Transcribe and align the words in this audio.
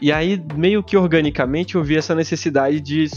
E 0.00 0.12
aí, 0.12 0.40
meio 0.54 0.82
que 0.82 0.96
organicamente, 0.96 1.74
eu 1.74 1.82
vi 1.82 1.96
essa 1.96 2.14
necessidade 2.14 2.80
de 2.80 3.08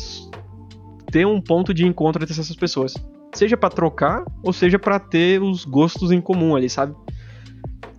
ter 1.11 1.25
um 1.27 1.39
ponto 1.39 1.73
de 1.73 1.85
encontro 1.85 2.23
entre 2.23 2.33
essas 2.33 2.55
pessoas. 2.55 2.93
Seja 3.33 3.55
para 3.55 3.69
trocar, 3.69 4.23
ou 4.43 4.51
seja 4.51 4.79
para 4.79 4.99
ter 4.99 5.41
os 5.41 5.63
gostos 5.63 6.11
em 6.11 6.19
comum 6.19 6.55
ali, 6.55 6.69
sabe? 6.69 6.95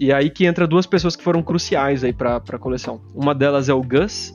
E 0.00 0.12
aí 0.12 0.30
que 0.30 0.44
entra 0.44 0.66
duas 0.66 0.84
pessoas 0.84 1.14
que 1.14 1.22
foram 1.22 1.42
cruciais 1.42 2.02
aí 2.02 2.12
pra, 2.12 2.40
pra 2.40 2.58
coleção. 2.58 3.00
Uma 3.14 3.34
delas 3.34 3.68
é 3.68 3.74
o 3.74 3.80
Gus, 3.80 4.32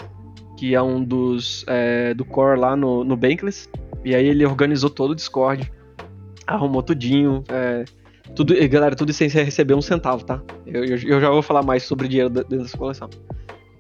que 0.58 0.74
é 0.74 0.82
um 0.82 1.04
dos 1.04 1.66
é, 1.68 2.14
do 2.14 2.24
core 2.24 2.60
lá 2.60 2.76
no, 2.76 3.04
no 3.04 3.18
Bankless. 3.18 3.70
E 4.06 4.16
aí 4.16 4.26
ele 4.26 4.46
organizou 4.46 4.90
todo 4.90 5.12
o 5.12 5.16
Discord, 5.16 5.70
arrumou 6.46 6.82
tudinho, 6.82 7.44
é, 7.50 7.84
tudo, 8.36 8.54
galera, 8.70 8.96
tudo 8.96 9.12
sem 9.12 9.28
receber 9.28 9.74
um 9.74 9.82
centavo, 9.82 10.24
tá? 10.24 10.42
Eu, 10.66 10.86
eu, 10.86 10.98
eu, 10.98 11.22
já 11.22 11.30
vou 11.30 11.42
falar 11.42 11.64
mais 11.64 11.84
sobre 11.84 12.08
dinheiro 12.08 12.30
dentro 12.30 12.58
dessa 12.60 12.78
coleção. 12.78 13.10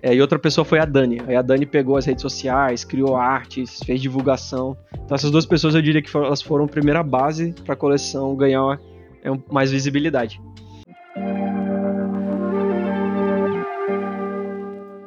É, 0.02 0.14
e 0.14 0.21
outra 0.21 0.38
pessoa 0.38 0.64
foi 0.64 0.79
a 0.79 0.86
Dani. 0.86 1.21
Aí 1.27 1.36
a 1.36 1.41
Dani 1.41 1.66
pegou 1.66 1.97
as 1.97 2.05
redes 2.05 2.21
sociais, 2.21 2.83
criou 2.83 3.15
artes, 3.15 3.79
fez 3.83 4.00
divulgação. 4.01 4.78
Então 4.93 5.15
essas 5.15 5.32
duas 5.32 5.46
pessoas 5.46 5.74
eu 5.74 5.82
diria 5.82 6.01
que 6.01 6.10
foram, 6.10 6.28
elas 6.28 6.42
foram 6.42 6.65
a 6.65 6.68
primeira 6.68 7.01
base 7.01 7.54
para 7.65 7.74
a 7.74 7.78
coleção 7.78 8.36
ganhar 8.36 8.79
é, 9.24 9.29
mais 9.52 9.71
visibilidade. 9.71 10.39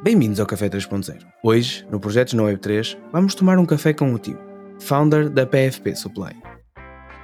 Bem-vindos 0.02 0.40
ao 0.40 0.46
Café 0.46 0.68
3.0. 0.68 1.18
Hoje, 1.42 1.86
no 1.90 2.00
Projetos 2.00 2.32
na 2.34 2.42
Web3, 2.42 2.96
vamos 3.12 3.34
tomar 3.34 3.58
um 3.58 3.66
café 3.66 3.92
com 3.92 4.12
o 4.14 4.18
Tim, 4.18 4.36
founder 4.80 5.28
da 5.28 5.46
PFP 5.46 5.94
Supply. 5.94 6.34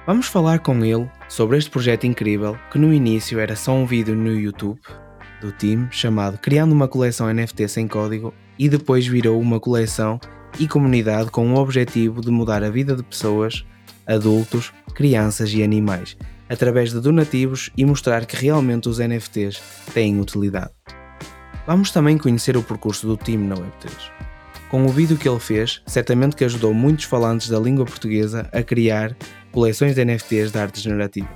Vamos 0.05 0.27
falar 0.27 0.59
com 0.59 0.85
ele 0.85 1.09
sobre 1.27 1.57
este 1.57 1.69
projeto 1.69 2.05
incrível 2.05 2.57
que 2.71 2.79
no 2.79 2.93
início 2.93 3.39
era 3.39 3.55
só 3.55 3.73
um 3.73 3.85
vídeo 3.85 4.15
no 4.15 4.31
YouTube 4.31 4.79
do 5.41 5.51
time 5.51 5.87
chamado 5.91 6.37
Criando 6.37 6.73
uma 6.73 6.87
coleção 6.87 7.31
NFT 7.31 7.67
sem 7.67 7.87
código 7.87 8.33
e 8.57 8.67
depois 8.67 9.05
virou 9.05 9.39
uma 9.39 9.59
coleção 9.59 10.19
e 10.59 10.67
comunidade 10.67 11.29
com 11.29 11.53
o 11.53 11.57
objetivo 11.57 12.21
de 12.21 12.31
mudar 12.31 12.63
a 12.63 12.69
vida 12.69 12.95
de 12.95 13.03
pessoas, 13.03 13.65
adultos, 14.05 14.73
crianças 14.93 15.53
e 15.53 15.61
animais 15.61 16.17
através 16.49 16.91
de 16.91 16.99
donativos 16.99 17.69
e 17.75 17.85
mostrar 17.85 18.25
que 18.25 18.35
realmente 18.35 18.87
os 18.87 18.99
NFTs 18.99 19.61
têm 19.93 20.19
utilidade. 20.19 20.71
Vamos 21.65 21.91
também 21.91 22.17
conhecer 22.17 22.55
o 22.55 22.63
percurso 22.63 23.05
do 23.07 23.17
time 23.17 23.45
na 23.45 23.55
Web3. 23.55 23.91
Com 24.69 24.85
o 24.85 24.89
vídeo 24.89 25.17
que 25.17 25.27
ele 25.27 25.39
fez, 25.39 25.81
certamente 25.85 26.35
que 26.35 26.45
ajudou 26.45 26.73
muitos 26.73 27.05
falantes 27.05 27.49
da 27.49 27.59
língua 27.59 27.85
portuguesa 27.85 28.49
a 28.51 28.63
criar 28.63 29.15
coleções 29.51 29.95
de 29.95 30.03
NFTs 30.03 30.51
de 30.51 30.59
arte 30.59 30.81
generativa. 30.81 31.29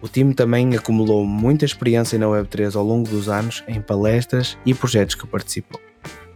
O 0.00 0.08
time 0.08 0.32
também 0.32 0.74
acumulou 0.76 1.24
muita 1.26 1.64
experiência 1.64 2.18
na 2.18 2.26
Web3 2.26 2.76
ao 2.76 2.84
longo 2.84 3.08
dos 3.08 3.28
anos 3.28 3.64
em 3.66 3.80
palestras 3.80 4.56
e 4.64 4.72
projetos 4.72 5.14
que 5.14 5.26
participou. 5.26 5.80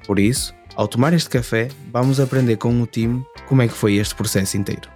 Por 0.07 0.19
isso, 0.19 0.55
ao 0.75 0.89
tomar 0.89 1.13
este 1.13 1.31
café, 1.31 1.69
vamos 1.93 2.19
aprender 2.19 2.57
com 2.57 2.81
o 2.81 2.87
time 2.87 3.25
como 3.47 3.63
é 3.63 3.69
que 3.69 3.75
foi 3.75 3.95
este 3.95 4.15
processo 4.15 4.57
inteiro. 4.57 4.89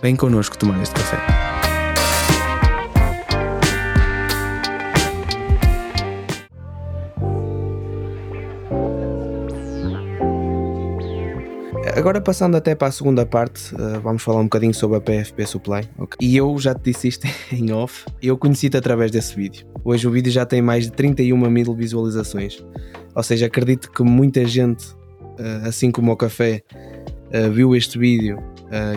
Vem 0.00 0.14
connosco 0.14 0.56
tomar 0.56 0.80
este 0.82 0.94
café. 0.94 1.51
Agora 11.94 12.22
passando 12.22 12.56
até 12.56 12.74
para 12.74 12.88
a 12.88 12.90
segunda 12.90 13.26
parte, 13.26 13.74
uh, 13.74 14.00
vamos 14.00 14.22
falar 14.22 14.40
um 14.40 14.44
bocadinho 14.44 14.72
sobre 14.72 14.96
a 14.96 15.00
PFP 15.00 15.46
Supply. 15.46 15.82
Okay. 15.98 16.26
E 16.26 16.36
eu 16.36 16.58
já 16.58 16.74
te 16.74 16.90
disse 16.90 17.08
isto 17.08 17.26
em 17.52 17.70
off, 17.70 18.06
eu 18.22 18.36
conheci-te 18.38 18.78
através 18.78 19.10
desse 19.10 19.36
vídeo. 19.36 19.66
Hoje 19.84 20.08
o 20.08 20.10
vídeo 20.10 20.32
já 20.32 20.46
tem 20.46 20.62
mais 20.62 20.84
de 20.84 20.92
31 20.92 21.36
mil 21.50 21.74
visualizações. 21.74 22.64
Ou 23.14 23.22
seja, 23.22 23.44
acredito 23.46 23.90
que 23.90 24.02
muita 24.02 24.42
gente, 24.46 24.86
uh, 25.38 25.68
assim 25.68 25.90
como 25.90 26.10
o 26.10 26.16
café, 26.16 26.62
uh, 27.28 27.52
viu 27.52 27.76
este 27.76 27.98
vídeo, 27.98 28.38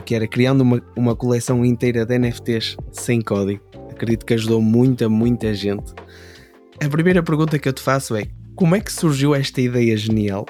que 0.06 0.16
era 0.16 0.26
criando 0.26 0.62
uma, 0.62 0.82
uma 0.96 1.14
coleção 1.18 1.66
inteira 1.66 2.06
de 2.06 2.18
NFTs 2.18 2.78
sem 2.94 3.20
código. 3.20 3.62
Acredito 3.92 4.26
que 4.26 4.34
ajudou 4.34 4.62
muita, 4.62 5.10
muita 5.10 5.54
gente. 5.54 5.94
A 6.82 6.88
primeira 6.88 7.22
pergunta 7.22 7.60
que 7.60 7.68
eu 7.68 7.74
te 7.74 7.82
faço 7.82 8.16
é: 8.16 8.26
como 8.56 8.74
é 8.74 8.80
que 8.80 8.90
surgiu 8.90 9.36
esta 9.36 9.60
ideia 9.60 9.98
genial 9.98 10.46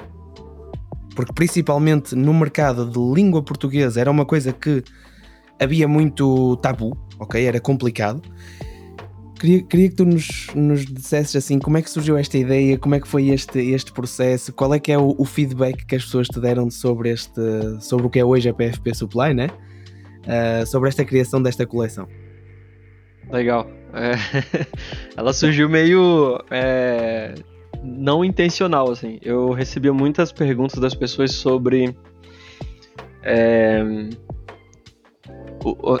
porque 1.16 1.32
principalmente 1.32 2.14
no 2.14 2.32
mercado 2.34 2.84
de 2.84 2.98
língua 2.98 3.42
portuguesa 3.42 3.98
era 4.00 4.10
uma 4.10 4.26
coisa 4.26 4.52
que 4.52 4.84
havia 5.58 5.88
muito 5.88 6.56
tabu, 6.58 6.96
ok? 7.18 7.42
Era 7.42 7.58
complicado. 7.58 8.22
Queria, 9.40 9.62
queria 9.62 9.88
que 9.88 9.96
tu 9.96 10.04
nos, 10.04 10.48
nos 10.54 10.86
dissesses 10.86 11.36
assim 11.36 11.58
como 11.58 11.78
é 11.78 11.82
que 11.82 11.90
surgiu 11.90 12.16
esta 12.16 12.38
ideia, 12.38 12.78
como 12.78 12.94
é 12.94 13.00
que 13.00 13.08
foi 13.08 13.28
este, 13.28 13.58
este 13.58 13.92
processo, 13.92 14.52
qual 14.52 14.72
é 14.74 14.78
que 14.78 14.92
é 14.92 14.98
o, 14.98 15.14
o 15.18 15.24
feedback 15.24 15.84
que 15.86 15.96
as 15.96 16.04
pessoas 16.04 16.28
te 16.28 16.38
deram 16.38 16.70
sobre, 16.70 17.10
este, 17.10 17.40
sobre 17.80 18.06
o 18.06 18.10
que 18.10 18.18
é 18.18 18.24
hoje 18.24 18.48
a 18.48 18.54
PFP 18.54 18.94
Supply, 18.94 19.34
né? 19.34 19.48
Uh, 20.22 20.66
sobre 20.66 20.88
esta 20.88 21.04
criação 21.04 21.42
desta 21.42 21.66
coleção. 21.66 22.06
Legal. 23.30 23.66
É, 23.94 24.12
ela 25.16 25.32
surgiu 25.32 25.68
meio 25.68 26.38
é, 26.50 27.34
não 27.82 28.24
intencional, 28.24 28.90
assim. 28.90 29.18
Eu 29.22 29.52
recebia 29.52 29.92
muitas 29.92 30.32
perguntas 30.32 30.78
das 30.78 30.94
pessoas 30.94 31.32
sobre. 31.32 31.96
É, 33.22 33.82
o, 35.64 35.94
o, 35.94 36.00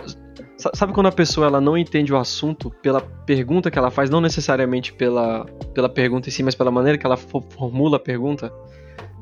sabe 0.74 0.92
quando 0.92 1.06
a 1.06 1.12
pessoa 1.12 1.46
ela 1.46 1.60
não 1.60 1.76
entende 1.76 2.12
o 2.12 2.16
assunto 2.16 2.70
pela 2.82 3.00
pergunta 3.00 3.70
que 3.70 3.78
ela 3.78 3.90
faz, 3.90 4.08
não 4.08 4.20
necessariamente 4.20 4.92
pela, 4.92 5.44
pela 5.74 5.88
pergunta 5.88 6.28
em 6.28 6.32
si, 6.32 6.42
mas 6.42 6.54
pela 6.54 6.70
maneira 6.70 6.96
que 6.96 7.06
ela 7.06 7.16
formula 7.16 7.96
a 7.96 8.00
pergunta? 8.00 8.52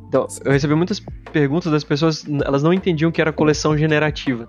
Então, 0.09 0.27
eu 0.45 0.53
recebi 0.53 0.75
muitas 0.75 1.01
perguntas 1.33 1.73
das 1.73 1.83
pessoas, 1.83 2.25
elas 2.45 2.63
não 2.63 2.73
entendiam 2.73 3.11
que 3.11 3.21
era 3.21 3.33
coleção 3.33 3.77
generativa. 3.77 4.49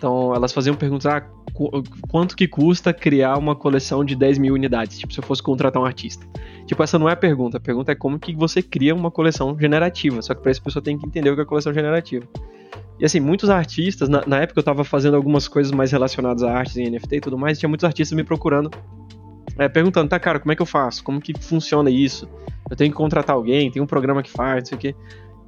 Então, 0.00 0.34
elas 0.34 0.50
faziam 0.50 0.74
perguntas, 0.74 1.04
ah, 1.04 1.22
quanto 2.08 2.34
que 2.34 2.48
custa 2.48 2.90
criar 2.90 3.36
uma 3.36 3.54
coleção 3.54 4.02
de 4.02 4.16
10 4.16 4.38
mil 4.38 4.54
unidades? 4.54 4.98
Tipo, 4.98 5.12
se 5.12 5.20
eu 5.20 5.22
fosse 5.22 5.42
contratar 5.42 5.82
um 5.82 5.84
artista. 5.84 6.26
Tipo, 6.64 6.82
essa 6.82 6.98
não 6.98 7.06
é 7.06 7.12
a 7.12 7.16
pergunta. 7.16 7.58
A 7.58 7.60
pergunta 7.60 7.92
é 7.92 7.94
como 7.94 8.18
que 8.18 8.34
você 8.34 8.62
cria 8.62 8.94
uma 8.94 9.10
coleção 9.10 9.54
generativa. 9.60 10.22
Só 10.22 10.34
que 10.34 10.40
para 10.40 10.52
isso 10.52 10.62
a 10.62 10.64
pessoa 10.64 10.82
tem 10.82 10.96
que 10.96 11.04
entender 11.04 11.28
o 11.28 11.34
que 11.34 11.42
é 11.42 11.44
coleção 11.44 11.74
generativa. 11.74 12.26
E 12.98 13.04
assim, 13.04 13.20
muitos 13.20 13.50
artistas, 13.50 14.08
na, 14.08 14.24
na 14.26 14.38
época 14.38 14.60
eu 14.60 14.62
estava 14.62 14.84
fazendo 14.84 15.18
algumas 15.18 15.46
coisas 15.46 15.70
mais 15.70 15.92
relacionadas 15.92 16.42
a 16.42 16.50
artes 16.50 16.78
em 16.78 16.88
NFT 16.88 17.16
e 17.16 17.20
tudo 17.20 17.36
mais, 17.36 17.58
tinha 17.58 17.68
muitos 17.68 17.84
artistas 17.84 18.16
me 18.16 18.24
procurando, 18.24 18.70
é, 19.58 19.68
perguntando, 19.68 20.08
tá, 20.08 20.18
cara, 20.18 20.40
como 20.40 20.50
é 20.52 20.56
que 20.56 20.62
eu 20.62 20.66
faço? 20.66 21.04
Como 21.04 21.20
que 21.20 21.34
funciona 21.38 21.90
isso? 21.90 22.26
Eu 22.70 22.76
tenho 22.76 22.90
que 22.90 22.96
contratar 22.96 23.36
alguém, 23.36 23.70
tem 23.70 23.82
um 23.82 23.86
programa 23.86 24.22
que 24.22 24.30
faz, 24.30 24.60
não 24.60 24.66
sei 24.66 24.78
o 24.78 24.80
quê. 24.80 24.94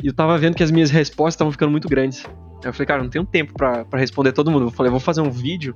E 0.03 0.07
eu 0.07 0.13
tava 0.13 0.39
vendo 0.39 0.55
que 0.55 0.63
as 0.63 0.71
minhas 0.71 0.91
respostas 0.91 1.35
estavam 1.35 1.51
ficando 1.51 1.71
muito 1.71 1.89
grandes. 1.89 2.25
Aí 2.25 2.69
eu 2.69 2.73
falei, 2.73 2.87
cara, 2.87 3.03
não 3.03 3.11
tenho 3.11 3.25
tempo 3.25 3.53
para 3.55 3.87
responder 3.95 4.33
todo 4.33 4.51
mundo. 4.51 4.67
Eu 4.67 4.71
falei, 4.71 4.89
eu 4.89 4.93
vou 4.93 5.01
fazer 5.01 5.21
um 5.21 5.31
vídeo 5.31 5.75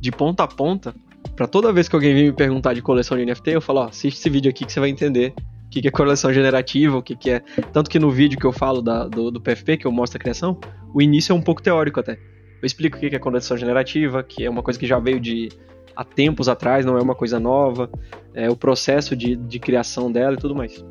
de 0.00 0.10
ponta 0.10 0.44
a 0.44 0.48
ponta 0.48 0.94
para 1.36 1.46
toda 1.46 1.72
vez 1.72 1.88
que 1.88 1.94
alguém 1.94 2.14
vir 2.14 2.24
me 2.24 2.32
perguntar 2.32 2.74
de 2.74 2.82
coleção 2.82 3.16
de 3.16 3.24
NFT, 3.24 3.50
eu 3.50 3.60
falo, 3.60 3.80
ó, 3.80 3.84
assiste 3.84 4.18
esse 4.18 4.30
vídeo 4.30 4.50
aqui 4.50 4.64
que 4.64 4.72
você 4.72 4.80
vai 4.80 4.88
entender 4.88 5.32
o 5.66 5.70
que, 5.70 5.80
que 5.80 5.88
é 5.88 5.90
coleção 5.90 6.32
generativa, 6.32 6.96
o 6.96 7.02
que, 7.02 7.14
que 7.14 7.30
é. 7.30 7.40
Tanto 7.72 7.88
que 7.88 7.98
no 7.98 8.10
vídeo 8.10 8.38
que 8.38 8.44
eu 8.44 8.52
falo 8.52 8.82
da, 8.82 9.06
do, 9.06 9.30
do 9.30 9.40
PFP, 9.40 9.78
que 9.78 9.86
eu 9.86 9.92
mostro 9.92 10.18
a 10.18 10.20
criação, 10.20 10.58
o 10.92 11.00
início 11.00 11.32
é 11.32 11.34
um 11.34 11.40
pouco 11.40 11.62
teórico 11.62 12.00
até. 12.00 12.12
Eu 12.12 12.66
explico 12.66 12.96
o 12.96 13.00
que, 13.00 13.08
que 13.08 13.16
é 13.16 13.18
coleção 13.18 13.56
generativa, 13.56 14.22
que 14.22 14.44
é 14.44 14.50
uma 14.50 14.62
coisa 14.62 14.78
que 14.78 14.86
já 14.86 14.98
veio 14.98 15.20
de 15.20 15.48
há 15.96 16.04
tempos 16.04 16.48
atrás, 16.48 16.84
não 16.84 16.98
é 16.98 17.00
uma 17.00 17.14
coisa 17.14 17.38
nova, 17.38 17.90
é 18.34 18.50
o 18.50 18.56
processo 18.56 19.16
de, 19.16 19.36
de 19.36 19.58
criação 19.58 20.10
dela 20.10 20.34
e 20.34 20.38
tudo 20.38 20.54
mais. 20.54 20.84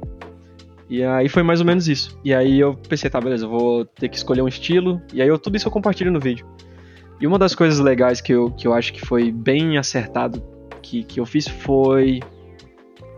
E 0.90 1.04
aí 1.04 1.30
foi 1.30 1.44
mais 1.44 1.60
ou 1.60 1.66
menos 1.66 1.88
isso. 1.88 2.20
E 2.24 2.34
aí 2.34 2.60
eu 2.60 2.74
pensei, 2.74 3.10
tá, 3.10 3.22
beleza, 3.22 3.46
eu 3.46 3.50
vou 3.50 3.86
ter 3.86 4.10
que 4.10 4.18
escolher 4.18 4.42
um 4.42 4.48
estilo, 4.48 5.00
e 5.14 5.22
aí 5.22 5.28
eu, 5.28 5.38
tudo 5.38 5.56
isso 5.56 5.68
eu 5.68 5.72
compartilho 5.72 6.12
no 6.12 6.20
vídeo. 6.20 6.48
E 7.22 7.28
uma 7.28 7.38
das 7.38 7.54
coisas 7.54 7.80
legais 7.80 8.22
que 8.22 8.34
eu, 8.34 8.50
que 8.52 8.68
eu 8.68 8.74
acho 8.74 8.92
que 8.94 9.02
foi 9.02 9.32
bem 9.32 9.78
acertado 9.78 10.42
que, 10.82 11.04
que 11.04 11.20
eu 11.20 11.26
fiz 11.26 11.48
foi 11.48 12.22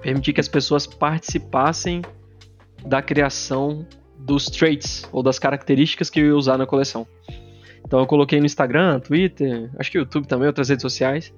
permitir 0.02 0.34
que 0.34 0.42
as 0.42 0.48
pessoas 0.48 0.86
participassem 0.86 2.02
da 2.86 3.02
criação 3.02 3.86
dos 4.18 4.48
traits 4.48 5.08
ou 5.12 5.24
das 5.24 5.40
características 5.40 6.10
que 6.10 6.20
eu 6.20 6.26
ia 6.26 6.36
usar 6.36 6.58
na 6.58 6.66
coleção. 6.66 7.08
Então 7.86 8.00
eu 8.00 8.08
coloquei 8.08 8.40
no 8.40 8.46
Instagram, 8.46 9.00
Twitter, 9.00 9.70
acho 9.78 9.92
que 9.92 9.98
YouTube 9.98 10.28
também, 10.28 10.48
outras 10.48 10.70
redes 10.70 10.82
sociais, 10.82 11.34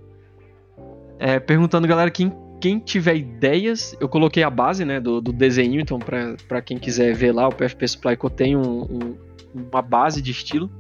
é, 1.20 1.40
perguntando 1.40 1.88
galera 1.88 2.10
quem, 2.10 2.32
quem 2.64 2.80
tiver 2.80 3.18
ideias, 3.18 3.94
eu 4.00 4.08
coloquei 4.08 4.42
a 4.42 4.50
base 4.50 4.86
né, 4.86 4.98
do, 4.98 5.20
do 5.20 5.34
desenho, 5.34 5.82
então 5.82 6.00
para 6.00 6.62
quem 6.62 6.78
quiser 6.78 7.14
ver 7.14 7.34
lá, 7.34 7.46
o 7.46 7.52
PFP 7.54 7.86
Supply 7.86 8.18
tem 8.34 8.56
um, 8.56 8.84
um, 8.84 9.18
uma 9.54 9.82
base 9.82 10.22
de 10.22 10.32
estilo. 10.32 10.72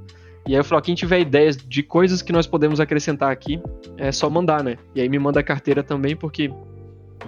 E 0.47 0.53
aí 0.53 0.59
eu 0.61 0.63
falo, 0.63 0.81
quem 0.81 0.95
tiver 0.95 1.19
ideias 1.19 1.57
de 1.57 1.83
coisas 1.83 2.21
que 2.21 2.31
nós 2.31 2.47
podemos 2.47 2.79
acrescentar 2.79 3.33
aqui, 3.33 3.61
é 3.97 4.13
só 4.13 4.29
mandar, 4.29 4.63
né? 4.63 4.77
E 4.95 5.01
aí 5.01 5.09
me 5.09 5.19
manda 5.19 5.41
a 5.41 5.43
carteira 5.43 5.83
também, 5.83 6.15
porque 6.15 6.49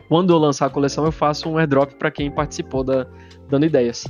quando 0.07 0.31
eu 0.31 0.37
lançar 0.37 0.67
a 0.67 0.69
coleção 0.69 1.03
eu 1.03 1.11
faço 1.11 1.49
um 1.49 1.57
airdrop 1.57 1.91
para 1.95 2.09
quem 2.09 2.31
participou 2.31 2.81
da 2.81 3.05
dando 3.49 3.65
ideias. 3.65 4.07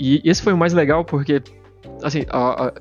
E 0.00 0.20
esse 0.24 0.42
foi 0.42 0.52
o 0.52 0.58
mais 0.58 0.72
legal 0.72 1.04
porque 1.04 1.40
assim, 2.02 2.24
a, 2.28 2.66
a, 2.66 2.72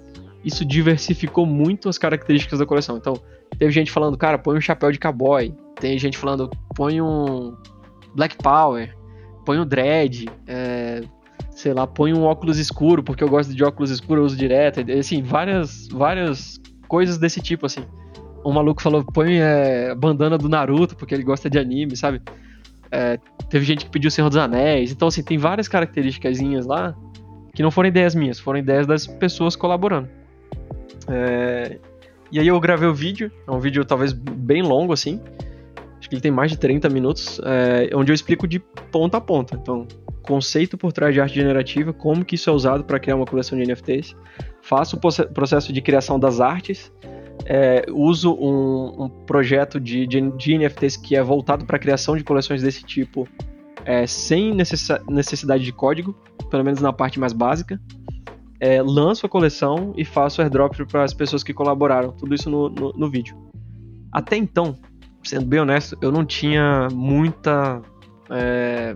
isso 0.43 0.63
diversificou 0.65 1.45
muito 1.45 1.89
as 1.89 1.97
características 1.97 2.59
da 2.59 2.65
coleção. 2.65 2.97
Então, 2.97 3.13
teve 3.57 3.71
gente 3.71 3.91
falando, 3.91 4.17
cara, 4.17 4.37
põe 4.37 4.57
um 4.57 4.61
chapéu 4.61 4.91
de 4.91 4.99
cowboy. 4.99 5.53
Tem 5.79 5.97
gente 5.97 6.17
falando, 6.17 6.49
põe 6.75 7.01
um 7.01 7.55
Black 8.15 8.35
Power, 8.37 8.95
põe 9.45 9.59
um 9.59 9.65
dread, 9.65 10.29
é, 10.47 11.01
sei 11.51 11.73
lá, 11.73 11.85
põe 11.85 12.13
um 12.13 12.23
óculos 12.23 12.57
escuro, 12.57 13.03
porque 13.03 13.23
eu 13.23 13.29
gosto 13.29 13.53
de 13.53 13.63
óculos 13.63 13.91
escuros, 13.91 14.21
eu 14.21 14.25
uso 14.25 14.37
direto. 14.37 14.79
Assim, 14.97 15.21
várias, 15.21 15.87
várias 15.87 16.59
coisas 16.87 17.17
desse 17.17 17.41
tipo, 17.41 17.65
assim. 17.65 17.81
Um 18.45 18.53
maluco 18.53 18.81
falou, 18.81 19.03
põe 19.03 19.39
é, 19.39 19.93
bandana 19.93 20.37
do 20.37 20.47
Naruto, 20.47 20.95
porque 20.95 21.13
ele 21.13 21.23
gosta 21.23 21.49
de 21.49 21.59
anime, 21.59 21.95
sabe? 21.97 22.21
É, 22.91 23.19
teve 23.49 23.65
gente 23.65 23.85
que 23.85 23.91
pediu 23.91 24.09
Senhor 24.09 24.29
dos 24.29 24.37
Anéis. 24.37 24.91
Então, 24.91 25.09
assim, 25.09 25.21
tem 25.21 25.37
várias 25.37 25.67
características 25.67 26.39
lá 26.65 26.95
que 27.53 27.61
não 27.61 27.69
foram 27.69 27.89
ideias 27.89 28.15
minhas, 28.15 28.39
foram 28.39 28.59
ideias 28.59 28.87
das 28.87 29.05
pessoas 29.05 29.55
colaborando. 29.55 30.18
É, 31.07 31.79
e 32.31 32.39
aí 32.39 32.47
eu 32.47 32.59
gravei 32.59 32.87
o 32.87 32.93
vídeo, 32.93 33.31
é 33.47 33.51
um 33.51 33.59
vídeo 33.59 33.83
talvez 33.83 34.13
bem 34.13 34.61
longo, 34.61 34.93
assim. 34.93 35.19
Acho 35.97 36.07
que 36.07 36.15
ele 36.15 36.21
tem 36.21 36.31
mais 36.31 36.51
de 36.51 36.57
30 36.57 36.89
minutos, 36.89 37.41
é, 37.43 37.89
onde 37.95 38.11
eu 38.11 38.15
explico 38.15 38.47
de 38.47 38.59
ponta 38.59 39.17
a 39.17 39.21
ponta. 39.21 39.55
Então, 39.55 39.87
conceito 40.21 40.77
por 40.77 40.93
trás 40.93 41.13
de 41.13 41.19
arte 41.19 41.35
generativa, 41.35 41.91
como 41.91 42.23
que 42.23 42.35
isso 42.35 42.49
é 42.49 42.53
usado 42.53 42.83
para 42.83 42.99
criar 42.99 43.15
uma 43.15 43.25
coleção 43.25 43.57
de 43.57 43.65
NFTs, 43.65 44.15
faço 44.61 44.95
o 44.95 44.99
processo 45.33 45.73
de 45.73 45.81
criação 45.81 46.19
das 46.19 46.39
artes, 46.39 46.91
é, 47.45 47.85
uso 47.89 48.33
um, 48.33 49.05
um 49.05 49.09
projeto 49.09 49.79
de, 49.79 50.05
de, 50.05 50.21
de, 50.31 50.57
NFTs 50.57 50.97
que 50.97 51.15
é 51.15 51.23
voltado 51.23 51.65
para 51.65 51.77
a 51.77 51.79
criação 51.79 52.15
de 52.15 52.23
coleções 52.23 52.61
desse 52.61 52.83
tipo, 52.83 53.27
é, 53.85 54.05
sem 54.05 54.53
necessidade 54.53 55.63
de 55.63 55.73
código, 55.73 56.15
pelo 56.49 56.63
menos 56.63 56.79
na 56.79 56.93
parte 56.93 57.19
mais 57.19 57.33
básica. 57.33 57.81
É, 58.59 58.81
lanço 58.81 59.25
a 59.25 59.29
coleção 59.29 59.93
e 59.95 60.03
faço 60.03 60.41
airdrop 60.41 60.75
para 60.85 61.03
as 61.03 61.13
pessoas 61.13 61.43
que 61.43 61.53
colaboraram, 61.53 62.11
tudo 62.11 62.35
isso 62.35 62.49
no, 62.49 62.69
no, 62.69 62.93
no 62.93 63.09
vídeo. 63.09 63.37
Até 64.11 64.35
então, 64.35 64.77
sendo 65.23 65.45
bem 65.45 65.59
honesto, 65.59 65.97
eu 66.01 66.11
não 66.11 66.25
tinha 66.25 66.87
muita 66.91 67.81
é, 68.29 68.95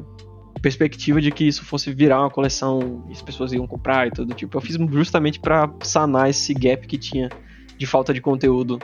perspectiva 0.62 1.21
de 1.21 1.31
que 1.31 1.45
isso 1.45 1.63
fosse 1.63 1.94
virar 1.94 2.21
uma 2.21 2.30
coleção 2.30 3.06
e 3.10 3.12
as 3.12 3.21
pessoas 3.21 3.51
iam 3.54 3.68
comprar 3.68 4.07
e 4.07 4.12
tudo 4.12 4.33
tipo. 4.33 4.57
Eu 4.57 4.62
fiz 4.62 4.75
justamente 4.92 5.39
para 5.39 5.71
sanar 5.81 6.30
esse 6.30 6.54
gap 6.54 6.86
que 6.88 6.98
tinha 6.98 7.30
de 7.77 7.86
falta 7.86 8.13
de 8.13 8.21
conteúdo 8.21 8.80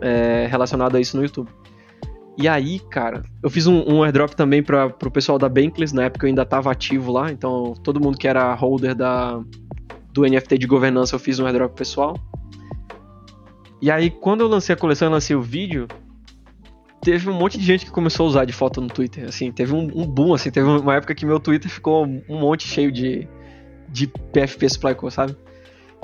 é, 0.00 0.46
relacionado 0.50 0.96
a 0.96 1.00
isso 1.00 1.16
no 1.16 1.22
YouTube. 1.22 1.48
E 2.36 2.48
aí, 2.48 2.80
cara, 2.90 3.22
eu 3.42 3.50
fiz 3.50 3.66
um, 3.66 3.84
um 3.86 4.02
airdrop 4.02 4.32
também 4.34 4.62
para 4.62 4.88
pro 4.88 5.10
pessoal 5.10 5.38
da 5.38 5.48
Bankless, 5.48 5.94
na 5.94 6.04
época 6.04 6.26
eu 6.26 6.28
ainda 6.28 6.46
tava 6.46 6.72
ativo 6.72 7.12
lá, 7.12 7.30
então 7.30 7.74
todo 7.82 8.00
mundo 8.00 8.16
que 8.16 8.26
era 8.26 8.54
holder 8.54 8.94
da, 8.94 9.38
do 10.12 10.22
NFT 10.22 10.58
de 10.58 10.66
governança 10.66 11.14
eu 11.14 11.18
fiz 11.18 11.38
um 11.38 11.46
airdrop 11.46 11.74
pessoal. 11.74 12.16
E 13.80 13.90
aí, 13.90 14.10
quando 14.10 14.42
eu 14.42 14.48
lancei 14.48 14.74
a 14.74 14.78
coleção 14.78 15.08
e 15.08 15.10
lancei 15.10 15.34
o 15.34 15.42
vídeo, 15.42 15.88
teve 17.00 17.28
um 17.28 17.34
monte 17.34 17.58
de 17.58 17.64
gente 17.64 17.84
que 17.84 17.90
começou 17.90 18.26
a 18.26 18.28
usar 18.28 18.44
de 18.44 18.52
foto 18.52 18.80
no 18.80 18.86
Twitter. 18.86 19.24
Assim, 19.28 19.50
teve 19.50 19.74
um, 19.74 19.90
um, 19.94 20.06
boom, 20.06 20.34
assim, 20.34 20.50
teve 20.50 20.66
uma 20.68 20.94
época 20.94 21.14
que 21.14 21.26
meu 21.26 21.40
Twitter 21.40 21.70
ficou 21.70 22.06
um 22.06 22.38
monte 22.38 22.68
cheio 22.68 22.92
de, 22.92 23.26
de 23.88 24.06
PFP 24.06 24.68
Supply 24.68 24.94
Co, 24.94 25.10
sabe? 25.10 25.36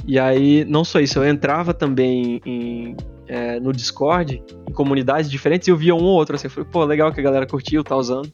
E 0.07 0.19
aí, 0.19 0.65
não 0.65 0.85
só 0.85 0.99
isso, 0.99 1.19
eu 1.19 1.29
entrava 1.29 1.73
também 1.73 2.41
em, 2.45 2.97
é, 3.29 3.61
no 3.61 3.73
Discord, 3.73 4.43
em 4.69 4.73
comunidades 4.73 5.31
diferentes, 5.31 5.69
e 5.69 5.71
eu 5.71 5.77
via 5.77 5.95
um 5.95 6.03
ou 6.03 6.17
outro, 6.17 6.35
assim, 6.35 6.47
eu 6.47 6.51
falei, 6.51 6.69
pô, 6.71 6.85
legal 6.85 7.13
que 7.13 7.21
a 7.21 7.23
galera 7.23 7.47
curtiu, 7.47 7.85
tá 7.85 7.97
usando. 7.97 8.33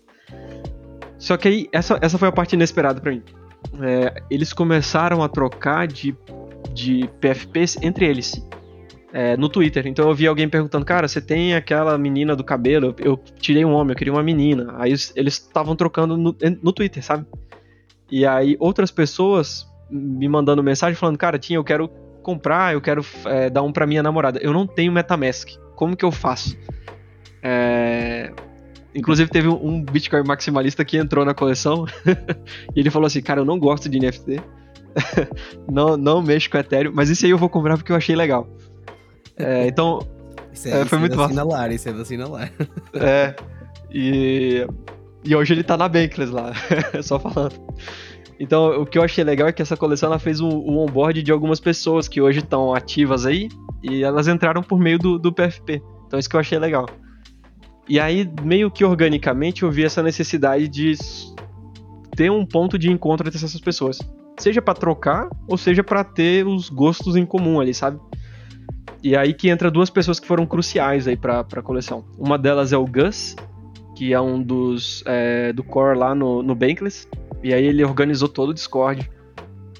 Só 1.19 1.37
que 1.37 1.49
aí, 1.49 1.69
essa, 1.73 1.99
essa 2.01 2.17
foi 2.17 2.29
a 2.29 2.33
parte 2.33 2.55
inesperada 2.55 3.01
para 3.01 3.13
mim. 3.13 3.23
É, 3.81 4.23
eles 4.31 4.53
começaram 4.53 5.23
a 5.23 5.29
trocar 5.29 5.87
de, 5.87 6.17
de 6.73 7.09
PFPs 7.21 7.77
entre 7.83 8.07
eles 8.07 8.45
é, 9.15 9.37
no 9.37 9.49
Twitter. 9.49 9.87
Então 9.87 10.09
eu 10.09 10.15
vi 10.15 10.27
alguém 10.27 10.49
perguntando, 10.49 10.85
cara, 10.85 11.07
você 11.07 11.21
tem 11.21 11.55
aquela 11.55 11.97
menina 11.97 12.35
do 12.35 12.43
cabelo? 12.43 12.95
Eu, 12.99 13.17
tirei 13.39 13.65
um 13.65 13.73
homem, 13.73 13.93
eu 13.93 13.97
queria 13.97 14.13
uma 14.13 14.23
menina. 14.23 14.75
Aí 14.77 14.93
eles 15.15 15.35
estavam 15.35 15.77
trocando 15.77 16.17
no, 16.17 16.37
no 16.63 16.73
Twitter, 16.73 17.03
sabe? 17.03 17.25
E 18.11 18.27
aí 18.27 18.57
outras 18.59 18.91
pessoas 18.91 19.67
me 19.89 20.29
mandando 20.29 20.63
mensagem 20.63 20.97
falando, 20.97 21.17
cara, 21.17 21.39
tinha, 21.39 21.57
eu 21.57 21.65
quero 21.65 21.89
comprar, 22.23 22.75
eu 22.75 22.81
quero 22.81 23.05
é, 23.27 23.49
dar 23.49 23.63
um 23.63 23.73
pra 23.73 23.87
minha 23.87 24.03
namorada. 24.03 24.41
Eu 24.43 24.53
não 24.53 24.67
tenho 24.67 24.91
Metamask. 24.91 25.49
Como 25.77 25.97
que 25.97 26.05
eu 26.05 26.11
faço? 26.11 26.59
É... 27.41 28.33
Inclusive 28.95 29.31
teve 29.31 29.49
um 29.49 29.83
Bitcoin 29.83 30.23
maximalista 30.25 30.85
que 30.85 30.97
entrou 30.97 31.25
na 31.25 31.35
coleção 31.35 31.85
e 32.75 32.81
ele 32.81 32.91
falou 32.91 33.07
assim, 33.07 33.21
cara, 33.21 33.41
eu 33.41 33.45
não 33.45 33.59
gosto 33.59 33.89
de 33.89 33.99
NFT. 33.99 34.41
não, 35.71 35.97
não 35.97 36.23
mexo 36.23 36.49
com 36.49 36.59
Ethereum, 36.59 36.93
mas 36.95 37.11
isso 37.11 37.25
aí 37.25 37.33
eu 37.33 37.39
vou 37.39 37.49
comprar 37.49 37.77
porque 37.77 37.91
eu 37.91 37.97
achei 37.97 38.15
legal. 38.15 38.49
É, 39.37 39.67
então, 39.67 39.99
isso 40.53 40.69
é, 40.69 40.71
é, 40.71 40.75
foi 40.85 40.85
isso 40.85 41.01
muito 41.01 41.21
é 41.21 41.25
assinalar, 41.25 41.73
isso 41.73 41.89
é 41.89 41.93
assinalar. 41.93 42.53
É, 42.95 43.35
e, 43.91 44.67
e 45.25 45.35
hoje 45.35 45.53
ele 45.53 45.65
tá 45.65 45.77
na 45.77 45.89
Bankless 45.89 46.33
lá, 46.33 46.53
só 47.03 47.19
falando. 47.19 47.55
Então, 48.39 48.81
o 48.81 48.87
que 48.87 48.99
eu 48.99 49.03
achei 49.03 49.25
legal 49.25 49.49
é 49.49 49.53
que 49.53 49.63
essa 49.63 49.77
coleção 49.77 50.09
ela 50.09 50.19
fez 50.19 50.41
o, 50.41 50.49
o 50.49 50.79
onboard 50.79 51.23
de 51.23 51.33
algumas 51.33 51.61
pessoas 51.61 52.07
que 52.07 52.21
hoje 52.21 52.41
estão 52.41 52.75
ativas 52.75 53.27
aí, 53.27 53.49
e 53.83 54.03
elas 54.03 54.29
entraram 54.29 54.63
por 54.63 54.79
meio 54.79 54.99
do, 54.99 55.19
do 55.19 55.33
PFP. 55.33 55.83
Então, 56.07 56.19
isso 56.19 56.29
que 56.29 56.37
eu 56.37 56.41
achei 56.41 56.59
legal. 56.59 56.87
E 57.89 58.01
aí, 58.01 58.31
meio 58.43 58.71
que 58.71 58.85
organicamente, 58.85 59.63
eu 59.63 59.71
vi 59.71 59.85
essa 59.85 60.03
necessidade 60.03 60.69
de 60.69 60.95
ter 62.17 62.31
um 62.31 62.47
ponto 62.47 62.79
de 62.79 62.91
encontro 62.91 63.27
entre 63.27 63.37
essas 63.37 63.61
pessoas. 63.61 63.99
Seja 64.39 64.63
para 64.63 64.75
trocar, 64.75 65.29
ou 65.47 65.57
seja 65.57 65.85
para 65.85 66.03
ter 66.03 66.47
os 66.47 66.69
gostos 66.69 67.17
em 67.17 67.27
comum 67.27 67.61
ali, 67.61 67.75
sabe? 67.75 68.01
E 69.03 69.15
aí 69.15 69.35
que 69.35 69.51
entra 69.51 69.71
duas 69.71 69.91
pessoas 69.91 70.19
que 70.19 70.27
foram 70.27 70.47
cruciais 70.47 71.07
aí 71.07 71.17
pra, 71.17 71.45
pra 71.45 71.63
coleção. 71.63 72.05
Uma 72.19 72.39
delas 72.39 72.73
é 72.73 72.77
o 72.77 72.87
Gus, 72.87 73.37
que 73.95 74.15
é 74.15 74.21
um 74.21 74.43
dos 74.43 75.03
é, 75.07 75.53
do 75.53 75.63
core 75.63 75.99
lá 75.99 76.15
no, 76.15 76.43
no 76.43 76.55
Bankless. 76.55 77.07
E 77.43 77.53
aí 77.53 77.67
ele 77.67 77.85
organizou 77.85 78.29
todo 78.29 78.49
o 78.49 78.55
Discord, 78.55 79.11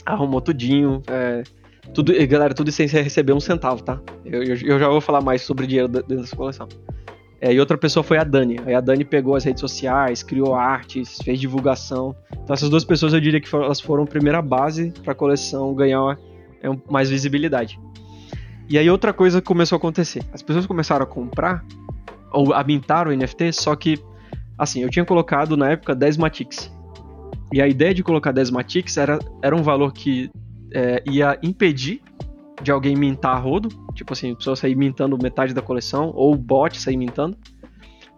arrumou 0.05 0.43
tudinho, 0.43 1.03
é, 1.07 1.43
tudo, 1.95 2.13
galera, 2.27 2.53
tudo 2.53 2.71
sem 2.71 2.87
receber 2.87 3.33
um 3.33 3.41
centavo, 3.41 3.83
tá? 3.83 4.01
Eu, 4.25 4.43
eu, 4.43 4.57
eu, 4.63 4.79
já 4.79 4.89
vou 4.89 5.01
falar 5.01 5.23
mais 5.23 5.43
sobre 5.43 5.67
dinheiro 5.67 5.89
dentro 5.89 6.17
dessa 6.17 6.37
coleção. 6.37 6.69
É, 7.45 7.53
e 7.53 7.61
outra 7.61 7.77
pessoa 7.77 8.03
foi 8.03 8.17
a 8.17 8.25
Dani. 8.25 8.57
Aí 8.65 8.75
a 8.75 8.81
Dani 8.81 9.05
pegou 9.05 9.37
as 9.37 9.45
redes 9.45 9.61
sociais, 9.61 10.23
criou 10.23 10.55
artes, 10.55 11.19
fez 11.23 11.39
divulgação. 11.39 12.17
Então 12.33 12.55
essas 12.55 12.71
duas 12.71 12.87
pessoas 12.87 13.13
eu 13.13 13.21
diria 13.21 13.39
que 13.39 13.47
foram, 13.47 13.67
elas 13.67 13.83
foram 13.83 14.05
a 14.05 14.07
primeira 14.07 14.41
base 14.41 14.95
para 15.03 15.13
a 15.13 15.15
coleção 15.15 15.75
ganhar 15.75 16.19
é, 16.63 16.69
mais 16.91 17.11
visibilidade. 17.11 17.79
E 18.67 18.79
aí 18.79 18.89
outra 18.89 19.13
coisa 19.13 19.43
começou 19.43 19.77
a 19.77 19.79
acontecer. 19.79 20.23
As 20.33 20.41
pessoas 20.41 20.65
começaram 20.65 21.05
a 21.05 21.07
comprar 21.07 21.63
ou 22.33 22.55
a 22.55 22.65
mintar 22.65 23.07
o 23.07 23.15
NFT, 23.15 23.53
só 23.53 23.77
que 23.77 24.03
assim, 24.57 24.83
eu 24.83 24.89
tinha 24.89 25.05
colocado 25.05 25.55
na 25.55 25.73
época 25.73 25.95
10 25.95 26.17
Matix. 26.17 26.73
E 27.53 27.61
a 27.61 27.69
ideia 27.69 27.93
de 27.93 28.03
colocar 28.03 28.33
10 28.33 28.49
Matix 28.53 28.97
era, 28.97 29.19
era 29.43 29.55
um 29.55 29.63
valor 29.63 29.93
que 29.93 30.31
é, 30.73 31.05
ia 31.07 31.39
impedir 31.43 32.01
de 32.63 32.71
alguém 32.71 32.97
mintar 32.97 33.43
rodo, 33.43 33.69
tipo 33.95 34.13
assim, 34.13 34.33
a 34.33 34.37
pessoa 34.37 34.57
sair 34.57 34.75
mintando 34.75 35.19
metade 35.21 35.53
da 35.53 35.63
coleção, 35.63 36.13
ou 36.15 36.35
o 36.35 36.37
bot 36.37 36.81
sair 36.81 36.97
mintando, 36.97 37.37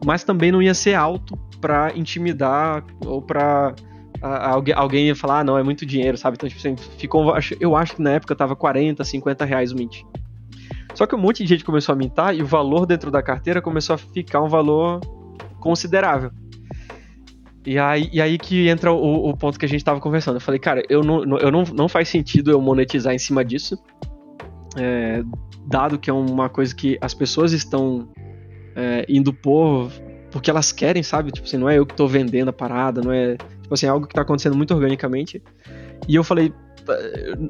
mas 0.04 0.24
também 0.24 0.52
não 0.52 0.62
ia 0.62 0.74
ser 0.74 0.94
alto 0.94 1.36
para 1.60 1.96
intimidar 1.96 2.84
ou 3.04 3.22
para 3.22 3.74
alguém, 4.20 4.74
alguém 4.74 5.06
ia 5.06 5.16
falar, 5.16 5.40
ah, 5.40 5.44
não, 5.44 5.58
é 5.58 5.62
muito 5.62 5.86
dinheiro, 5.86 6.16
sabe? 6.16 6.36
Então, 6.36 6.48
tipo 6.48 6.60
assim, 6.60 6.76
ficou, 6.98 7.34
eu 7.60 7.76
acho 7.76 7.96
que 7.96 8.02
na 8.02 8.12
época 8.12 8.34
tava 8.34 8.54
40, 8.54 9.02
50 9.02 9.44
reais 9.44 9.72
o 9.72 9.76
mint. 9.76 10.02
Só 10.94 11.06
que 11.06 11.14
um 11.14 11.18
monte 11.18 11.42
de 11.42 11.48
gente 11.48 11.64
começou 11.64 11.92
a 11.92 11.96
mintar 11.96 12.34
e 12.34 12.42
o 12.42 12.46
valor 12.46 12.86
dentro 12.86 13.10
da 13.10 13.22
carteira 13.22 13.60
começou 13.60 13.94
a 13.94 13.98
ficar 13.98 14.42
um 14.42 14.48
valor 14.48 15.00
considerável. 15.60 16.30
E 17.66 17.78
aí, 17.78 18.08
e 18.12 18.20
aí 18.22 18.38
que 18.38 18.68
entra 18.68 18.92
o, 18.92 19.28
o 19.28 19.36
ponto 19.36 19.58
que 19.58 19.64
a 19.64 19.68
gente 19.68 19.80
estava 19.80 20.00
conversando. 20.00 20.36
Eu 20.36 20.40
falei, 20.40 20.60
cara, 20.60 20.82
eu 20.88 21.02
não, 21.02 21.36
eu 21.38 21.50
não, 21.50 21.64
não 21.64 21.88
faz 21.88 22.08
sentido 22.08 22.50
eu 22.50 22.60
monetizar 22.60 23.12
em 23.12 23.18
cima 23.18 23.44
disso, 23.44 23.76
é, 24.76 25.22
dado 25.66 25.98
que 25.98 26.10
é 26.10 26.12
uma 26.12 26.48
coisa 26.48 26.74
que 26.74 26.98
as 27.00 27.14
pessoas 27.14 27.52
estão 27.52 28.08
é, 28.74 29.04
indo 29.08 29.32
por 29.32 29.90
porque 30.30 30.50
elas 30.50 30.70
querem, 30.70 31.02
sabe? 31.02 31.30
Tipo 31.30 31.46
assim, 31.46 31.56
não 31.56 31.68
é 31.68 31.78
eu 31.78 31.86
que 31.86 31.94
estou 31.94 32.06
vendendo 32.06 32.48
a 32.48 32.52
parada, 32.52 33.00
não 33.00 33.12
é 33.12 33.36
tipo 33.36 33.72
assim, 33.72 33.86
é 33.86 33.88
algo 33.88 34.06
que 34.06 34.12
está 34.12 34.22
acontecendo 34.22 34.56
muito 34.56 34.74
organicamente. 34.74 35.42
E 36.06 36.14
eu 36.14 36.22
falei, 36.22 36.52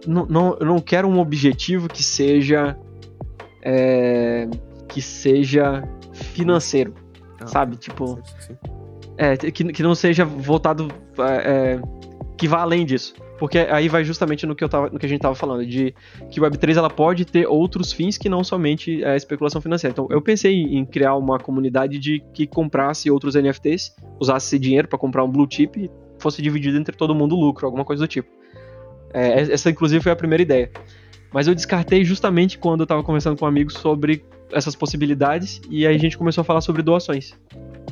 não, 0.06 0.26
não, 0.26 0.56
eu 0.60 0.66
não 0.66 0.78
quero 0.78 1.08
um 1.08 1.18
objetivo 1.18 1.88
que 1.88 2.02
seja 2.02 2.76
é, 3.62 4.48
que 4.88 5.02
seja 5.02 5.82
financeiro, 6.12 6.94
ah, 7.40 7.46
sabe? 7.46 7.76
Tipo, 7.76 8.16
sim, 8.16 8.22
sim. 8.38 8.56
É, 9.18 9.36
que, 9.36 9.64
que 9.64 9.82
não 9.82 9.94
seja 9.94 10.24
voltado, 10.24 10.88
é, 11.18 11.50
é, 11.50 11.80
que 12.36 12.46
vá 12.46 12.60
além 12.60 12.84
disso. 12.86 13.14
Porque 13.38 13.58
aí 13.58 13.88
vai 13.88 14.02
justamente 14.02 14.46
no 14.46 14.54
que, 14.54 14.64
eu 14.64 14.68
tava, 14.68 14.88
no 14.88 14.98
que 14.98 15.04
a 15.04 15.08
gente 15.08 15.18
estava 15.18 15.34
falando, 15.34 15.66
de 15.66 15.94
que 16.30 16.40
o 16.40 16.42
Web3 16.42 16.76
ela 16.76 16.88
pode 16.88 17.24
ter 17.24 17.46
outros 17.46 17.92
fins 17.92 18.16
que 18.16 18.28
não 18.28 18.42
somente 18.42 19.04
a 19.04 19.14
especulação 19.14 19.60
financeira. 19.60 19.92
Então, 19.92 20.06
eu 20.10 20.22
pensei 20.22 20.54
em 20.54 20.84
criar 20.84 21.16
uma 21.16 21.38
comunidade 21.38 21.98
de 21.98 22.22
que 22.32 22.46
comprasse 22.46 23.10
outros 23.10 23.34
NFTs, 23.34 23.94
usasse 24.18 24.46
esse 24.46 24.58
dinheiro 24.58 24.88
para 24.88 24.98
comprar 24.98 25.22
um 25.22 25.30
blue 25.30 25.46
chip 25.48 25.78
e 25.78 25.90
fosse 26.18 26.40
dividido 26.40 26.78
entre 26.78 26.96
todo 26.96 27.14
mundo 27.14 27.36
o 27.36 27.40
lucro, 27.40 27.66
alguma 27.66 27.84
coisa 27.84 28.04
do 28.04 28.08
tipo. 28.08 28.28
É, 29.12 29.40
essa, 29.40 29.70
inclusive, 29.70 30.02
foi 30.02 30.12
a 30.12 30.16
primeira 30.16 30.42
ideia. 30.42 30.70
Mas 31.32 31.46
eu 31.46 31.54
descartei 31.54 32.04
justamente 32.04 32.56
quando 32.56 32.80
eu 32.80 32.86
tava 32.86 33.02
conversando 33.02 33.36
com 33.36 33.44
um 33.44 33.48
amigo 33.48 33.70
sobre 33.70 34.24
essas 34.50 34.74
possibilidades 34.74 35.60
e 35.68 35.86
aí 35.86 35.94
a 35.94 35.98
gente 35.98 36.16
começou 36.16 36.40
a 36.40 36.44
falar 36.44 36.60
sobre 36.60 36.82
doações. 36.82 37.34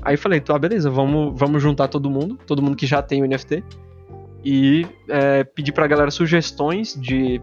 Aí 0.02 0.14
eu 0.14 0.18
falei, 0.18 0.40
tá, 0.40 0.58
beleza, 0.58 0.90
vamos, 0.90 1.38
vamos 1.38 1.62
juntar 1.62 1.88
todo 1.88 2.08
mundo, 2.10 2.38
todo 2.46 2.62
mundo 2.62 2.76
que 2.76 2.86
já 2.86 3.02
tem 3.02 3.22
o 3.22 3.26
NFT, 3.26 3.64
e 4.44 4.86
é, 5.08 5.42
pedir 5.42 5.72
pra 5.72 5.86
galera 5.86 6.10
sugestões 6.10 6.94
de, 7.00 7.40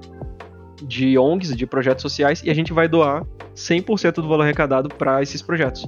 de 0.83 1.17
ONGs, 1.17 1.55
de 1.55 1.65
projetos 1.65 2.01
sociais, 2.01 2.41
e 2.43 2.49
a 2.49 2.53
gente 2.53 2.71
vai 2.71 2.87
doar 2.87 3.25
100% 3.55 4.15
do 4.15 4.27
valor 4.27 4.43
arrecadado 4.43 4.89
para 4.89 5.21
esses 5.21 5.41
projetos. 5.41 5.85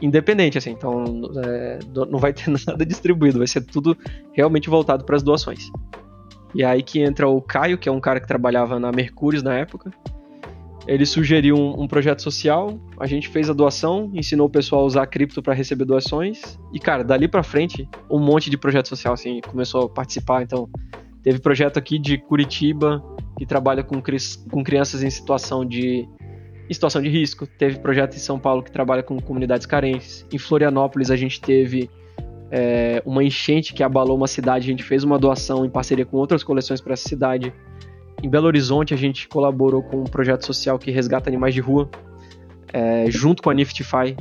Independente, 0.00 0.58
assim, 0.58 0.70
então 0.70 1.04
é, 1.44 1.78
não 2.08 2.18
vai 2.18 2.32
ter 2.32 2.50
nada 2.66 2.86
distribuído, 2.86 3.38
vai 3.38 3.46
ser 3.46 3.62
tudo 3.62 3.96
realmente 4.32 4.70
voltado 4.70 5.04
para 5.04 5.16
as 5.16 5.22
doações. 5.22 5.70
E 6.54 6.62
aí 6.62 6.82
que 6.82 7.00
entra 7.00 7.28
o 7.28 7.42
Caio, 7.42 7.76
que 7.76 7.88
é 7.88 7.92
um 7.92 8.00
cara 8.00 8.20
que 8.20 8.28
trabalhava 8.28 8.78
na 8.78 8.92
Mercúrios 8.92 9.42
na 9.42 9.54
época, 9.54 9.90
ele 10.86 11.06
sugeriu 11.06 11.56
um, 11.56 11.82
um, 11.82 11.88
projeto 11.88 12.22
social, 12.22 12.78
a 12.98 13.06
gente 13.06 13.28
fez 13.28 13.48
a 13.48 13.52
doação, 13.52 14.10
ensinou 14.12 14.46
o 14.46 14.50
pessoal 14.50 14.82
a 14.82 14.84
usar 14.84 15.06
cripto 15.06 15.42
para 15.42 15.54
receber 15.54 15.84
doações. 15.84 16.58
E, 16.72 16.78
cara, 16.78 17.02
dali 17.02 17.26
para 17.26 17.42
frente, 17.42 17.88
um 18.10 18.18
monte 18.18 18.50
de 18.50 18.58
projeto 18.58 18.88
social 18.88 19.14
assim 19.14 19.40
começou 19.40 19.84
a 19.84 19.88
participar. 19.88 20.42
Então, 20.42 20.68
teve 21.22 21.38
projeto 21.38 21.78
aqui 21.78 21.98
de 21.98 22.18
Curitiba 22.18 23.02
que 23.38 23.46
trabalha 23.46 23.82
com, 23.82 24.00
com 24.50 24.62
crianças 24.62 25.02
em 25.02 25.10
situação 25.10 25.64
de 25.64 26.06
em 26.68 26.72
situação 26.72 27.02
de 27.02 27.08
risco. 27.08 27.46
Teve 27.46 27.78
projeto 27.78 28.14
em 28.14 28.18
São 28.18 28.38
Paulo 28.38 28.62
que 28.62 28.70
trabalha 28.70 29.02
com 29.02 29.20
comunidades 29.20 29.66
carentes. 29.66 30.26
Em 30.32 30.38
Florianópolis 30.38 31.10
a 31.10 31.16
gente 31.16 31.40
teve 31.40 31.90
é, 32.50 33.02
uma 33.04 33.22
enchente 33.22 33.74
que 33.74 33.82
abalou 33.82 34.16
uma 34.16 34.26
cidade. 34.26 34.66
A 34.66 34.70
gente 34.70 34.82
fez 34.82 35.04
uma 35.04 35.18
doação 35.18 35.64
em 35.64 35.70
parceria 35.70 36.06
com 36.06 36.16
outras 36.16 36.42
coleções 36.42 36.80
para 36.80 36.94
essa 36.94 37.08
cidade. 37.08 37.52
Em 38.24 38.28
Belo 38.30 38.46
Horizonte, 38.46 38.94
a 38.94 38.96
gente 38.96 39.28
colaborou 39.28 39.82
com 39.82 40.00
um 40.00 40.04
projeto 40.04 40.46
social 40.46 40.78
que 40.78 40.90
resgata 40.90 41.28
animais 41.28 41.52
de 41.52 41.60
rua, 41.60 41.90
é, 42.72 43.04
junto 43.10 43.42
com 43.42 43.50
a 43.50 43.54
Niftify. 43.54 44.16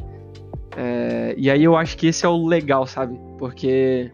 É, 0.75 1.33
e 1.38 1.50
aí 1.50 1.63
eu 1.63 1.77
acho 1.77 1.95
que 1.95 2.07
esse 2.07 2.25
é 2.25 2.27
o 2.27 2.45
legal, 2.45 2.86
sabe? 2.86 3.17
Porque 3.39 4.12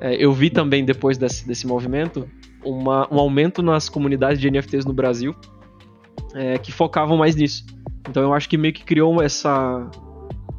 é, 0.00 0.14
eu 0.14 0.32
vi 0.32 0.48
também, 0.48 0.86
depois 0.86 1.18
desse, 1.18 1.46
desse 1.46 1.66
movimento, 1.66 2.26
uma, 2.64 3.06
um 3.12 3.18
aumento 3.18 3.62
nas 3.62 3.90
comunidades 3.90 4.40
de 4.40 4.50
NFTs 4.50 4.86
no 4.86 4.94
Brasil 4.94 5.34
é, 6.34 6.56
que 6.56 6.72
focavam 6.72 7.18
mais 7.18 7.36
nisso. 7.36 7.66
Então 8.08 8.22
eu 8.22 8.32
acho 8.32 8.48
que 8.48 8.56
meio 8.56 8.72
que 8.72 8.84
criou 8.84 9.22
essa, 9.22 9.86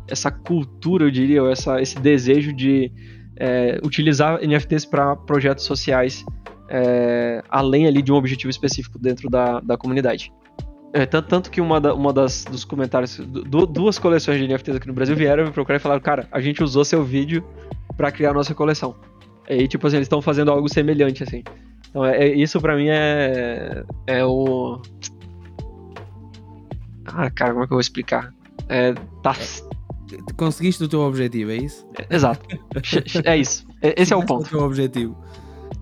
essa 0.07 0.29
cultura, 0.29 1.03
eu 1.03 1.09
diria, 1.09 1.41
essa, 1.49 1.81
esse 1.81 1.99
desejo 1.99 2.53
de 2.53 2.91
é, 3.37 3.79
utilizar 3.83 4.39
NFTs 4.39 4.85
para 4.85 5.15
projetos 5.15 5.65
sociais 5.65 6.23
é, 6.69 7.43
além 7.49 7.87
ali 7.87 8.01
de 8.01 8.11
um 8.11 8.15
objetivo 8.15 8.49
específico 8.49 8.99
dentro 8.99 9.29
da, 9.29 9.59
da 9.59 9.77
comunidade. 9.77 10.31
É, 10.93 11.05
tanto, 11.05 11.27
tanto, 11.27 11.51
que 11.51 11.59
uma, 11.59 11.79
da, 11.79 11.93
uma 11.93 12.13
das, 12.13 12.45
dos 12.45 12.63
comentários, 12.63 13.17
do, 13.17 13.65
duas 13.65 13.99
coleções 13.99 14.39
de 14.39 14.47
NFTs 14.47 14.77
aqui 14.77 14.87
no 14.87 14.93
Brasil 14.93 15.15
vieram 15.15 15.45
me 15.45 15.51
procurar 15.51 15.77
e 15.77 15.79
falaram, 15.79 16.01
cara, 16.01 16.27
a 16.31 16.39
gente 16.39 16.63
usou 16.63 16.83
seu 16.85 17.03
vídeo 17.03 17.43
para 17.95 18.11
criar 18.11 18.31
a 18.31 18.33
nossa 18.33 18.55
coleção. 18.55 18.95
E 19.49 19.67
tipo 19.67 19.85
assim, 19.87 19.97
eles 19.97 20.05
estão 20.05 20.21
fazendo 20.21 20.51
algo 20.51 20.67
semelhante, 20.69 21.23
assim. 21.23 21.43
Então 21.89 22.05
é, 22.05 22.17
é 22.17 22.35
isso 22.35 22.59
para 22.61 22.75
mim 22.75 22.87
é, 22.89 23.83
é 24.07 24.25
o... 24.25 24.81
Ah, 27.05 27.29
cara, 27.29 27.51
como 27.51 27.63
é 27.63 27.67
que 27.67 27.73
eu 27.73 27.75
vou 27.75 27.81
explicar? 27.81 28.33
É, 28.69 28.93
tá... 29.21 29.35
Conseguiste 30.37 30.83
o 30.83 30.87
teu 30.87 31.01
objetivo, 31.01 31.51
é 31.51 31.57
isso? 31.57 31.85
É, 31.99 32.15
exato. 32.15 32.41
é 33.25 33.37
isso. 33.37 33.67
É, 33.81 34.01
esse 34.01 34.13
é 34.13 34.15
o 34.15 34.25
ponto. 34.25 34.47
o 34.47 34.49
teu 34.49 34.61
objetivo. 34.61 35.17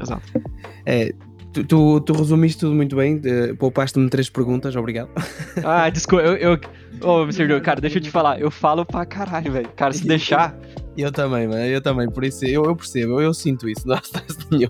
Exato. 0.02 0.42
É, 0.86 1.14
tu, 1.54 1.64
tu, 1.64 2.02
tu, 2.02 2.14
resumiste 2.14 2.60
tudo 2.60 2.76
muito 2.76 2.96
bem, 2.96 3.22
poupaste-me 3.58 4.10
três 4.10 4.30
perguntas, 4.30 4.76
obrigado. 4.76 5.10
Ah, 5.64 5.90
desculpa, 5.90 6.26
eu. 6.26 6.36
eu 6.36 6.60
oh, 7.02 7.32
Sr. 7.32 7.62
cara, 7.62 7.80
deixa 7.80 7.98
eu 7.98 8.02
te 8.02 8.12
falar, 8.12 8.40
eu 8.40 8.52
falo 8.52 8.86
pra 8.86 9.06
caralho, 9.06 9.52
velho. 9.52 9.70
Cara, 9.76 9.94
se 9.94 10.06
deixar. 10.06 10.58
Eu 10.98 11.12
também, 11.12 11.48
mano, 11.48 11.66
eu 11.66 11.82
também, 11.82 12.10
por 12.10 12.24
isso 12.24 12.46
eu, 12.46 12.64
eu 12.66 12.76
percebo, 12.76 13.14
eu, 13.14 13.22
eu 13.22 13.34
sinto 13.34 13.68
isso, 13.70 13.82
não 13.88 13.96
há 13.96 14.00
stress 14.00 14.38
nenhum. 14.52 14.70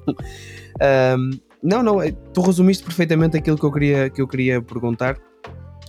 Um, 1.17 1.39
não, 1.61 1.81
não, 1.81 2.01
é, 2.01 2.11
tu 2.11 2.41
resumiste 2.41 2.83
perfeitamente 2.83 3.35
aquilo 3.35 3.57
que 3.57 3.65
eu 3.65 3.71
queria, 3.71 4.09
que 4.09 4.21
eu 4.21 4.27
queria 4.27 4.61
perguntar. 4.61 5.17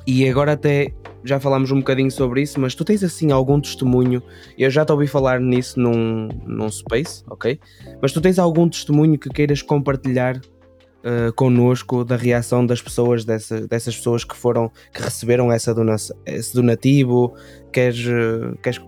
E 0.07 0.29
agora 0.29 0.53
até 0.53 0.95
já 1.25 1.41
falámos 1.41 1.71
um 1.71 1.79
bocadinho 1.79 2.11
sobre 2.11 2.43
isso, 2.43 2.61
mas 2.61 2.75
tu 2.75 2.85
tens 2.85 3.03
assim 3.03 3.31
algum 3.33 3.61
testemunho? 3.61 4.23
Eu 4.59 4.71
já 4.71 4.85
te 4.85 4.93
ouvi 4.93 5.07
falar 5.07 5.41
nisso 5.41 5.79
num, 5.79 6.29
num 6.47 6.71
space, 6.71 7.25
ok? 7.29 7.59
Mas 8.01 8.13
tu 8.13 8.21
tens 8.21 8.39
algum 8.39 8.69
testemunho 8.69 9.19
que 9.19 9.29
queiras 9.29 9.63
compartilhar 9.63 10.37
uh, 10.37 11.33
connosco 11.35 12.05
da 12.05 12.17
reação 12.17 12.65
das 12.65 12.81
pessoas, 12.81 13.25
dessa, 13.25 13.67
dessas 13.67 13.97
pessoas 13.97 14.25
que 14.25 14.37
foram, 14.37 14.71
que 14.93 15.03
receberam 15.03 15.51
essa 15.53 15.75
donação, 15.75 16.17
esse 16.27 16.55
donativo? 16.55 17.35
Queres, 17.73 18.07
uh, 18.07 18.57
queres 18.63 18.81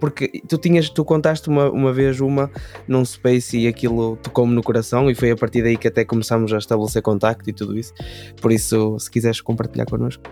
porque 0.00 0.40
tu 0.48 0.56
tinhas, 0.56 0.88
tu 0.88 1.04
contaste 1.04 1.48
uma, 1.48 1.70
uma 1.70 1.92
vez 1.92 2.20
uma 2.20 2.50
num 2.88 3.04
space 3.04 3.58
e 3.58 3.68
aquilo 3.68 4.16
tocou-me 4.16 4.54
no 4.54 4.62
coração 4.62 5.10
e 5.10 5.14
foi 5.14 5.30
a 5.30 5.36
partir 5.36 5.62
daí 5.62 5.76
que 5.76 5.86
até 5.86 6.04
começámos 6.04 6.52
a 6.54 6.58
estabelecer 6.58 7.02
contacto 7.02 7.48
e 7.48 7.52
tudo 7.52 7.78
isso. 7.78 7.92
Por 8.40 8.50
isso, 8.50 8.98
se 8.98 9.10
quiseres 9.10 9.42
compartilhar 9.42 9.84
connosco. 9.84 10.22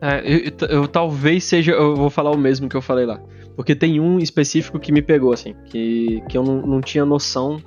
É, 0.00 0.22
eu, 0.24 0.68
eu, 0.68 0.88
talvez 0.88 1.44
seja, 1.44 1.72
eu 1.72 1.96
vou 1.96 2.10
falar 2.10 2.30
o 2.30 2.38
mesmo 2.38 2.68
que 2.68 2.76
eu 2.76 2.82
falei 2.82 3.04
lá. 3.04 3.20
Porque 3.56 3.74
tem 3.74 3.98
um 3.98 4.18
específico 4.18 4.78
que 4.78 4.92
me 4.92 5.02
pegou, 5.02 5.32
assim, 5.32 5.54
que, 5.66 6.22
que 6.28 6.38
eu 6.38 6.44
não, 6.44 6.64
não 6.64 6.80
tinha 6.80 7.04
noção 7.04 7.60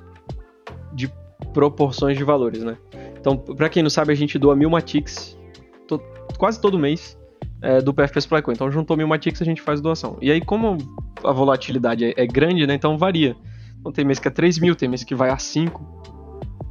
de 0.94 1.12
proporções 1.52 2.16
de 2.16 2.24
valores, 2.24 2.62
né? 2.62 2.78
Então, 3.20 3.36
pra 3.36 3.68
quem 3.68 3.82
não 3.82 3.90
sabe, 3.90 4.10
a 4.12 4.14
gente 4.14 4.38
doa 4.38 4.56
mil 4.56 4.70
Matix 4.70 5.38
to, 5.86 6.00
quase 6.38 6.60
todo 6.60 6.78
mês 6.78 7.18
é, 7.60 7.80
do 7.80 7.92
PFP 7.92 8.20
Supply 8.22 8.42
Então, 8.48 8.70
juntou 8.70 8.96
mil 8.96 9.06
Matix 9.06 9.42
a 9.42 9.44
gente 9.44 9.60
faz 9.60 9.80
doação. 9.80 10.16
E 10.22 10.30
aí, 10.30 10.40
como 10.40 10.78
a 11.22 11.32
volatilidade 11.32 12.04
é, 12.04 12.14
é, 12.16 12.26
grande, 12.26 12.66
né? 12.66 12.74
Então 12.74 12.96
varia. 12.96 13.36
Então, 13.78 13.92
tem 13.92 14.04
mês 14.04 14.18
que 14.18 14.28
é 14.28 14.30
3 14.30 14.58
mil, 14.58 14.74
tem 14.74 14.88
mês 14.88 15.04
que 15.04 15.14
vai 15.14 15.30
a 15.30 15.38
5. 15.38 16.02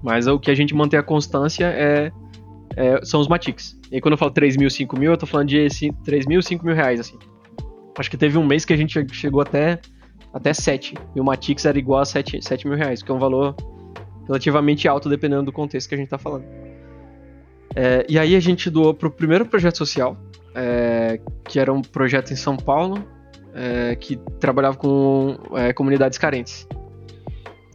Mas 0.04 0.26
o 0.26 0.40
que 0.40 0.50
a 0.50 0.56
gente 0.56 0.74
mantém 0.74 1.00
a 1.00 1.04
constância 1.04 1.66
é 1.66 2.12
é, 2.76 3.04
são 3.04 3.20
os 3.20 3.28
Matix. 3.28 3.78
E 3.92 3.96
aí, 3.96 4.02
quando 4.02 4.14
eu 4.14 4.18
falo 4.18 4.32
3 4.32 4.58
mil, 4.58 4.70
5 4.70 4.98
mil, 4.98 5.12
eu 5.12 5.18
tô 5.18 5.26
falando 5.26 5.50
de 5.50 5.66
assim, 5.66 5.92
3 6.04 6.26
mil, 6.26 6.42
5 6.42 6.66
mil 6.66 6.76
reais, 6.76 7.00
assim. 7.00 7.18
Acho 7.98 8.10
que 8.10 8.18
teve 8.18 8.38
um 8.38 8.46
mês 8.46 8.66
que 8.66 8.74
a 8.74 8.78
gente 8.78 9.06
chegou 9.14 9.42
até, 9.42 9.80
até 10.34 10.54
7. 10.54 10.96
E 11.16 11.20
o 11.20 11.24
Matix 11.24 11.66
era 11.66 11.78
igual 11.78 12.02
a 12.02 12.06
7, 12.06 12.42
7 12.42 12.68
mil 12.68 12.78
reais, 12.78 13.04
que 13.04 13.12
é 13.12 13.14
um 13.14 13.20
valor 13.20 13.56
relativamente 14.26 14.88
alto, 14.88 15.10
dependendo 15.10 15.44
do 15.44 15.52
contexto 15.52 15.90
que 15.90 15.96
a 15.96 15.98
gente 15.98 16.10
tá 16.10 16.18
falando. 16.18 16.46
É, 17.76 18.06
e 18.08 18.18
aí 18.18 18.36
a 18.36 18.40
gente 18.40 18.70
doou 18.70 18.94
pro 18.94 19.12
primeiro 19.12 19.46
projeto 19.46 19.78
social, 19.78 20.18
é, 20.56 21.20
que 21.48 21.60
era 21.60 21.72
um 21.72 21.82
projeto 21.82 22.32
em 22.32 22.36
São 22.36 22.56
Paulo, 22.58 23.04
é, 23.54 23.96
que 23.96 24.18
trabalhava 24.40 24.78
com 24.78 25.38
é, 25.56 25.74
comunidades 25.74 26.18
carentes. 26.18 26.68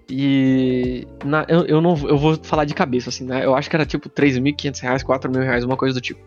E 0.08 1.06
na, 1.24 1.44
eu, 1.48 1.66
eu, 1.66 1.80
não 1.80 1.96
eu 2.08 2.16
vou 2.16 2.36
falar 2.42 2.64
de 2.64 2.74
cabeça, 2.74 3.08
assim, 3.08 3.24
né? 3.24 3.44
Eu 3.44 3.54
acho 3.54 3.68
que 3.68 3.74
era 3.74 3.84
tipo 3.84 4.08
3.500 4.08 4.80
reais, 4.80 5.02
4 5.02 5.32
reais, 5.32 5.64
uma 5.64 5.76
coisa 5.76 5.94
do 5.94 6.00
tipo. 6.00 6.20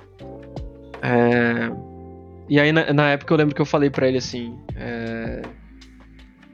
É... 1.02 1.72
E 2.50 2.60
aí 2.60 2.72
na, 2.72 2.92
na, 2.92 3.10
época 3.10 3.34
eu 3.34 3.38
lembro 3.38 3.56
que 3.56 3.62
eu 3.62 3.66
falei 3.66 3.90
para 3.90 4.08
ele 4.08 4.18
assim. 4.18 4.58
É... 4.76 5.42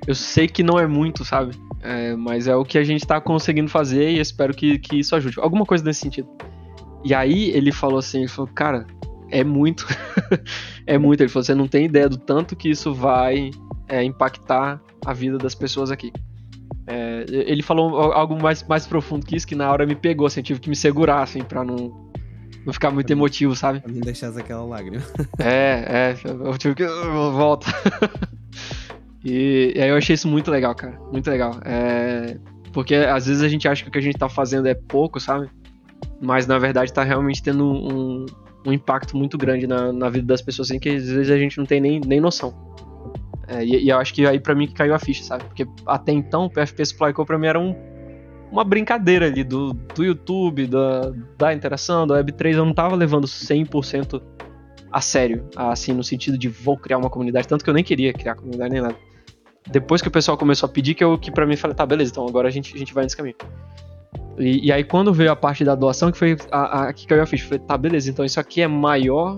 Eu 0.06 0.14
sei 0.14 0.48
que 0.48 0.62
não 0.62 0.78
é 0.78 0.86
muito, 0.86 1.26
sabe? 1.26 1.56
É, 1.82 2.16
mas 2.16 2.48
é 2.48 2.56
o 2.56 2.64
que 2.64 2.78
a 2.78 2.84
gente 2.84 3.06
tá 3.08 3.20
conseguindo 3.20 3.70
fazer 3.70 4.10
e 4.10 4.20
espero 4.20 4.54
que, 4.54 4.78
que 4.78 5.00
isso 5.00 5.16
ajude. 5.16 5.40
Alguma 5.40 5.66
coisa 5.66 5.84
nesse 5.84 6.02
sentido. 6.02 6.30
E 7.04 7.14
aí 7.14 7.50
ele 7.52 7.72
falou 7.72 7.98
assim, 7.98 8.20
ele 8.20 8.28
falou, 8.28 8.52
cara, 8.54 8.86
é 9.32 9.44
muito. 9.44 9.86
é 10.86 10.98
muito. 10.98 11.22
Ele 11.22 11.30
falou, 11.30 11.44
você 11.44 11.56
não 11.56 11.68
tem 11.68 11.86
ideia 11.86 12.08
do 12.08 12.18
tanto 12.18 12.56
que 12.56 12.70
isso 12.70 12.94
vai 12.94 13.50
é, 13.88 14.04
impactar 14.04 14.80
a 15.04 15.14
vida 15.14 15.38
das 15.38 15.56
pessoas 15.56 15.90
aqui. 15.90 16.12
É, 16.88 17.26
ele 17.28 17.64
falou 17.64 18.14
algo 18.14 18.40
mais, 18.42 18.64
mais 18.64 18.86
profundo 18.86 19.26
que 19.26 19.36
isso, 19.36 19.48
que 19.48 19.56
na 19.56 19.72
hora 19.72 19.86
me 19.86 19.96
pegou, 19.96 20.28
assim, 20.28 20.42
eu 20.42 20.44
tive 20.44 20.60
que 20.60 20.70
me 20.70 20.76
segurar, 20.76 21.24
assim, 21.24 21.44
pra 21.44 21.64
não, 21.64 22.12
não 22.66 22.74
ficar 22.74 22.92
muito 22.92 23.10
emotivo, 23.10 23.56
sabe? 23.56 23.80
Pra 23.80 23.92
não 23.92 24.02
deixar 24.02 24.30
aquela 24.38 24.64
lágrima. 24.64 25.04
É, 25.40 26.16
é, 26.16 26.16
eu 26.24 26.58
tive 26.58 26.76
que. 26.76 26.86
Volta. 26.86 27.68
e, 29.24 29.74
e, 29.76 29.82
aí 29.82 29.90
eu 29.90 29.98
achei 29.98 30.14
isso 30.14 30.28
muito 30.28 30.52
legal, 30.52 30.76
cara. 30.76 31.00
Muito 31.12 31.30
legal. 31.30 31.60
É, 31.66 32.38
porque 32.72 32.96
às 32.96 33.26
vezes 33.26 33.42
a 33.42 33.48
gente 33.48 33.68
acha 33.68 33.84
que 33.84 33.90
o 33.90 33.92
que 33.92 33.98
a 33.98 34.02
gente 34.02 34.18
tá 34.18 34.30
fazendo 34.30 34.68
é 34.68 34.76
pouco, 34.76 35.20
sabe? 35.20 35.50
Mas 36.22 36.46
na 36.46 36.60
verdade 36.60 36.94
tá 36.94 37.04
realmente 37.04 37.42
tendo 37.42 37.66
um, 37.66 38.26
um 38.66 38.74
impacto 38.74 39.18
muito 39.18 39.38
grande 39.38 39.66
na, 39.68 39.92
na 39.92 40.10
vida 40.10 40.28
das 40.28 40.42
pessoas, 40.42 40.70
assim, 40.70 40.80
que 40.80 40.90
às 40.90 41.08
vezes 41.08 41.32
a 41.32 41.38
gente 41.38 41.58
não 41.58 41.66
tem 41.66 41.80
nem, 41.80 42.00
nem 42.00 42.20
noção. 42.20 42.54
É, 43.48 43.64
e, 43.64 43.86
e, 43.86 43.90
eu 43.90 43.98
acho 43.98 44.14
que 44.14 44.26
aí 44.26 44.40
para 44.40 44.56
mim 44.56 44.68
que 44.68 44.74
caiu 44.74 44.94
a 44.94 45.00
ficha, 45.00 45.24
sabe? 45.24 45.44
Porque 45.46 45.68
até 45.86 46.12
então 46.12 46.46
o 46.46 46.50
PFP 46.50 46.86
Supply 46.86 47.14
Co 47.14 47.26
pra 47.26 47.38
mim 47.38 47.48
era 47.48 47.60
um, 47.60 47.76
uma 48.52 48.64
brincadeira 48.64 49.26
ali 49.26 49.44
do, 49.44 49.74
do 49.74 50.04
YouTube, 50.04 50.68
da, 50.68 51.12
da 51.38 51.54
interação, 51.54 52.08
da 52.08 52.24
Web3. 52.24 52.56
Eu 52.56 52.66
não 52.66 52.74
tava 52.74 52.96
levando 52.96 53.28
100% 53.28 54.22
a 54.92 55.02
sério, 55.02 55.46
assim, 55.56 55.94
no 55.94 56.04
sentido 56.04 56.38
de 56.38 56.48
vou 56.48 56.78
criar 56.78 56.98
uma 56.98 57.10
comunidade. 57.10 57.48
Tanto 57.48 57.64
que 57.64 57.70
eu 57.70 57.74
nem 57.74 57.84
queria 57.84 58.14
criar 58.14 58.36
comunidade 58.36 58.72
nem 58.72 58.82
nada. 58.82 58.96
Depois 59.70 60.02
que 60.02 60.08
o 60.08 60.12
pessoal 60.12 60.38
começou 60.38 60.68
a 60.68 60.72
pedir, 60.72 60.94
que 60.94 61.04
eu 61.04 61.18
que 61.18 61.32
pra 61.32 61.46
mim 61.46 61.56
falei, 61.56 61.76
tá, 61.76 61.86
beleza, 61.86 62.12
então 62.12 62.28
agora 62.28 62.48
a 62.48 62.52
gente, 62.52 62.74
a 62.76 62.78
gente 62.78 62.94
vai 62.94 63.04
nesse 63.04 63.18
caminho. 63.18 63.36
E, 64.38 64.68
e 64.68 64.72
aí 64.72 64.84
quando 64.84 65.14
veio 65.14 65.32
a 65.32 65.36
parte 65.36 65.66
da 65.66 65.76
doação, 65.76 66.12
que 66.12 66.18
foi 66.18 66.38
a, 66.52 66.88
a 66.88 66.94
que 66.94 67.08
caiu 67.08 67.24
a 67.24 67.26
ficha, 67.26 67.44
eu 67.44 67.50
falei, 67.50 67.64
tá, 67.66 67.78
beleza, 67.78 68.10
então 68.10 68.24
isso 68.24 68.40
aqui 68.40 68.62
é 68.62 68.68
maior, 68.68 69.38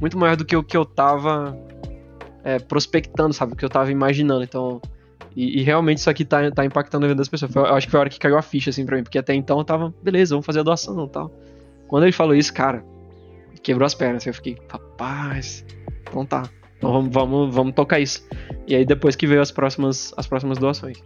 muito 0.00 0.18
maior 0.18 0.36
do 0.36 0.44
que 0.44 0.56
o 0.56 0.64
que 0.64 0.76
eu 0.76 0.84
tava 0.84 1.56
é, 2.46 2.60
prospectando, 2.60 3.34
sabe? 3.34 3.54
O 3.54 3.56
que 3.56 3.64
eu 3.64 3.68
tava 3.68 3.90
imaginando. 3.90 4.44
Então, 4.44 4.80
E, 5.34 5.60
e, 5.60 5.62
realmente 5.64 5.98
isso 5.98 6.08
aqui 6.08 6.24
tá, 6.24 6.48
tá 6.50 6.64
impactando 6.64 7.04
a 7.04 7.08
vida 7.08 7.18
das 7.18 7.28
pessoas. 7.28 7.54
Eu 7.54 7.66
acho 7.66 7.88
que 7.88 7.90
foi 7.90 7.98
a 7.98 8.00
hora 8.02 8.08
que 8.08 8.20
caiu 8.20 8.38
a 8.38 8.42
ficha, 8.42 8.70
assim, 8.70 8.86
pra 8.86 8.96
mim. 8.96 9.02
Porque 9.02 9.18
até 9.18 9.34
então 9.34 9.58
eu 9.58 9.64
tava, 9.64 9.92
beleza, 10.00 10.34
vamos 10.34 10.46
fazer 10.46 10.60
a 10.60 10.62
doação 10.62 11.04
e 11.04 11.08
tal. 11.08 11.30
Quando 11.88 12.04
ele 12.04 12.12
falou 12.12 12.36
isso, 12.36 12.54
cara, 12.54 12.84
quebrou 13.62 13.84
as 13.84 13.94
pernas. 13.94 14.24
Eu 14.24 14.32
fiquei, 14.32 14.56
rapaz, 14.70 15.64
então 16.08 16.24
tá. 16.24 16.44
Então 16.78 16.92
vamos, 16.92 17.12
vamos, 17.12 17.54
vamos 17.54 17.74
tocar 17.74 17.98
isso. 17.98 18.24
E 18.66 18.76
aí 18.76 18.84
depois 18.84 19.16
que 19.16 19.26
veio 19.26 19.40
as 19.40 19.50
próximas, 19.50 20.14
as 20.16 20.26
próximas 20.26 20.56
doações. 20.56 21.02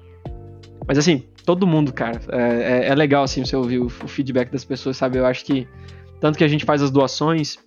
Mas 0.86 0.98
assim, 0.98 1.24
todo 1.46 1.66
mundo, 1.66 1.92
cara, 1.92 2.20
é, 2.30 2.86
é, 2.86 2.88
é 2.88 2.94
legal 2.94 3.24
assim 3.24 3.44
você 3.44 3.56
ouvir 3.56 3.78
o, 3.78 3.86
o 3.86 4.08
feedback 4.08 4.50
das 4.50 4.64
pessoas, 4.64 4.96
sabe? 4.96 5.18
Eu 5.18 5.24
acho 5.24 5.44
que 5.44 5.66
tanto 6.20 6.36
que 6.36 6.44
a 6.44 6.48
gente 6.48 6.66
faz 6.66 6.82
as 6.82 6.90
doações, 6.90 7.58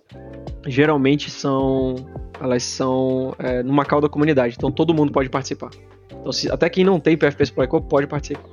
geralmente 0.66 1.30
são 1.30 1.96
elas 2.40 2.62
são 2.62 3.34
é, 3.38 3.62
numa 3.62 3.84
cauda 3.84 4.06
da 4.06 4.12
comunidade, 4.12 4.54
então 4.56 4.70
todo 4.70 4.94
mundo 4.94 5.12
pode 5.12 5.28
participar. 5.28 5.70
Então, 6.10 6.32
se, 6.32 6.50
até 6.50 6.68
quem 6.68 6.84
não 6.84 6.98
tem 6.98 7.16
PFP 7.16 7.46
Supply 7.46 7.66
Co 7.66 7.80
pode 7.80 8.06
participar. 8.06 8.48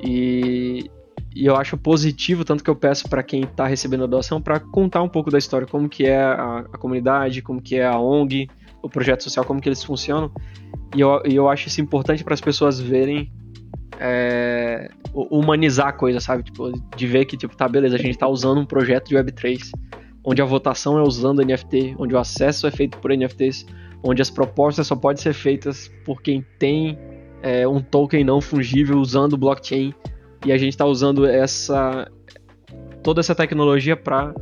E, 0.00 0.90
e, 1.34 1.46
eu 1.46 1.56
acho 1.56 1.76
positivo, 1.76 2.44
tanto 2.44 2.62
que 2.62 2.70
eu 2.70 2.76
peço 2.76 3.08
para 3.08 3.22
quem 3.22 3.42
está 3.42 3.66
recebendo 3.66 4.04
a 4.04 4.06
doação 4.06 4.40
para 4.40 4.58
contar 4.58 5.02
um 5.02 5.08
pouco 5.08 5.30
da 5.30 5.38
história, 5.38 5.66
como 5.66 5.88
que 5.88 6.04
é 6.06 6.20
a, 6.22 6.66
a, 6.72 6.78
comunidade, 6.78 7.40
como 7.40 7.62
que 7.62 7.76
é 7.76 7.86
a 7.86 7.98
ONG, 7.98 8.48
o 8.82 8.88
projeto 8.88 9.22
social, 9.22 9.44
como 9.44 9.60
que 9.60 9.68
eles 9.68 9.82
funcionam. 9.82 10.30
E 10.94 11.00
eu, 11.00 11.22
e 11.24 11.34
eu 11.34 11.48
acho 11.48 11.68
isso 11.68 11.80
importante 11.80 12.24
para 12.24 12.34
as 12.34 12.40
pessoas 12.40 12.80
verem 12.80 13.30
é, 14.00 14.90
humanizar 15.14 15.88
a 15.88 15.92
coisa, 15.92 16.18
sabe? 16.18 16.42
Tipo, 16.42 16.72
de 16.96 17.06
ver 17.06 17.24
que, 17.24 17.36
tipo, 17.36 17.56
tá, 17.56 17.68
beleza, 17.68 17.94
a 17.94 17.98
gente 17.98 18.18
tá 18.18 18.26
usando 18.26 18.60
um 18.60 18.66
projeto 18.66 19.08
de 19.08 19.14
Web3, 19.14 19.70
onde 20.24 20.40
a 20.40 20.44
votação 20.44 20.98
é 20.98 21.02
usando 21.02 21.44
NFT, 21.44 21.96
onde 21.98 22.14
o 22.14 22.18
acesso 22.18 22.66
é 22.66 22.70
feito 22.70 22.98
por 22.98 23.10
NFTs, 23.10 23.66
onde 24.02 24.22
as 24.22 24.30
propostas 24.30 24.86
só 24.86 24.96
podem 24.96 25.22
ser 25.22 25.32
feitas 25.32 25.90
por 26.04 26.22
quem 26.22 26.44
tem 26.58 26.98
é, 27.42 27.66
um 27.66 27.80
token 27.80 28.24
não 28.24 28.40
fungível 28.40 28.98
usando 28.98 29.36
blockchain, 29.36 29.94
e 30.44 30.52
a 30.52 30.58
gente 30.58 30.76
tá 30.76 30.84
usando 30.84 31.26
essa 31.26 32.10
toda 33.02 33.20
essa 33.20 33.34
tecnologia 33.34 33.96
para 33.96 34.32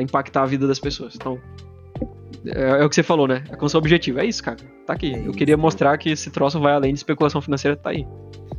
impactar 0.00 0.42
a 0.42 0.46
vida 0.46 0.66
das 0.66 0.78
pessoas. 0.78 1.14
Então, 1.14 1.38
é, 2.46 2.80
é, 2.80 2.84
o 2.84 2.88
que 2.88 2.94
você 2.94 3.02
falou, 3.02 3.26
né? 3.26 3.44
É 3.50 3.56
com 3.56 3.68
seu 3.68 3.78
objetivo. 3.78 4.20
É 4.20 4.24
isso, 4.24 4.42
cara. 4.42 4.58
Tá 4.86 4.94
aqui. 4.94 5.14
É 5.14 5.26
eu 5.26 5.32
queria 5.32 5.56
mostrar 5.56 5.96
que 5.98 6.10
esse 6.10 6.30
troço 6.30 6.60
vai 6.60 6.72
além 6.72 6.92
de 6.92 6.98
especulação 6.98 7.40
financeira, 7.40 7.76
tá 7.76 7.90
aí. 7.90 8.06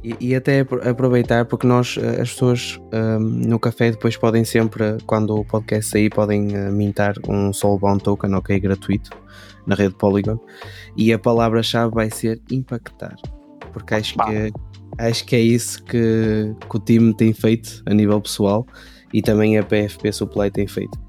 E, 0.03 0.15
e, 0.19 0.35
até 0.35 0.61
aproveitar, 0.61 1.45
porque 1.45 1.67
nós, 1.67 1.95
eh, 2.01 2.21
as 2.21 2.31
pessoas 2.31 2.79
um, 2.91 3.19
no 3.19 3.59
café 3.59 3.91
depois 3.91 4.17
podem 4.17 4.43
sempre, 4.43 4.97
quando 5.05 5.35
o 5.35 5.45
podcast 5.45 5.91
sair, 5.91 6.09
podem 6.09 6.47
uh, 6.47 6.71
mintar 6.71 7.13
um 7.27 7.53
Soulbound 7.53 8.03
Token, 8.03 8.33
ok, 8.33 8.59
gratuito, 8.59 9.11
na 9.67 9.75
rede 9.75 9.93
Polygon. 9.93 10.39
E 10.97 11.13
a 11.13 11.19
palavra-chave 11.19 11.93
vai 11.93 12.09
ser 12.09 12.41
impactar. 12.49 13.15
Porque 13.71 13.93
acho 13.93 14.15
que, 14.15 14.51
acho 14.97 15.25
que 15.25 15.35
é 15.35 15.39
isso 15.39 15.83
que, 15.83 16.55
que 16.67 16.75
o 16.75 16.79
time 16.79 17.13
tem 17.13 17.31
feito 17.31 17.83
a 17.85 17.93
nível 17.93 18.19
pessoal 18.19 18.65
e 19.13 19.21
também 19.21 19.59
a 19.59 19.63
PFP 19.63 20.11
Supply 20.11 20.49
tem 20.49 20.67
feito. 20.67 20.99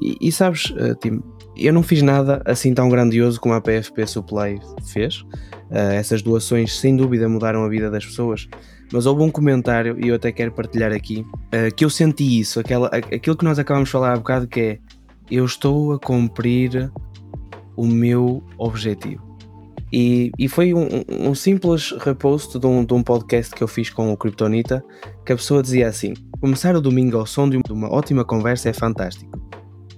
E, 0.00 0.16
e 0.20 0.32
sabes, 0.32 0.70
uh, 0.70 0.96
Tim, 1.00 1.22
eu 1.56 1.72
não 1.72 1.82
fiz 1.82 2.02
nada 2.02 2.42
assim 2.44 2.74
tão 2.74 2.88
grandioso 2.88 3.40
como 3.40 3.54
a 3.54 3.60
PFP 3.60 4.06
Supply 4.06 4.58
fez. 4.84 5.24
Uh, 5.72 5.92
essas 5.94 6.20
doações 6.20 6.78
sem 6.78 6.94
dúvida 6.94 7.26
mudaram 7.28 7.64
a 7.64 7.68
vida 7.68 7.90
das 7.90 8.04
pessoas. 8.04 8.46
Mas 8.92 9.06
houve 9.06 9.22
um 9.22 9.30
comentário, 9.30 9.96
e 9.98 10.08
eu 10.08 10.16
até 10.16 10.30
quero 10.30 10.52
partilhar 10.52 10.92
aqui, 10.92 11.24
uh, 11.26 11.74
que 11.74 11.82
eu 11.84 11.88
senti 11.88 12.38
isso, 12.38 12.60
aquela, 12.60 12.88
aquilo 12.88 13.34
que 13.34 13.44
nós 13.44 13.58
acabamos 13.58 13.88
de 13.88 13.92
falar 13.92 14.12
há 14.12 14.16
bocado, 14.16 14.46
que 14.46 14.60
é 14.60 14.78
eu 15.30 15.46
estou 15.46 15.94
a 15.94 15.98
cumprir 15.98 16.92
o 17.74 17.86
meu 17.86 18.42
objetivo. 18.58 19.32
E, 19.92 20.30
e 20.38 20.48
foi 20.48 20.72
um, 20.72 20.88
um, 21.08 21.34
simples 21.34 21.92
repost 22.00 22.58
de 22.58 22.66
um, 22.66 22.84
de 22.84 22.94
um 22.94 23.02
podcast 23.02 23.54
que 23.54 23.62
eu 23.62 23.68
fiz 23.68 23.90
com 23.90 24.12
o 24.12 24.16
Kryptonita, 24.16 24.82
que 25.24 25.32
a 25.32 25.36
pessoa 25.36 25.62
dizia 25.62 25.88
assim: 25.88 26.14
começar 26.40 26.74
o 26.74 26.80
domingo 26.80 27.18
ao 27.18 27.26
som 27.26 27.48
de 27.48 27.60
uma 27.70 27.92
ótima 27.92 28.24
conversa 28.24 28.70
é 28.70 28.72
fantástico. 28.72 29.30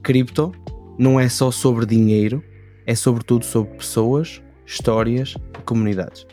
Cripto 0.02 0.52
não 0.98 1.18
é 1.18 1.28
só 1.28 1.50
sobre 1.50 1.86
dinheiro, 1.86 2.42
é 2.86 2.94
sobretudo 2.94 3.44
sobre 3.44 3.74
pessoas, 3.74 4.42
histórias 4.66 5.34
e 5.58 5.62
comunidades. 5.62 6.26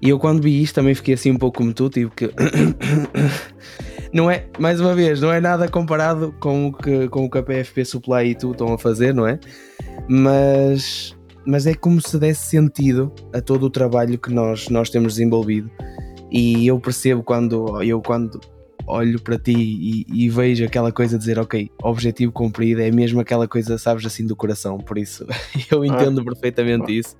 E 0.00 0.10
eu 0.10 0.18
quando 0.18 0.42
vi 0.42 0.62
isto 0.62 0.74
também 0.74 0.94
fiquei 0.94 1.14
assim 1.14 1.30
um 1.30 1.38
pouco 1.38 1.58
como 1.58 1.72
tu, 1.72 1.88
tive 1.88 2.10
que. 2.10 2.30
não 4.12 4.30
é, 4.30 4.46
mais 4.58 4.80
uma 4.80 4.94
vez, 4.94 5.20
não 5.20 5.32
é 5.32 5.40
nada 5.40 5.66
comparado 5.68 6.34
com 6.40 6.66
o 6.66 6.72
que, 6.72 7.08
com 7.08 7.24
o 7.24 7.30
que 7.30 7.38
a 7.38 7.42
PFP 7.42 7.84
Supply 7.84 8.30
e 8.30 8.34
tu 8.34 8.52
estão 8.52 8.74
a 8.74 8.78
fazer, 8.78 9.14
não 9.14 9.26
é? 9.26 9.38
Mas, 10.06 11.16
mas 11.46 11.66
é 11.66 11.74
como 11.74 12.00
se 12.00 12.18
desse 12.18 12.46
sentido 12.46 13.12
a 13.32 13.40
todo 13.40 13.64
o 13.64 13.70
trabalho 13.70 14.18
que 14.18 14.30
nós, 14.30 14.68
nós 14.68 14.90
temos 14.90 15.14
desenvolvido. 15.14 15.70
E 16.30 16.66
eu 16.66 16.78
percebo 16.78 17.22
quando 17.22 17.82
eu 17.82 18.02
quando 18.02 18.40
olho 18.86 19.20
para 19.20 19.38
ti 19.38 19.54
e, 19.54 20.04
e, 20.12 20.28
vejo 20.28 20.64
aquela 20.64 20.92
coisa 20.92 21.16
de 21.16 21.20
dizer, 21.20 21.38
ok, 21.38 21.70
objetivo 21.82 22.32
cumprido, 22.32 22.82
é 22.82 22.90
mesmo 22.90 23.20
aquela 23.20 23.48
coisa, 23.48 23.78
sabes, 23.78 24.04
assim 24.04 24.26
do 24.26 24.36
coração. 24.36 24.78
Por 24.78 24.98
isso, 24.98 25.26
eu 25.70 25.82
ah. 25.82 25.86
entendo 25.86 26.20
ah. 26.20 26.24
perfeitamente 26.24 26.92
ah. 26.92 26.94
isso. 26.94 27.16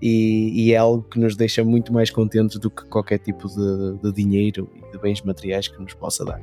E, 0.00 0.66
e, 0.66 0.72
é 0.72 0.76
algo 0.76 1.02
que 1.02 1.18
nos 1.18 1.36
deixa 1.36 1.64
muito 1.64 1.92
mais 1.92 2.10
contentes 2.10 2.58
do 2.58 2.70
que 2.70 2.84
qualquer 2.84 3.18
tipo 3.18 3.48
de, 3.48 3.98
de 4.02 4.12
dinheiro 4.12 4.68
e 4.74 4.92
de 4.92 4.98
bens 4.98 5.22
materiais 5.22 5.68
que 5.68 5.80
nos 5.80 5.94
possa 5.94 6.24
dar. 6.24 6.40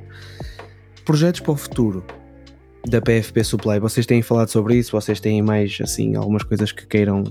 Projetos 1.06 1.42
para 1.42 1.52
o 1.52 1.56
futuro 1.56 2.04
da 2.89 3.00
PFP 3.00 3.44
Supply, 3.44 3.80
vocês 3.80 4.06
têm 4.06 4.22
falado 4.22 4.50
sobre 4.50 4.76
isso? 4.76 4.92
Vocês 4.92 5.20
têm 5.20 5.42
mais, 5.42 5.78
assim, 5.82 6.16
algumas 6.16 6.44
coisas 6.44 6.72
que 6.72 6.88
queiram, 6.88 7.24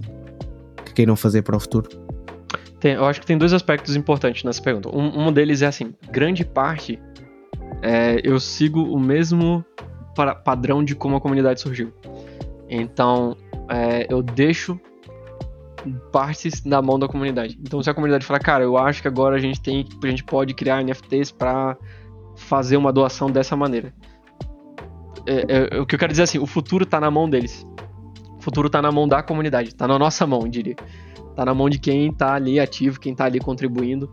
que 0.85 0.94
queiram 0.94 1.16
fazer 1.16 1.42
para 1.42 1.56
o 1.56 1.61
futuro? 1.61 1.88
Tem, 2.78 2.94
eu 2.94 3.04
acho 3.04 3.20
que 3.20 3.26
tem 3.26 3.37
dois 3.37 3.52
aspectos 3.52 3.96
importantes 3.96 4.44
nessa 4.44 4.62
pergunta. 4.62 4.88
Um, 4.88 5.28
um 5.28 5.32
deles 5.32 5.62
é 5.62 5.66
assim: 5.66 5.94
grande 6.11 6.44
parte 6.44 6.98
é, 7.82 8.20
eu 8.22 8.38
sigo 8.38 8.82
o 8.82 8.98
mesmo 8.98 9.64
para, 10.14 10.35
padrão 10.35 10.85
de 10.85 10.94
como 10.94 11.16
a 11.16 11.20
comunidade 11.20 11.61
surgiu. 11.61 11.92
Então, 12.68 13.37
é, 13.68 14.06
eu 14.08 14.22
deixo 14.22 14.80
partes 16.10 16.64
na 16.64 16.80
mão 16.80 16.98
da 16.98 17.08
comunidade. 17.08 17.58
Então, 17.60 17.82
se 17.82 17.90
a 17.90 17.94
comunidade 17.94 18.24
falar, 18.24 18.40
cara, 18.40 18.64
eu 18.64 18.76
acho 18.76 19.02
que 19.02 19.08
agora 19.08 19.36
a 19.36 19.38
gente 19.38 19.60
tem, 19.60 19.86
a 20.02 20.06
gente 20.06 20.24
pode 20.24 20.54
criar 20.54 20.82
NFTs 20.82 21.30
para 21.30 21.76
fazer 22.36 22.76
uma 22.76 22.92
doação 22.92 23.30
dessa 23.30 23.56
maneira. 23.56 23.92
É, 25.26 25.76
é, 25.76 25.80
o 25.80 25.86
que 25.86 25.94
eu 25.94 25.98
quero 25.98 26.12
dizer 26.12 26.22
é 26.22 26.24
assim, 26.24 26.38
o 26.38 26.46
futuro 26.46 26.84
está 26.84 27.00
na 27.00 27.10
mão 27.10 27.28
deles. 27.28 27.66
O 28.38 28.42
futuro 28.42 28.66
está 28.66 28.82
na 28.82 28.90
mão 28.90 29.06
da 29.06 29.22
comunidade, 29.22 29.68
está 29.68 29.86
na 29.86 29.98
nossa 29.98 30.26
mão, 30.26 30.48
diria. 30.48 30.76
Está 31.30 31.44
na 31.44 31.54
mão 31.54 31.68
de 31.68 31.78
quem 31.78 32.08
está 32.08 32.34
ali 32.34 32.58
ativo, 32.58 32.98
quem 32.98 33.12
está 33.12 33.24
ali 33.24 33.38
contribuindo. 33.38 34.12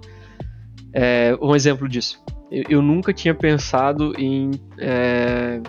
É, 0.93 1.37
um 1.41 1.55
exemplo 1.55 1.87
disso 1.87 2.23
eu, 2.51 2.63
eu 2.69 2.81
nunca 2.81 3.13
tinha 3.13 3.33
pensado 3.33 4.13
em, 4.17 4.51
é, 4.77 5.61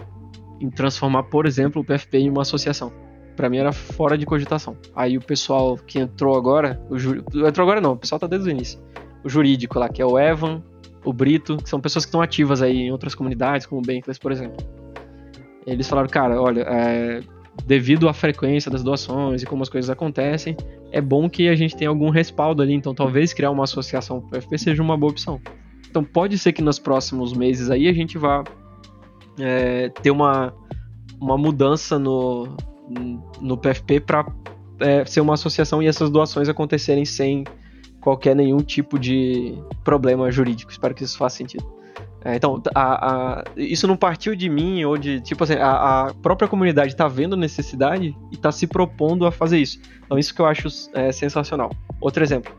em 0.60 0.70
transformar, 0.70 1.24
por 1.24 1.46
exemplo, 1.46 1.82
o 1.82 1.84
PFP 1.84 2.18
em 2.18 2.30
uma 2.30 2.42
associação. 2.42 2.92
Para 3.40 3.48
mim 3.48 3.57
era 3.57 3.72
fora 3.72 4.18
de 4.18 4.26
cogitação. 4.26 4.76
Aí 4.94 5.16
o 5.16 5.20
pessoal 5.22 5.79
que 5.79 5.98
entrou 5.98 6.37
agora, 6.37 6.79
o 6.90 6.98
ju... 6.98 7.24
entrou 7.35 7.66
agora 7.66 7.81
não, 7.81 7.92
o 7.92 7.96
pessoal 7.96 8.18
tá 8.18 8.26
desde 8.26 8.46
o 8.46 8.50
início. 8.50 8.79
O 9.24 9.31
jurídico 9.31 9.79
lá, 9.79 9.88
que 9.88 10.03
é 10.03 10.05
o 10.05 10.18
Evan, 10.18 10.62
o 11.03 11.11
Brito, 11.11 11.57
que 11.57 11.66
são 11.66 11.81
pessoas 11.81 12.05
que 12.05 12.11
estão 12.11 12.20
ativas 12.20 12.61
aí 12.61 12.76
em 12.76 12.92
outras 12.92 13.14
comunidades, 13.14 13.64
como 13.64 13.81
o 13.81 13.83
Bankless, 13.83 14.20
por 14.20 14.31
exemplo. 14.31 14.59
Eles 15.66 15.88
falaram, 15.88 16.11
cara, 16.11 16.38
olha, 16.38 16.61
é, 16.68 17.20
devido 17.64 18.11
à 18.11 18.12
frequência 18.12 18.70
das 18.70 18.83
doações 18.83 19.42
e 19.42 19.46
como 19.46 19.62
as 19.62 19.70
coisas 19.70 19.88
acontecem, 19.88 20.55
é 20.92 21.00
bom 21.00 21.26
que 21.26 21.48
a 21.48 21.55
gente 21.55 21.74
tenha 21.74 21.88
algum 21.88 22.11
respaldo 22.11 22.61
ali, 22.61 22.74
então 22.74 22.94
talvez 22.94 23.33
criar 23.33 23.50
uma 23.50 23.64
associação 23.64 24.20
para 24.20 24.38
o 24.38 24.40
PFP 24.42 24.59
seja 24.59 24.83
uma 24.83 24.98
boa 24.98 25.12
opção. 25.12 25.40
Então 25.88 26.05
pode 26.05 26.37
ser 26.37 26.53
que 26.53 26.61
nos 26.61 26.79
próximos 26.79 27.33
meses 27.33 27.70
aí 27.70 27.88
a 27.88 27.92
gente 27.94 28.18
vá 28.18 28.44
é, 29.38 29.88
ter 29.88 30.11
uma, 30.11 30.53
uma 31.18 31.38
mudança 31.38 31.98
no, 31.98 32.55
no 33.40 33.57
PFP 33.57 34.00
para 34.00 34.26
é, 34.81 35.05
ser 35.05 35.20
uma 35.20 35.35
associação 35.35 35.83
e 35.83 35.87
essas 35.87 36.11
doações 36.11 36.48
acontecerem 36.48 37.05
sem 37.05 37.44
qualquer 38.00 38.35
nenhum 38.35 38.59
tipo 38.59 38.98
de 38.98 39.55
problema 39.85 40.31
jurídico. 40.31 40.70
Espero 40.70 40.94
que 40.94 41.05
isso 41.05 41.16
faça 41.16 41.37
sentido. 41.37 41.64
É, 42.24 42.37
então, 42.37 42.62
a, 42.74 43.38
a, 43.40 43.44
isso 43.57 43.87
não 43.87 43.96
partiu 43.96 44.35
de 44.35 44.48
mim 44.48 44.85
ou 44.85 44.98
de. 44.98 45.20
Tipo 45.20 45.44
assim, 45.44 45.55
a, 45.55 46.09
a 46.09 46.14
própria 46.14 46.48
comunidade 46.48 46.92
está 46.92 47.09
vendo 47.09 47.37
necessidade 47.37 48.14
e 48.31 48.35
está 48.35 48.53
se 48.53 48.66
propondo 48.66 49.26
a 49.26 49.33
fazer 49.33 49.59
isso. 49.59 49.81
Então, 50.05 50.18
isso 50.18 50.35
que 50.35 50.40
eu 50.40 50.46
acho 50.46 50.68
é, 50.92 51.12
sensacional. 51.12 51.70
Outro 52.00 52.22
exemplo. 52.22 52.53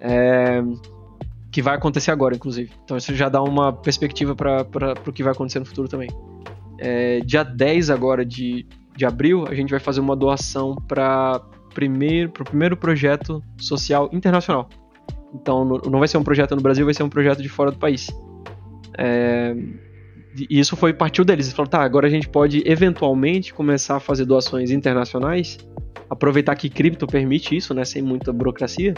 É, 0.00 0.62
que 1.50 1.60
vai 1.60 1.74
acontecer 1.74 2.10
agora, 2.10 2.34
inclusive. 2.34 2.70
Então 2.84 2.96
isso 2.96 3.14
já 3.14 3.28
dá 3.28 3.42
uma 3.42 3.72
perspectiva 3.72 4.34
para 4.34 4.64
o 5.06 5.12
que 5.12 5.22
vai 5.22 5.32
acontecer 5.32 5.58
no 5.58 5.66
futuro 5.66 5.88
também. 5.88 6.08
É, 6.78 7.20
dia 7.20 7.42
10 7.42 7.90
agora 7.90 8.24
de, 8.24 8.66
de 8.96 9.06
abril, 9.06 9.44
a 9.48 9.54
gente 9.54 9.70
vai 9.70 9.80
fazer 9.80 10.00
uma 10.00 10.16
doação 10.16 10.76
para 10.88 11.40
primeiro, 11.74 12.30
o 12.30 12.44
primeiro 12.44 12.76
projeto 12.76 13.42
social 13.58 14.08
internacional. 14.12 14.68
Então 15.34 15.64
não 15.64 15.98
vai 15.98 16.08
ser 16.08 16.18
um 16.18 16.24
projeto 16.24 16.56
no 16.56 16.62
Brasil, 16.62 16.84
vai 16.84 16.94
ser 16.94 17.02
um 17.02 17.08
projeto 17.08 17.42
de 17.42 17.48
fora 17.48 17.70
do 17.70 17.78
país. 17.78 18.08
É, 18.98 19.54
e 20.48 20.58
isso 20.58 20.76
foi 20.76 20.92
partiu 20.92 21.24
deles. 21.24 21.46
Eles 21.46 21.56
falaram, 21.56 21.70
tá, 21.70 21.82
agora 21.82 22.06
a 22.06 22.10
gente 22.10 22.28
pode 22.28 22.62
eventualmente 22.66 23.54
começar 23.54 23.96
a 23.96 24.00
fazer 24.00 24.24
doações 24.24 24.70
internacionais, 24.70 25.58
aproveitar 26.08 26.54
que 26.56 26.68
cripto 26.68 27.06
permite 27.06 27.56
isso, 27.56 27.72
né, 27.74 27.84
sem 27.84 28.02
muita 28.02 28.32
burocracia 28.32 28.94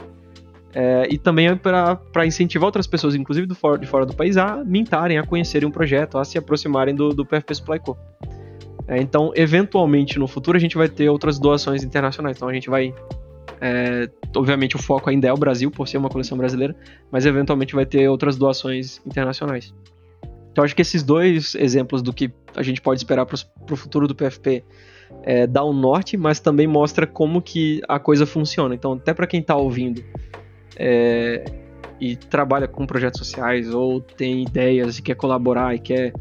É, 0.74 1.06
e 1.10 1.18
também 1.18 1.48
é 1.48 1.54
para 1.54 2.26
incentivar 2.26 2.64
outras 2.64 2.86
pessoas, 2.86 3.14
inclusive 3.14 3.46
do 3.46 3.54
fora, 3.54 3.78
de 3.78 3.86
fora 3.86 4.06
do 4.06 4.14
país, 4.14 4.38
a 4.38 4.64
mintarem, 4.64 5.18
a 5.18 5.22
conhecerem 5.22 5.68
um 5.68 5.70
projeto, 5.70 6.16
a 6.16 6.24
se 6.24 6.38
aproximarem 6.38 6.94
do, 6.94 7.10
do 7.10 7.26
PFP 7.26 7.54
Supply 7.54 7.78
Co. 7.78 7.98
É, 8.88 9.00
então, 9.00 9.32
eventualmente, 9.34 10.18
no 10.18 10.26
futuro, 10.26 10.56
a 10.56 10.60
gente 10.60 10.76
vai 10.76 10.88
ter 10.88 11.08
outras 11.08 11.38
doações 11.38 11.84
internacionais. 11.84 12.36
Então, 12.36 12.48
a 12.48 12.52
gente 12.52 12.68
vai. 12.68 12.94
É, 13.60 14.08
obviamente, 14.36 14.74
o 14.76 14.78
foco 14.78 15.08
ainda 15.08 15.28
é 15.28 15.32
o 15.32 15.36
Brasil, 15.36 15.70
por 15.70 15.86
ser 15.86 15.98
uma 15.98 16.08
coleção 16.08 16.36
brasileira, 16.36 16.74
mas 17.10 17.24
eventualmente 17.24 17.74
vai 17.74 17.86
ter 17.86 18.08
outras 18.08 18.36
doações 18.36 19.00
internacionais. 19.06 19.72
Então, 20.50 20.64
acho 20.64 20.74
que 20.74 20.82
esses 20.82 21.02
dois 21.02 21.54
exemplos 21.54 22.02
do 22.02 22.12
que 22.12 22.30
a 22.54 22.62
gente 22.62 22.80
pode 22.80 23.00
esperar 23.00 23.24
para 23.24 23.36
o 23.70 23.76
futuro 23.76 24.06
do 24.06 24.14
PFP 24.14 24.64
é, 25.22 25.46
dá 25.46 25.64
um 25.64 25.72
norte, 25.72 26.16
mas 26.16 26.40
também 26.40 26.66
mostra 26.66 27.06
como 27.06 27.40
que 27.40 27.80
a 27.88 27.98
coisa 27.98 28.26
funciona. 28.26 28.74
Então, 28.74 28.92
até 28.94 29.14
para 29.14 29.26
quem 29.26 29.40
está 29.40 29.56
ouvindo 29.56 30.02
é, 30.76 31.44
e 32.00 32.16
trabalha 32.16 32.66
com 32.66 32.86
projetos 32.86 33.18
sociais 33.18 33.72
ou 33.72 34.00
tem 34.00 34.42
ideias 34.42 34.98
e 34.98 35.02
quer 35.02 35.14
colaborar 35.14 35.74
e 35.74 35.78
quer 35.78 36.12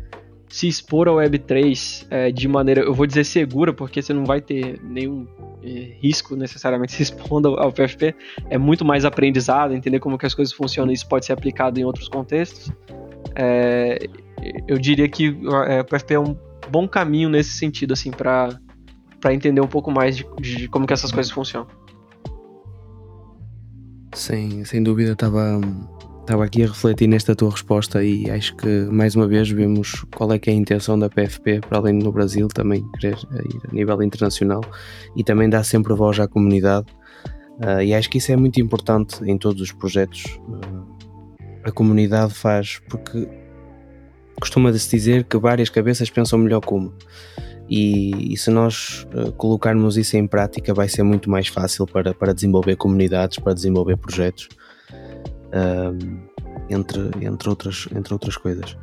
se 0.52 0.68
expor 0.68 1.08
ao 1.08 1.16
Web3 1.16 2.06
é, 2.10 2.30
de 2.30 2.48
maneira, 2.48 2.82
eu 2.82 2.94
vou 2.94 3.08
dizer 3.08 3.24
segura, 3.24 3.74
porque 3.74 4.02
você 4.02 4.14
não 4.14 4.26
vai 4.26 4.42
ter 4.42 4.80
nenhum 4.84 5.26
é, 5.64 5.96
risco 6.02 6.36
necessariamente 6.36 6.92
se 6.94 7.04
expondo 7.04 7.58
ao 7.58 7.72
PFP, 7.72 8.14
é 8.50 8.58
muito 8.58 8.84
mais 8.84 9.06
aprendizado, 9.06 9.74
entender 9.74 10.00
como 10.00 10.18
que 10.18 10.26
as 10.26 10.34
coisas 10.34 10.54
funcionam, 10.54 10.92
isso 10.92 11.08
pode 11.08 11.26
ser 11.26 11.32
aplicado 11.34 11.80
em 11.80 11.86
outros 11.86 12.10
contextos. 12.10 12.70
É, 13.34 13.98
eu 14.68 14.78
diria 14.78 15.08
que 15.08 15.38
é, 15.68 15.80
o 15.80 15.86
PFP 15.86 16.14
é 16.16 16.20
um 16.20 16.36
bom 16.70 16.86
caminho 16.86 17.30
nesse 17.30 17.52
sentido, 17.52 17.94
assim, 17.94 18.12
para 18.12 18.60
entender 19.32 19.62
um 19.62 19.68
pouco 19.68 19.90
mais 19.90 20.18
de, 20.18 20.26
de 20.42 20.68
como 20.68 20.86
que 20.86 20.92
essas 20.92 21.14
coisas 21.14 21.32
funcionam. 21.32 21.68
Sim, 24.14 24.66
sem 24.66 24.84
dúvida 24.84 25.14
estava 25.14 25.62
Estava 26.22 26.46
aqui 26.46 26.64
a 26.64 26.68
refletir 26.68 27.08
nesta 27.08 27.36
tua 27.36 27.50
resposta 27.50 28.04
e 28.04 28.30
acho 28.30 28.56
que 28.56 28.68
mais 28.86 29.16
uma 29.16 29.28
vez 29.28 29.50
vemos 29.50 30.06
qual 30.16 30.32
é 30.32 30.38
que 30.38 30.52
é 30.52 30.54
a 30.54 30.56
intenção 30.56 30.98
da 30.98 31.10
PFP, 31.10 31.62
para 31.62 31.80
além 31.80 31.94
no 31.94 32.12
Brasil, 32.12 32.48
também 32.48 32.88
querer 33.00 33.18
ir 33.50 33.60
a 33.70 33.74
nível 33.74 34.02
internacional 34.04 34.62
e 35.16 35.24
também 35.24 35.50
dar 35.50 35.64
sempre 35.64 35.94
voz 35.96 36.20
à 36.20 36.28
comunidade. 36.28 36.86
Uh, 37.58 37.82
e 37.82 37.94
acho 37.94 38.08
que 38.08 38.20
isso 38.20 38.32
é 38.32 38.38
muito 38.38 38.62
importante 38.62 39.24
em 39.26 39.36
todos 39.36 39.62
os 39.62 39.72
projetos. 39.72 40.40
Uh, 40.48 40.86
a 41.64 41.72
comunidade 41.72 42.36
faz, 42.36 42.80
porque 42.88 43.28
costuma-se 44.40 44.90
dizer 44.90 45.24
que 45.24 45.38
várias 45.38 45.70
cabeças 45.70 46.10
pensam 46.12 46.38
melhor 46.38 46.62
uma. 46.70 46.94
E, 47.68 48.34
e, 48.34 48.38
se 48.38 48.52
nós 48.52 49.08
uh, 49.14 49.32
colocarmos 49.34 49.98
isso 49.98 50.16
em 50.18 50.28
prática, 50.28 50.72
vai 50.72 50.88
ser 50.88 51.02
muito 51.02 51.32
mais 51.32 51.48
fácil 51.48 51.88
para, 51.88 52.14
para 52.14 52.32
desenvolver 52.32 52.76
comunidades, 52.76 53.40
para 53.40 53.54
desenvolver 53.54 53.98
projetos 53.98 54.50
entre, 56.70 57.12
entre, 57.22 57.50
outras, 57.50 57.88
entre 57.96 58.14
outras 58.14 58.38
coisas. 58.38 58.78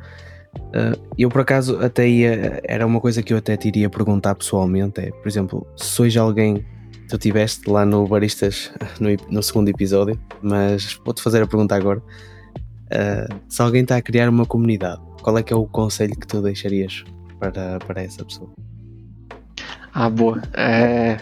Uh, 0.55 0.99
eu 1.17 1.29
por 1.29 1.41
acaso 1.41 1.77
até 1.79 2.07
ia, 2.07 2.61
era 2.63 2.85
uma 2.85 2.99
coisa 2.99 3.21
que 3.21 3.33
eu 3.33 3.37
até 3.37 3.55
te 3.55 3.67
iria 3.67 3.89
perguntar 3.89 4.33
pessoalmente, 4.35 4.99
é, 4.99 5.11
por 5.11 5.27
exemplo, 5.27 5.67
se 5.75 6.01
hoje 6.01 6.17
alguém 6.17 6.65
tu 7.07 7.17
tiveste 7.17 7.69
lá 7.69 7.85
no 7.85 8.07
Baristas 8.07 8.71
no, 8.99 9.09
no 9.29 9.43
segundo 9.43 9.69
episódio, 9.69 10.19
mas 10.41 10.99
vou-te 11.03 11.21
fazer 11.21 11.43
a 11.43 11.47
pergunta 11.47 11.75
agora. 11.75 11.99
Uh, 11.99 13.39
se 13.47 13.61
alguém 13.61 13.83
está 13.83 13.97
a 13.97 14.01
criar 14.01 14.29
uma 14.29 14.45
comunidade, 14.45 15.01
qual 15.21 15.37
é 15.37 15.43
que 15.43 15.53
é 15.53 15.55
o 15.55 15.65
conselho 15.65 16.15
que 16.15 16.25
tu 16.25 16.41
deixarias 16.41 17.03
para, 17.39 17.79
para 17.79 18.01
essa 18.01 18.25
pessoa? 18.25 18.49
Ah, 19.93 20.09
boa. 20.09 20.41
É, 20.53 21.17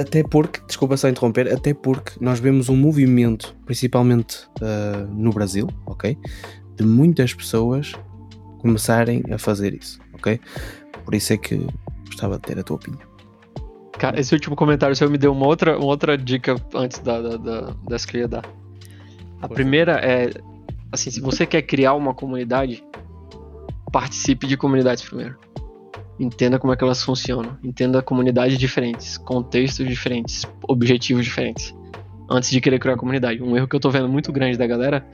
até 0.00 0.22
porque, 0.22 0.60
desculpa 0.66 0.96
só 0.96 1.08
interromper, 1.08 1.52
até 1.52 1.74
porque 1.74 2.12
nós 2.20 2.40
vemos 2.40 2.68
um 2.68 2.76
movimento, 2.76 3.54
principalmente 3.64 4.46
uh, 4.60 5.06
no 5.12 5.32
Brasil, 5.32 5.68
ok? 5.86 6.16
De 6.76 6.84
muitas 6.84 7.34
pessoas 7.34 7.92
começarem 8.58 9.22
a 9.30 9.38
fazer 9.38 9.74
isso, 9.74 10.00
ok? 10.14 10.40
Por 11.04 11.14
isso 11.14 11.32
é 11.32 11.36
que 11.36 11.66
gostava 12.06 12.36
de 12.36 12.42
ter 12.42 12.58
a 12.58 12.62
tua 12.62 12.76
opinião. 12.76 13.12
Cara, 13.98 14.18
esse 14.18 14.34
último 14.34 14.56
comentário 14.56 14.96
seu 14.96 15.08
me 15.10 15.18
deu 15.18 15.32
uma 15.32 15.46
outra, 15.46 15.76
uma 15.76 15.86
outra 15.86 16.16
dica 16.16 16.56
antes 16.74 16.98
da, 17.00 17.20
da, 17.20 17.36
da, 17.36 17.76
das 17.88 18.04
que 18.04 18.16
eu 18.16 18.22
ia 18.22 18.28
dar. 18.28 18.44
A 19.40 19.48
primeira 19.48 19.94
é, 20.00 20.30
assim, 20.90 21.10
se 21.10 21.20
você 21.20 21.44
quer 21.46 21.62
criar 21.62 21.94
uma 21.94 22.14
comunidade, 22.14 22.82
participe 23.92 24.46
de 24.46 24.56
comunidades 24.56 25.02
primeiro 25.04 25.36
entenda 26.18 26.58
como 26.58 26.72
é 26.72 26.76
que 26.76 26.84
elas 26.84 27.02
funcionam, 27.02 27.58
entenda 27.62 28.02
comunidades 28.02 28.58
diferentes, 28.58 29.16
contextos 29.18 29.86
diferentes, 29.86 30.44
objetivos 30.68 31.24
diferentes, 31.24 31.74
antes 32.30 32.50
de 32.50 32.60
querer 32.60 32.78
criar 32.78 32.96
comunidade. 32.96 33.42
Um 33.42 33.56
erro 33.56 33.68
que 33.68 33.76
eu 33.76 33.80
tô 33.80 33.90
vendo 33.90 34.08
muito 34.08 34.32
grande 34.32 34.56
da 34.56 34.66
galera 34.66 35.06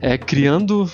é 0.00 0.16
criando 0.16 0.90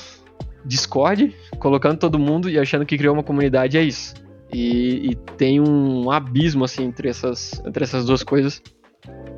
Discord, 0.65 1.35
colocando 1.59 1.99
todo 1.99 2.19
mundo 2.19 2.51
e 2.51 2.59
achando 2.59 2.85
que 2.85 2.99
criou 2.99 3.15
uma 3.15 3.23
comunidade 3.23 3.79
é 3.79 3.83
isso. 3.83 4.15
E, 4.53 5.11
e 5.11 5.15
tem 5.37 5.61
um 5.61 6.11
abismo 6.11 6.65
assim 6.65 6.85
entre 6.85 7.09
essas, 7.09 7.63
entre 7.65 7.85
essas 7.85 8.05
duas 8.05 8.23
coisas, 8.23 8.63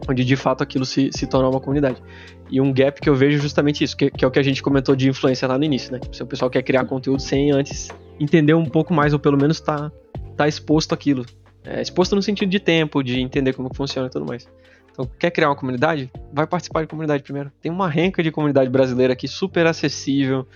onde 0.09 0.25
de 0.25 0.37
fato 0.37 0.63
aquilo 0.63 0.85
se, 0.85 1.11
se 1.13 1.27
torna 1.27 1.49
uma 1.49 1.61
comunidade. 1.61 2.03
E 2.51 2.61
um 2.61 2.73
gap 2.73 3.01
que 3.01 3.09
eu 3.09 3.15
vejo 3.15 3.39
é 3.39 3.41
justamente 3.41 3.85
isso, 3.85 3.97
que, 3.97 4.11
que 4.11 4.25
é 4.25 4.29
o 4.29 4.31
que 4.31 4.39
a 4.39 4.43
gente 4.43 4.63
comentou 4.63 4.97
de 4.97 5.09
influência 5.09 5.47
lá 5.47 5.59
no 5.59 5.65
início, 5.65 5.93
né? 5.93 5.99
Tipo, 5.99 6.17
se 6.17 6.23
o 6.23 6.27
pessoal 6.27 6.51
quer 6.51 6.63
criar 6.63 6.85
conteúdo 6.87 7.21
sem 7.21 7.51
antes 7.51 7.89
entender 8.19 8.55
um 8.55 8.65
pouco 8.65 8.93
mais, 8.93 9.13
ou 9.13 9.19
pelo 9.19 9.37
menos 9.37 9.61
tá, 9.61 9.93
tá 10.37 10.49
exposto 10.49 10.95
aquilo. 10.95 11.25
É, 11.65 11.83
exposto 11.83 12.17
no 12.17 12.23
sentido 12.23 12.49
de 12.49 12.59
tempo, 12.59 13.03
de 13.03 13.21
entender 13.21 13.53
como 13.53 13.73
funciona 13.75 14.09
e 14.09 14.11
tudo 14.11 14.25
mais. 14.25 14.49
Então, 14.91 15.09
quer 15.19 15.31
criar 15.31 15.49
uma 15.49 15.57
comunidade? 15.57 16.11
Vai 16.33 16.47
participar 16.47 16.81
de 16.81 16.89
comunidade 16.89 17.23
primeiro. 17.23 17.53
Tem 17.61 17.71
uma 17.71 17.89
renca 17.89 18.23
de 18.23 18.33
comunidade 18.33 18.71
brasileira 18.71 19.13
aqui 19.13 19.29
super 19.29 19.67
acessível, 19.67 20.47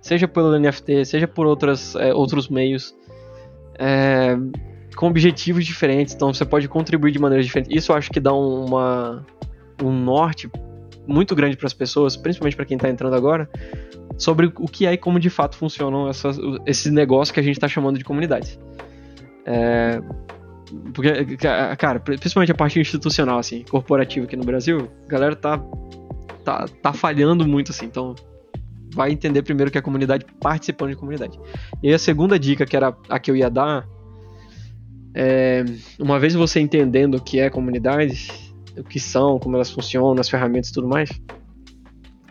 seja 0.00 0.26
pelo 0.26 0.58
NFT, 0.58 1.04
seja 1.04 1.28
por 1.28 1.46
outras, 1.46 1.94
é, 1.94 2.12
outros 2.12 2.48
meios, 2.48 2.94
é, 3.78 4.36
com 4.96 5.06
objetivos 5.06 5.64
diferentes. 5.64 6.14
Então, 6.14 6.32
você 6.32 6.44
pode 6.44 6.68
contribuir 6.68 7.12
de 7.12 7.18
maneira 7.18 7.42
diferente. 7.42 7.76
Isso 7.76 7.92
eu 7.92 7.96
acho 7.96 8.10
que 8.10 8.20
dá 8.20 8.32
uma, 8.32 9.24
um 9.82 9.92
norte 9.92 10.50
muito 11.06 11.34
grande 11.34 11.56
para 11.56 11.66
as 11.66 11.72
pessoas, 11.72 12.16
principalmente 12.16 12.56
para 12.56 12.64
quem 12.64 12.76
está 12.76 12.88
entrando 12.88 13.14
agora, 13.14 13.48
sobre 14.16 14.46
o 14.46 14.66
que 14.66 14.86
é 14.86 14.92
e 14.92 14.96
como 14.96 15.18
de 15.18 15.30
fato 15.30 15.56
funcionam 15.56 16.08
essas, 16.08 16.38
esses 16.66 16.92
negócios 16.92 17.32
que 17.32 17.40
a 17.40 17.42
gente 17.42 17.56
está 17.56 17.68
chamando 17.68 17.98
de 17.98 18.04
comunidades. 18.04 18.58
É, 19.44 20.00
porque, 20.94 21.36
cara, 21.78 22.00
principalmente 22.00 22.52
a 22.52 22.54
parte 22.54 22.78
institucional, 22.78 23.38
assim, 23.38 23.64
corporativa 23.68 24.26
aqui 24.26 24.36
no 24.36 24.44
Brasil, 24.44 24.88
a 25.06 25.08
galera 25.08 25.36
tá, 25.36 25.58
tá, 26.44 26.66
tá 26.80 26.92
falhando 26.92 27.46
muito, 27.46 27.72
assim, 27.72 27.86
então 27.86 28.14
vai 28.94 29.10
entender 29.10 29.42
primeiro 29.42 29.70
que 29.70 29.78
é 29.78 29.80
a 29.80 29.82
comunidade 29.82 30.24
participando 30.40 30.90
de 30.90 30.96
comunidade. 30.96 31.38
E 31.82 31.88
aí 31.88 31.94
a 31.94 31.98
segunda 31.98 32.38
dica, 32.38 32.64
que 32.64 32.76
era 32.76 32.96
a 33.08 33.18
que 33.18 33.30
eu 33.30 33.36
ia 33.36 33.50
dar, 33.50 33.86
é, 35.14 35.64
uma 35.98 36.18
vez 36.18 36.34
você 36.34 36.60
entendendo 36.60 37.16
o 37.16 37.20
que 37.20 37.38
é 37.38 37.50
comunidade, 37.50 38.28
o 38.76 38.84
que 38.84 38.98
são, 38.98 39.38
como 39.38 39.56
elas 39.56 39.70
funcionam, 39.70 40.20
as 40.20 40.28
ferramentas 40.28 40.70
e 40.70 40.72
tudo 40.72 40.88
mais, 40.88 41.10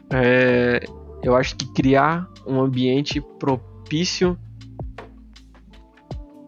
é, 0.09 0.79
eu 1.23 1.35
acho 1.35 1.55
que 1.55 1.71
criar 1.73 2.27
um 2.45 2.59
ambiente 2.59 3.21
propício 3.39 4.37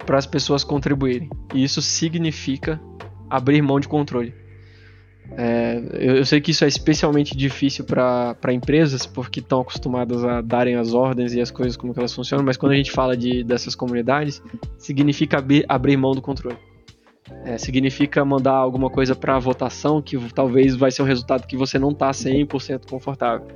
para 0.06 0.18
as 0.18 0.26
pessoas 0.26 0.64
contribuírem. 0.64 1.30
E 1.54 1.64
isso 1.64 1.82
significa 1.82 2.80
abrir 3.30 3.62
mão 3.62 3.80
de 3.80 3.88
controle. 3.88 4.34
É, 5.38 5.83
eu, 6.00 6.18
eu, 6.18 6.26
sei 6.26 6.42
que 6.42 6.52
isso 6.52 6.64
é 6.66 6.68
especialmente 6.68 7.36
difícil 7.36 7.86
para 7.86 8.54
empresas, 8.54 9.06
porque 9.06 9.40
estão 9.40 9.62
acostumadas 9.62 10.24
a 10.24 10.42
darem 10.42 10.76
as 10.76 10.94
ordens 10.94 11.34
e 11.34 11.42
as 11.42 11.52
coisas 11.52 11.76
como 11.78 11.94
elas 11.96 12.14
funcionam, 12.14 12.46
mas 12.46 12.58
quando 12.58 12.72
a 12.72 12.76
gente 12.76 12.92
fala 12.92 13.16
de, 13.16 13.44
dessas 13.44 13.76
comunidades, 13.76 14.42
significa 14.78 15.38
abrir, 15.38 15.66
abrir 15.68 15.98
mão 15.98 16.12
do 16.12 16.22
controle. 16.22 16.58
É, 17.46 17.58
significa 17.58 18.24
mandar 18.24 18.54
alguma 18.54 18.90
coisa 18.90 19.16
para 19.16 19.40
votação 19.40 20.02
que 20.02 20.18
talvez 20.34 20.76
vai 20.76 20.92
ser 20.92 21.02
um 21.02 21.06
resultado 21.06 21.48
que 21.48 21.56
você 21.56 21.80
não 21.80 21.92
está 21.92 22.12
100% 22.12 22.90
confortável 22.90 23.48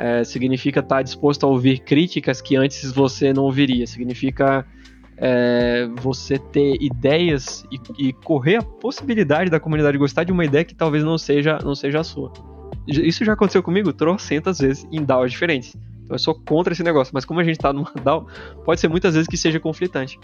é, 0.00 0.24
significa 0.24 0.80
estar 0.80 0.96
tá 0.96 1.02
disposto 1.02 1.44
a 1.44 1.48
ouvir 1.48 1.80
críticas 1.80 2.40
que 2.40 2.56
antes 2.56 2.90
você 2.90 3.34
não 3.34 3.44
ouviria. 3.44 3.86
Significa 3.86 4.66
é, 5.20 5.86
você 6.00 6.38
ter 6.38 6.82
ideias 6.82 7.64
e, 7.70 8.08
e, 8.08 8.12
correr 8.12 8.56
a 8.56 8.62
possibilidade 8.62 9.50
da 9.50 9.60
comunidade 9.60 9.98
gostar 9.98 10.24
de 10.24 10.32
uma 10.32 10.46
ideia 10.46 10.64
que 10.64 10.74
talvez 10.74 11.04
não 11.04 11.18
seja, 11.18 11.58
não 11.62 11.74
seja 11.74 12.00
a 12.00 12.04
sua. 12.04 12.32
Isso 12.86 13.22
já 13.22 13.34
aconteceu 13.34 13.62
comigo 13.62 13.92
trocentas 13.92 14.58
vezes 14.58 14.88
em 14.90 15.04
DAOs 15.04 15.30
diferentes. 15.30 15.76
Então 16.02 16.14
eu 16.14 16.18
sou 16.18 16.34
contra 16.34 16.72
esse 16.72 16.82
negócio, 16.82 17.12
mas 17.12 17.26
como 17.26 17.38
a 17.38 17.44
gente 17.44 17.56
está 17.56 17.70
numa 17.70 17.92
DAO, 18.02 18.26
pode 18.64 18.80
ser 18.80 18.88
muitas 18.88 19.12
vezes 19.12 19.28
que 19.28 19.36
seja 19.36 19.60
conflitante. 19.60 20.18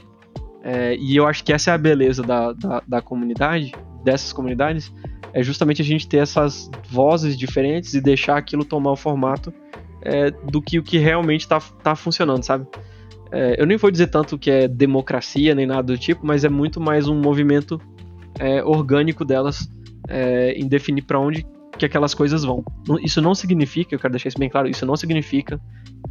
É, 0.63 0.97
e 0.97 1.15
eu 1.15 1.27
acho 1.27 1.45
que 1.45 1.53
essa 1.53 1.71
é 1.71 1.75
a 1.75 1.79
beleza 1.79 2.23
da, 2.23 2.53
da, 2.55 2.83
da 2.89 3.03
comunidade, 3.03 3.73
dessas 4.03 4.33
comunidades, 4.33 4.91
é 5.35 5.43
justamente 5.43 5.83
a 5.83 5.85
gente 5.85 6.09
ter 6.09 6.17
essas 6.17 6.71
vozes 6.89 7.37
diferentes 7.37 7.93
e 7.93 8.01
deixar 8.01 8.39
aquilo 8.39 8.65
tomar 8.65 8.93
o 8.93 8.97
formato 8.97 9.53
é, 10.01 10.31
do 10.31 10.63
que 10.63 10.79
o 10.79 10.83
que 10.83 10.97
realmente 10.97 11.43
está 11.43 11.61
tá 11.61 11.95
funcionando, 11.95 12.43
sabe? 12.43 12.67
É, 13.37 13.61
eu 13.61 13.67
nem 13.67 13.77
vou 13.77 13.91
dizer 13.91 14.07
tanto 14.07 14.39
que 14.39 14.51
é 14.51 14.67
democracia 14.67 15.55
nem 15.55 15.67
nada 15.67 15.83
do 15.83 15.99
tipo, 15.99 16.27
mas 16.27 16.43
é 16.43 16.49
muito 16.49 16.81
mais 16.81 17.07
um 17.07 17.21
movimento 17.21 17.79
é, 18.39 18.65
orgânico 18.65 19.27
delas 19.27 19.69
é, 20.09 20.53
em 20.53 20.67
definir 20.67 21.03
para 21.03 21.21
onde 21.21 21.47
que 21.77 21.85
aquelas 21.85 22.15
coisas 22.15 22.45
vão. 22.45 22.65
Isso 23.03 23.21
não 23.21 23.35
significa, 23.35 23.95
eu 23.95 23.99
quero 23.99 24.13
deixar 24.13 24.29
isso 24.29 24.39
bem 24.39 24.49
claro, 24.49 24.69
isso 24.69 24.87
não 24.87 24.97
significa 24.97 25.61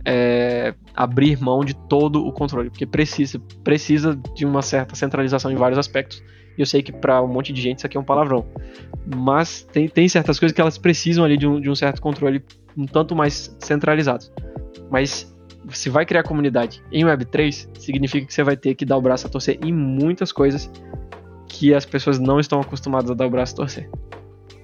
é, 0.05 0.75
abrir 0.93 1.41
mão 1.41 1.65
de 1.65 1.73
todo 1.73 2.23
o 2.23 2.31
controle, 2.31 2.69
porque 2.69 2.85
precisa, 2.85 3.41
precisa 3.63 4.15
de 4.35 4.45
uma 4.45 4.61
certa 4.61 4.93
centralização 4.93 5.49
em 5.51 5.55
vários 5.55 5.79
aspectos. 5.79 6.23
E 6.55 6.61
eu 6.61 6.65
sei 6.67 6.83
que 6.83 6.91
para 6.91 7.23
um 7.23 7.27
monte 7.27 7.51
de 7.51 7.59
gente 7.59 7.79
isso 7.79 7.87
aqui 7.87 7.97
é 7.97 7.99
um 7.99 8.03
palavrão. 8.03 8.45
Mas 9.15 9.63
tem, 9.73 9.89
tem 9.89 10.07
certas 10.07 10.37
coisas 10.37 10.53
que 10.53 10.61
elas 10.61 10.77
precisam 10.77 11.25
ali 11.25 11.37
de 11.37 11.47
um, 11.47 11.59
de 11.59 11.71
um 11.71 11.75
certo 11.75 11.99
controle 11.99 12.43
um 12.77 12.85
tanto 12.85 13.15
mais 13.15 13.57
centralizado. 13.59 14.25
Mas 14.91 15.34
se 15.71 15.89
vai 15.89 16.05
criar 16.05 16.23
comunidade 16.23 16.83
em 16.91 17.03
Web3, 17.05 17.67
significa 17.79 18.25
que 18.25 18.33
você 18.33 18.43
vai 18.43 18.57
ter 18.57 18.75
que 18.75 18.85
dar 18.85 18.97
o 18.97 19.01
braço 19.01 19.27
a 19.27 19.29
torcer 19.29 19.59
em 19.63 19.73
muitas 19.73 20.31
coisas 20.31 20.69
que 21.47 21.73
as 21.73 21.85
pessoas 21.85 22.19
não 22.19 22.39
estão 22.39 22.59
acostumadas 22.59 23.09
a 23.11 23.13
dar 23.13 23.25
o 23.27 23.29
braço 23.29 23.53
a 23.53 23.57
torcer. 23.57 23.89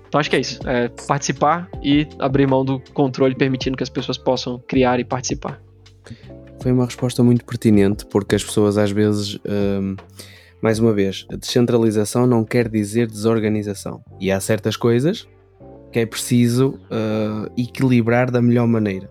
Então 0.07 0.19
acho 0.19 0.29
que 0.29 0.35
é 0.35 0.39
isso. 0.39 0.59
É 0.67 0.89
participar 1.07 1.69
e 1.81 2.07
abrir 2.19 2.45
mão 2.45 2.65
do 2.65 2.81
controle, 2.93 3.33
permitindo 3.33 3.77
que 3.77 3.83
as 3.83 3.89
pessoas 3.89 4.17
possam 4.17 4.59
criar 4.67 4.99
e 4.99 5.05
participar. 5.05 5.61
Foi 6.61 6.71
uma 6.71 6.85
resposta 6.85 7.23
muito 7.23 7.45
pertinente, 7.45 8.05
porque 8.05 8.35
as 8.35 8.43
pessoas 8.43 8.77
às 8.77 8.91
vezes. 8.91 9.39
Hum, 9.45 9.95
mais 10.61 10.77
uma 10.77 10.93
vez, 10.93 11.25
descentralização 11.39 12.27
não 12.27 12.45
quer 12.45 12.69
dizer 12.69 13.07
desorganização. 13.07 14.03
E 14.19 14.31
há 14.31 14.39
certas 14.39 14.77
coisas 14.77 15.27
que 15.91 15.99
é 15.99 16.05
preciso 16.05 16.79
uh, 16.85 17.51
equilibrar 17.57 18.29
da 18.29 18.41
melhor 18.41 18.67
maneira. 18.67 19.09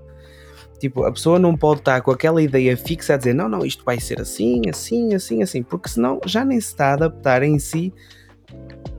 Tipo, 0.81 1.05
a 1.05 1.13
pessoa 1.13 1.39
não 1.39 1.55
pode 1.55 1.81
estar 1.81 2.01
com 2.01 2.11
aquela 2.11 2.43
ideia 2.43 2.75
fixa 2.75 3.13
a 3.13 3.17
dizer 3.19 3.35
não, 3.35 3.51
não, 3.51 3.67
isto 3.67 3.85
vai 3.85 4.01
ser 4.01 4.19
assim, 4.19 4.63
assim, 4.69 5.15
assim, 5.15 5.43
assim, 5.43 5.63
porque 5.63 5.91
senão 5.91 6.19
já 6.25 6.43
nem 6.43 6.59
se 6.59 6.69
está 6.69 6.87
a 6.87 6.93
adaptar 6.95 7.43
em 7.43 7.59
si 7.59 7.93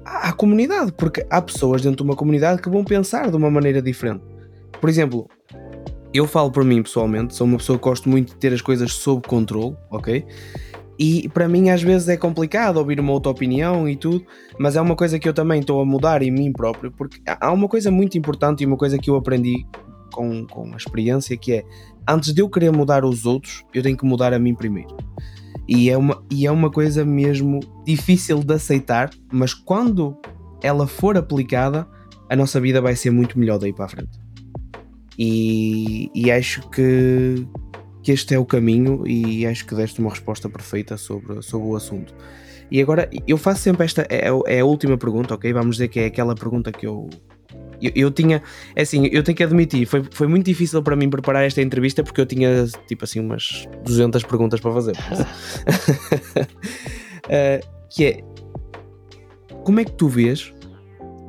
à 0.05 0.31
comunidade, 0.31 0.91
porque 0.91 1.25
há 1.27 1.41
pessoas 1.41 1.81
dentro 1.81 1.97
de 1.97 2.03
uma 2.03 2.15
comunidade 2.15 2.61
que 2.61 2.69
vão 2.69 2.83
pensar 2.83 3.31
de 3.31 3.35
uma 3.35 3.49
maneira 3.49 3.81
diferente. 3.81 4.23
Por 4.79 4.89
exemplo, 4.89 5.27
eu 6.13 6.27
falo 6.27 6.51
por 6.51 6.63
mim 6.63 6.83
pessoalmente, 6.83 7.35
sou 7.35 7.47
uma 7.47 7.57
pessoa 7.57 7.79
que 7.79 7.83
gosto 7.83 8.07
muito 8.07 8.33
de 8.33 8.35
ter 8.35 8.53
as 8.53 8.61
coisas 8.61 8.93
sob 8.93 9.27
controle, 9.27 9.75
ok? 9.89 10.23
E 10.99 11.27
para 11.29 11.47
mim 11.47 11.71
às 11.71 11.81
vezes 11.81 12.07
é 12.09 12.15
complicado 12.15 12.77
ouvir 12.77 12.99
uma 12.99 13.11
outra 13.11 13.31
opinião 13.31 13.89
e 13.89 13.95
tudo, 13.95 14.23
mas 14.59 14.75
é 14.75 14.81
uma 14.81 14.95
coisa 14.95 15.17
que 15.17 15.27
eu 15.27 15.33
também 15.33 15.61
estou 15.61 15.81
a 15.81 15.85
mudar 15.85 16.21
em 16.21 16.29
mim 16.29 16.51
próprio, 16.51 16.91
porque 16.91 17.19
há 17.25 17.51
uma 17.51 17.67
coisa 17.67 17.89
muito 17.89 18.19
importante 18.19 18.61
e 18.61 18.67
uma 18.67 18.77
coisa 18.77 18.99
que 18.99 19.09
eu 19.09 19.15
aprendi 19.15 19.65
com, 20.11 20.45
com 20.45 20.73
a 20.73 20.77
experiência 20.77 21.35
que 21.37 21.53
é 21.53 21.65
antes 22.07 22.33
de 22.33 22.41
eu 22.41 22.49
querer 22.49 22.71
mudar 22.71 23.05
os 23.05 23.25
outros, 23.25 23.63
eu 23.73 23.81
tenho 23.81 23.97
que 23.97 24.05
mudar 24.05 24.33
a 24.33 24.39
mim 24.39 24.53
primeiro. 24.53 24.95
E 25.67 25.89
é 25.89 25.97
uma, 25.97 26.23
e 26.29 26.45
é 26.45 26.51
uma 26.51 26.69
coisa 26.69 27.05
mesmo 27.05 27.59
difícil 27.85 28.43
de 28.43 28.53
aceitar, 28.53 29.09
mas 29.31 29.53
quando 29.53 30.17
ela 30.61 30.87
for 30.87 31.17
aplicada, 31.17 31.87
a 32.29 32.35
nossa 32.35 32.59
vida 32.59 32.81
vai 32.81 32.95
ser 32.95 33.11
muito 33.11 33.37
melhor 33.37 33.57
daí 33.57 33.73
para 33.73 33.85
a 33.85 33.89
frente. 33.89 34.19
E, 35.17 36.09
e 36.15 36.31
acho 36.31 36.67
que, 36.69 37.45
que 38.01 38.11
este 38.11 38.33
é 38.33 38.39
o 38.39 38.45
caminho 38.45 39.05
e 39.05 39.45
acho 39.45 39.65
que 39.65 39.75
deste 39.75 39.99
uma 39.99 40.09
resposta 40.09 40.49
perfeita 40.49 40.97
sobre, 40.97 41.41
sobre 41.41 41.67
o 41.67 41.75
assunto. 41.75 42.13
E 42.71 42.81
agora 42.81 43.09
eu 43.27 43.37
faço 43.37 43.61
sempre 43.61 43.83
esta, 43.83 44.07
é, 44.09 44.29
é 44.47 44.59
a 44.61 44.65
última 44.65 44.97
pergunta, 44.97 45.35
ok? 45.35 45.51
Vamos 45.51 45.75
dizer 45.75 45.89
que 45.89 45.99
é 45.99 46.05
aquela 46.05 46.33
pergunta 46.33 46.71
que 46.71 46.87
eu, 46.87 47.09
eu, 47.81 47.91
eu, 47.95 48.11
tinha, 48.11 48.41
é 48.75 48.81
assim, 48.81 49.07
eu 49.11 49.23
tenho 49.23 49.35
que 49.35 49.43
admitir, 49.43 49.85
foi, 49.85 50.03
foi 50.11 50.27
muito 50.27 50.45
difícil 50.45 50.81
para 50.83 50.95
mim 50.95 51.09
preparar 51.09 51.45
esta 51.45 51.61
entrevista 51.61 52.03
porque 52.03 52.21
eu 52.21 52.25
tinha 52.25 52.65
tipo 52.87 53.03
assim 53.03 53.19
umas 53.19 53.67
200 53.83 54.23
perguntas 54.23 54.59
para 54.59 54.71
fazer. 54.71 54.93
uh, 57.25 57.67
que 57.89 58.05
é, 58.05 58.23
como 59.63 59.79
é 59.79 59.85
que 59.85 59.93
tu 59.93 60.07
vês, 60.07 60.53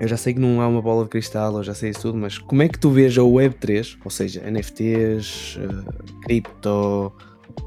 eu 0.00 0.08
já 0.08 0.16
sei 0.16 0.34
que 0.34 0.40
não 0.40 0.60
há 0.60 0.68
uma 0.68 0.82
bola 0.82 1.04
de 1.04 1.10
cristal, 1.10 1.56
eu 1.56 1.62
já 1.62 1.74
sei 1.74 1.90
isso 1.90 2.02
tudo, 2.02 2.18
mas 2.18 2.38
como 2.38 2.62
é 2.62 2.68
que 2.68 2.78
tu 2.78 2.90
vês 2.90 3.16
a 3.16 3.22
Web3, 3.22 3.98
ou 4.04 4.10
seja, 4.10 4.42
NFTs, 4.50 5.56
uh, 5.56 5.60
eh, 5.60 5.84
cripto, 6.22 7.12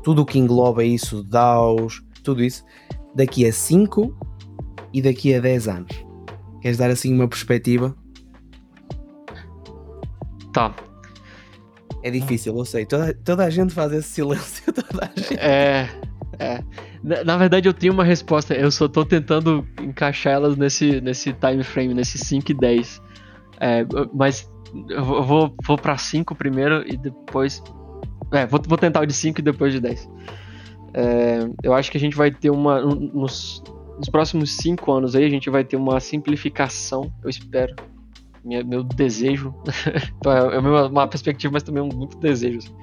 tudo 0.04 0.22
o 0.22 0.26
que 0.26 0.40
engloba 0.40 0.84
isso, 0.84 1.24
DAOs, 1.24 2.04
tudo 2.24 2.44
isso, 2.44 2.64
daqui 3.14 3.46
a 3.46 3.54
5 3.54 4.18
e 4.94 5.02
daqui 5.02 5.34
a 5.34 5.40
10 5.40 5.68
anos? 5.68 6.06
Queres 6.62 6.78
dar 6.78 6.90
assim 6.90 7.14
uma 7.14 7.28
perspectiva? 7.28 7.96
Tá. 10.56 10.74
É 12.02 12.10
difícil, 12.10 12.58
eu 12.58 12.64
sei. 12.64 12.86
Toda, 12.86 13.14
toda 13.14 13.44
a 13.44 13.50
gente 13.50 13.74
faz 13.74 13.92
esse 13.92 14.08
silêncio. 14.08 14.64
Toda 14.72 15.12
a 15.14 15.20
gente. 15.20 15.38
É. 15.38 15.90
É. 16.40 16.64
Na, 17.04 17.24
na, 17.26 17.38
verdade, 17.38 17.68
eu 17.68 17.74
tenho 17.74 17.92
uma 17.92 18.06
resposta. 18.06 18.54
Eu 18.54 18.72
só 18.72 18.88
tô 18.88 19.04
tentando 19.04 19.68
encaixar 19.82 20.32
elas 20.32 20.56
nesse, 20.56 21.02
nesse 21.02 21.34
time 21.34 21.62
frame, 21.62 21.94
nesse 21.94 22.18
5 22.18 22.52
e 22.52 22.54
10. 22.54 23.02
É, 23.60 23.86
mas 24.14 24.50
eu 24.90 25.04
vou, 25.04 25.54
vou 25.62 25.78
pra 25.78 25.98
5 25.98 26.34
primeiro 26.36 26.88
e 26.88 26.96
depois. 26.96 27.62
É, 28.32 28.46
vou, 28.46 28.62
vou 28.66 28.78
tentar 28.78 29.02
o 29.02 29.06
de 29.06 29.14
5 29.14 29.42
e 29.42 29.44
depois 29.44 29.74
de 29.74 29.82
10. 29.82 30.10
É, 30.94 31.50
eu 31.64 31.74
acho 31.74 31.92
que 31.92 31.98
a 31.98 32.00
gente 32.02 32.16
vai 32.16 32.32
ter 32.32 32.50
uma. 32.50 32.80
Nos, 32.80 33.62
nos 33.98 34.08
próximos 34.08 34.56
5 34.56 34.90
anos 34.90 35.18
aí, 35.18 35.26
a 35.26 35.30
gente 35.30 35.50
vai 35.50 35.66
ter 35.66 35.76
uma 35.76 36.00
simplificação, 36.00 37.12
eu 37.22 37.30
espero, 37.30 37.76
minha, 38.46 38.64
meu 38.64 38.84
desejo, 38.84 39.54
então 40.18 40.32
é, 40.32 40.56
é 40.56 40.60
uma 40.60 41.08
perspectiva, 41.08 41.52
mas 41.54 41.64
também 41.64 41.82
um 41.82 41.90
muito 41.90 42.18
desejo, 42.18 42.60
assim, 42.60 42.76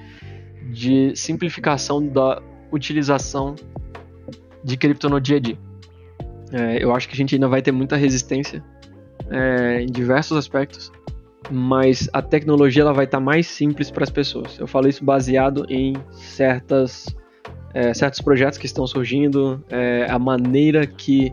de 0.73 1.15
simplificação 1.15 2.07
da 2.07 2.43
utilização 2.73 3.55
de 4.65 4.77
cripto 4.77 5.09
no 5.09 5.21
dia 5.21 5.37
a 5.37 5.41
dia. 5.41 5.59
É, 6.53 6.83
eu 6.83 6.95
acho 6.95 7.09
que 7.09 7.15
a 7.15 7.17
gente 7.17 7.35
ainda 7.35 7.49
vai 7.49 7.63
ter 7.63 7.73
muita 7.73 7.97
resistência 7.97 8.63
é, 9.31 9.83
em 9.83 9.87
diversos 9.87 10.37
aspectos, 10.37 10.93
mas 11.51 12.09
a 12.13 12.21
tecnologia 12.21 12.83
ela 12.83 12.93
vai 12.93 13.05
estar 13.05 13.21
mais 13.21 13.47
simples 13.47 13.91
para 13.91 14.05
as 14.05 14.11
pessoas. 14.11 14.59
Eu 14.59 14.67
falo 14.67 14.89
isso 14.89 15.05
baseado 15.05 15.65
em 15.69 15.95
certas, 16.11 17.07
é, 17.75 17.95
certos 17.95 18.21
projetos 18.21 18.59
que 18.59 18.67
estão 18.67 18.87
surgindo, 18.87 19.65
é, 19.69 20.07
a 20.09 20.19
maneira 20.19 20.87
que 20.87 21.33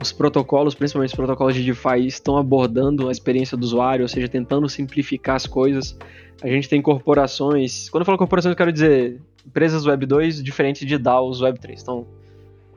os 0.00 0.12
protocolos, 0.12 0.74
principalmente 0.74 1.10
os 1.10 1.16
protocolos 1.16 1.54
de 1.54 1.64
DeFi, 1.64 2.06
estão 2.06 2.36
abordando 2.36 3.08
a 3.08 3.12
experiência 3.12 3.56
do 3.56 3.64
usuário, 3.64 4.04
ou 4.04 4.08
seja, 4.08 4.28
tentando 4.28 4.68
simplificar 4.68 5.36
as 5.36 5.46
coisas. 5.46 5.96
A 6.42 6.46
gente 6.48 6.68
tem 6.68 6.80
corporações, 6.80 7.88
quando 7.90 8.02
eu 8.02 8.06
falo 8.06 8.18
corporações, 8.18 8.52
eu 8.52 8.56
quero 8.56 8.72
dizer 8.72 9.20
empresas 9.44 9.86
Web 9.86 10.06
2 10.06 10.42
diferentes 10.42 10.86
de 10.86 10.96
DAOs 10.98 11.40
Web 11.40 11.58
3. 11.58 11.82
Então, 11.82 12.06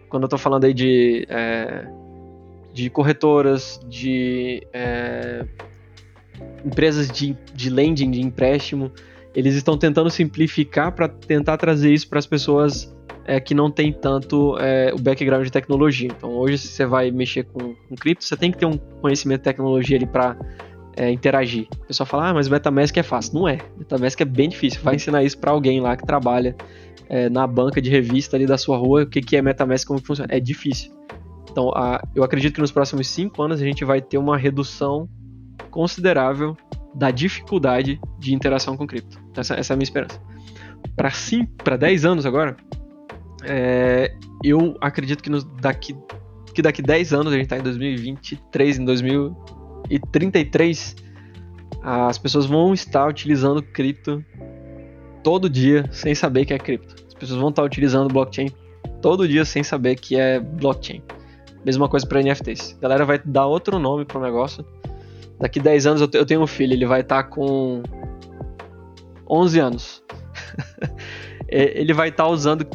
quando 0.10 0.24
eu 0.24 0.28
estou 0.28 0.40
falando 0.40 0.64
aí 0.64 0.74
de, 0.74 1.28
é, 1.30 1.88
de 2.74 2.90
corretoras, 2.90 3.80
de 3.88 4.66
é, 4.74 5.46
empresas 6.66 7.10
de, 7.10 7.38
de 7.54 7.70
lending, 7.70 8.10
de 8.10 8.22
empréstimo, 8.22 8.92
eles 9.36 9.56
estão 9.56 9.78
tentando 9.78 10.10
simplificar 10.10 10.92
para 10.92 11.08
tentar 11.08 11.58
trazer 11.58 11.94
isso 11.94 12.08
para 12.10 12.20
as 12.20 12.26
pessoas 12.26 12.94
é, 13.26 13.40
que 13.40 13.54
não 13.54 13.70
tem 13.70 13.94
tanto 13.94 14.58
é, 14.60 14.94
o 14.94 15.00
background 15.00 15.46
de 15.46 15.52
tecnologia. 15.52 16.10
Então, 16.16 16.32
hoje, 16.32 16.58
se 16.58 16.68
você 16.68 16.86
vai 16.86 17.12
mexer 17.12 17.44
com, 17.44 17.76
com 17.76 17.96
cripto, 17.96 18.24
você 18.24 18.36
tem 18.36 18.52
que 18.52 18.58
ter 18.58 18.66
um 18.66 18.78
conhecimento 19.02 19.40
de 19.40 19.44
tecnologia 19.46 19.98
ali 19.98 20.06
para 20.06 20.36
é, 20.96 21.10
interagir. 21.10 21.68
O 21.84 21.88
pessoal 21.88 22.08
fala, 22.08 22.30
ah, 22.30 22.34
mas 22.34 22.48
MetaMask 22.50 22.96
é 22.98 23.04
fácil. 23.04 23.36
Não 23.36 23.48
é. 23.48 23.60
MetaMask 23.78 24.20
é 24.20 24.26
bem 24.26 24.50
difícil. 24.50 24.82
Vai 24.82 24.96
ensinar 24.96 25.24
isso 25.24 25.38
para 25.38 25.52
alguém 25.52 25.80
lá 25.80 25.96
que 25.96 26.06
trabalha 26.06 26.56
é, 27.10 27.30
na 27.30 27.46
banca 27.46 27.82
de 27.82 27.90
revista 27.90 28.36
ali 28.36 28.46
da 28.46 28.58
sua 28.58 28.78
rua, 28.78 29.04
o 29.04 29.08
que, 29.08 29.22
que 29.22 29.36
é 29.36 29.42
MetaMask, 29.42 29.88
como 29.88 30.00
funciona. 30.00 30.34
É 30.34 30.40
difícil. 30.40 30.92
Então, 31.50 31.70
a, 31.76 32.02
eu 32.16 32.24
acredito 32.24 32.56
que 32.56 32.62
nos 32.62 32.72
próximos 32.72 33.08
cinco 33.08 33.42
anos 33.44 33.62
a 33.62 33.66
gente 33.66 33.84
vai 33.84 34.02
ter 34.02 34.18
uma 34.18 34.38
redução 34.38 35.10
considerável 35.70 36.56
da 36.94 37.12
dificuldade 37.12 38.00
de 38.20 38.34
interação 38.34 38.76
com 38.76 38.86
cripto. 38.86 39.20
Essa, 39.36 39.56
essa 39.56 39.74
é 39.74 39.76
a 39.76 39.78
minha 39.78 39.84
esperança. 39.84 40.22
Para 41.64 41.78
10 41.78 42.06
anos 42.06 42.26
agora, 42.26 42.58
é, 43.44 44.14
eu 44.44 44.76
acredito 44.82 45.24
que 45.24 45.30
nos, 45.30 45.44
daqui, 45.44 45.96
que 46.54 46.62
daqui 46.62 46.82
10 46.82 47.14
anos, 47.14 47.34
a 47.34 47.36
gente 47.36 47.46
está 47.46 47.58
em 47.58 47.64
2023, 47.64 48.80
em 48.80 48.86
2033, 48.86 50.96
as 51.82 52.18
pessoas 52.18 52.46
vão 52.46 52.74
estar 52.74 53.08
utilizando 53.08 53.62
cripto 53.62 54.24
todo 55.24 55.50
dia 55.50 55.88
sem 55.92 56.14
saber 56.14 56.46
que 56.46 56.54
é 56.54 56.60
cripto. 56.60 56.96
As 57.08 57.14
pessoas 57.14 57.40
vão 57.40 57.50
estar 57.50 57.64
utilizando 57.64 58.12
blockchain 58.12 58.50
todo 59.02 59.28
dia 59.28 59.46
sem 59.46 59.64
saber 59.64 59.96
que 59.96 60.16
é 60.16 60.40
blockchain. 60.40 61.02
Mesma 61.66 61.88
coisa 61.88 62.08
para 62.08 62.22
NFTs. 62.22 62.76
A 62.78 62.82
galera 62.82 63.06
vai 63.06 63.20
dar 63.24 63.46
outro 63.46 63.80
nome 63.80 64.06
para 64.06 64.18
o 64.18 64.22
negócio. 64.22 64.66
Daqui 65.40 65.60
10 65.60 65.88
anos 65.88 66.02
eu 66.14 66.26
tenho 66.26 66.42
um 66.42 66.48
filho, 66.48 66.74
ele 66.74 66.86
vai 66.86 67.02
estar 67.02 67.24
com 67.24 67.82
11 69.30 69.60
anos. 69.60 70.04
ele 71.48 71.94
vai 71.94 72.10
estar 72.10 72.28
usando 72.28 72.66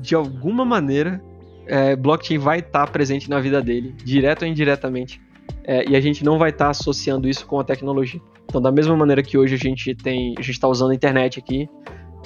de 0.00 0.14
alguma 0.14 0.64
maneira, 0.64 1.22
é, 1.66 1.94
blockchain 1.94 2.38
vai 2.38 2.60
estar 2.60 2.86
tá 2.86 2.92
presente 2.92 3.28
na 3.28 3.40
vida 3.40 3.60
dele, 3.62 3.94
direto 4.04 4.42
ou 4.42 4.48
indiretamente. 4.48 5.20
É, 5.64 5.88
e 5.88 5.96
a 5.96 6.00
gente 6.00 6.24
não 6.24 6.38
vai 6.38 6.50
estar 6.50 6.66
tá 6.66 6.70
associando 6.70 7.28
isso 7.28 7.46
com 7.46 7.58
a 7.60 7.64
tecnologia. 7.64 8.20
Então, 8.46 8.60
da 8.60 8.72
mesma 8.72 8.96
maneira 8.96 9.22
que 9.22 9.36
hoje 9.36 9.54
a 9.54 9.58
gente 9.58 9.94
tem, 9.94 10.34
a 10.38 10.40
gente 10.40 10.52
está 10.52 10.66
usando 10.66 10.90
a 10.90 10.94
internet 10.94 11.38
aqui, 11.38 11.68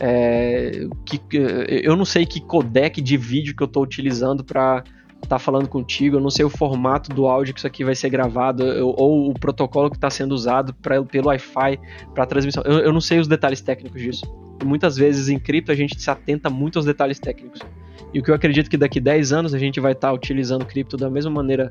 é, 0.00 0.87
que, 1.04 1.20
eu 1.68 1.96
não 1.96 2.04
sei 2.04 2.24
que 2.24 2.40
codec 2.40 3.00
de 3.00 3.16
vídeo 3.16 3.54
que 3.54 3.62
eu 3.62 3.66
estou 3.66 3.82
utilizando 3.82 4.44
para 4.44 4.82
tá 5.28 5.38
falando 5.38 5.68
contigo, 5.68 6.16
eu 6.16 6.20
não 6.20 6.30
sei 6.30 6.44
o 6.44 6.50
formato 6.50 7.14
do 7.14 7.26
áudio 7.26 7.54
que 7.54 7.61
isso 7.61 7.66
aqui 7.66 7.85
vai 7.85 7.94
ser 7.94 8.11
gravado, 8.11 8.62
eu, 8.64 8.94
ou 8.96 9.30
o 9.30 9.35
protocolo 9.35 9.90
que 9.90 9.96
está 9.96 10.11
sendo 10.11 10.32
usado 10.32 10.74
pra, 10.74 11.02
pelo 11.02 11.28
Wi-Fi 11.28 11.78
para 12.14 12.26
transmissão. 12.26 12.62
Eu, 12.64 12.80
eu, 12.80 12.92
não 12.92 13.00
sei 13.00 13.18
os 13.18 13.28
detalhes 13.28 13.61
técnicos 13.61 14.00
disso. 14.00 14.24
E 14.61 14.64
muitas 14.64 14.96
vezes 14.96 15.28
em 15.28 15.38
cripto 15.38 15.72
a 15.72 15.74
gente 15.74 16.00
se 16.00 16.11
atenta 16.11 16.50
muito 16.50 16.78
aos 16.78 16.87
detalhes 16.87 17.18
técnicos. 17.18 17.61
E 18.12 18.18
o 18.18 18.22
que 18.22 18.30
eu 18.30 18.35
acredito 18.35 18.68
que 18.68 18.76
daqui 18.76 19.00
10 19.00 19.32
anos 19.32 19.54
a 19.54 19.58
gente 19.58 19.80
vai 19.80 19.92
estar 19.92 20.08
tá 20.08 20.14
utilizando 20.14 20.66
cripto 20.66 20.96
da 20.96 21.08
mesma 21.08 21.30
maneira 21.30 21.70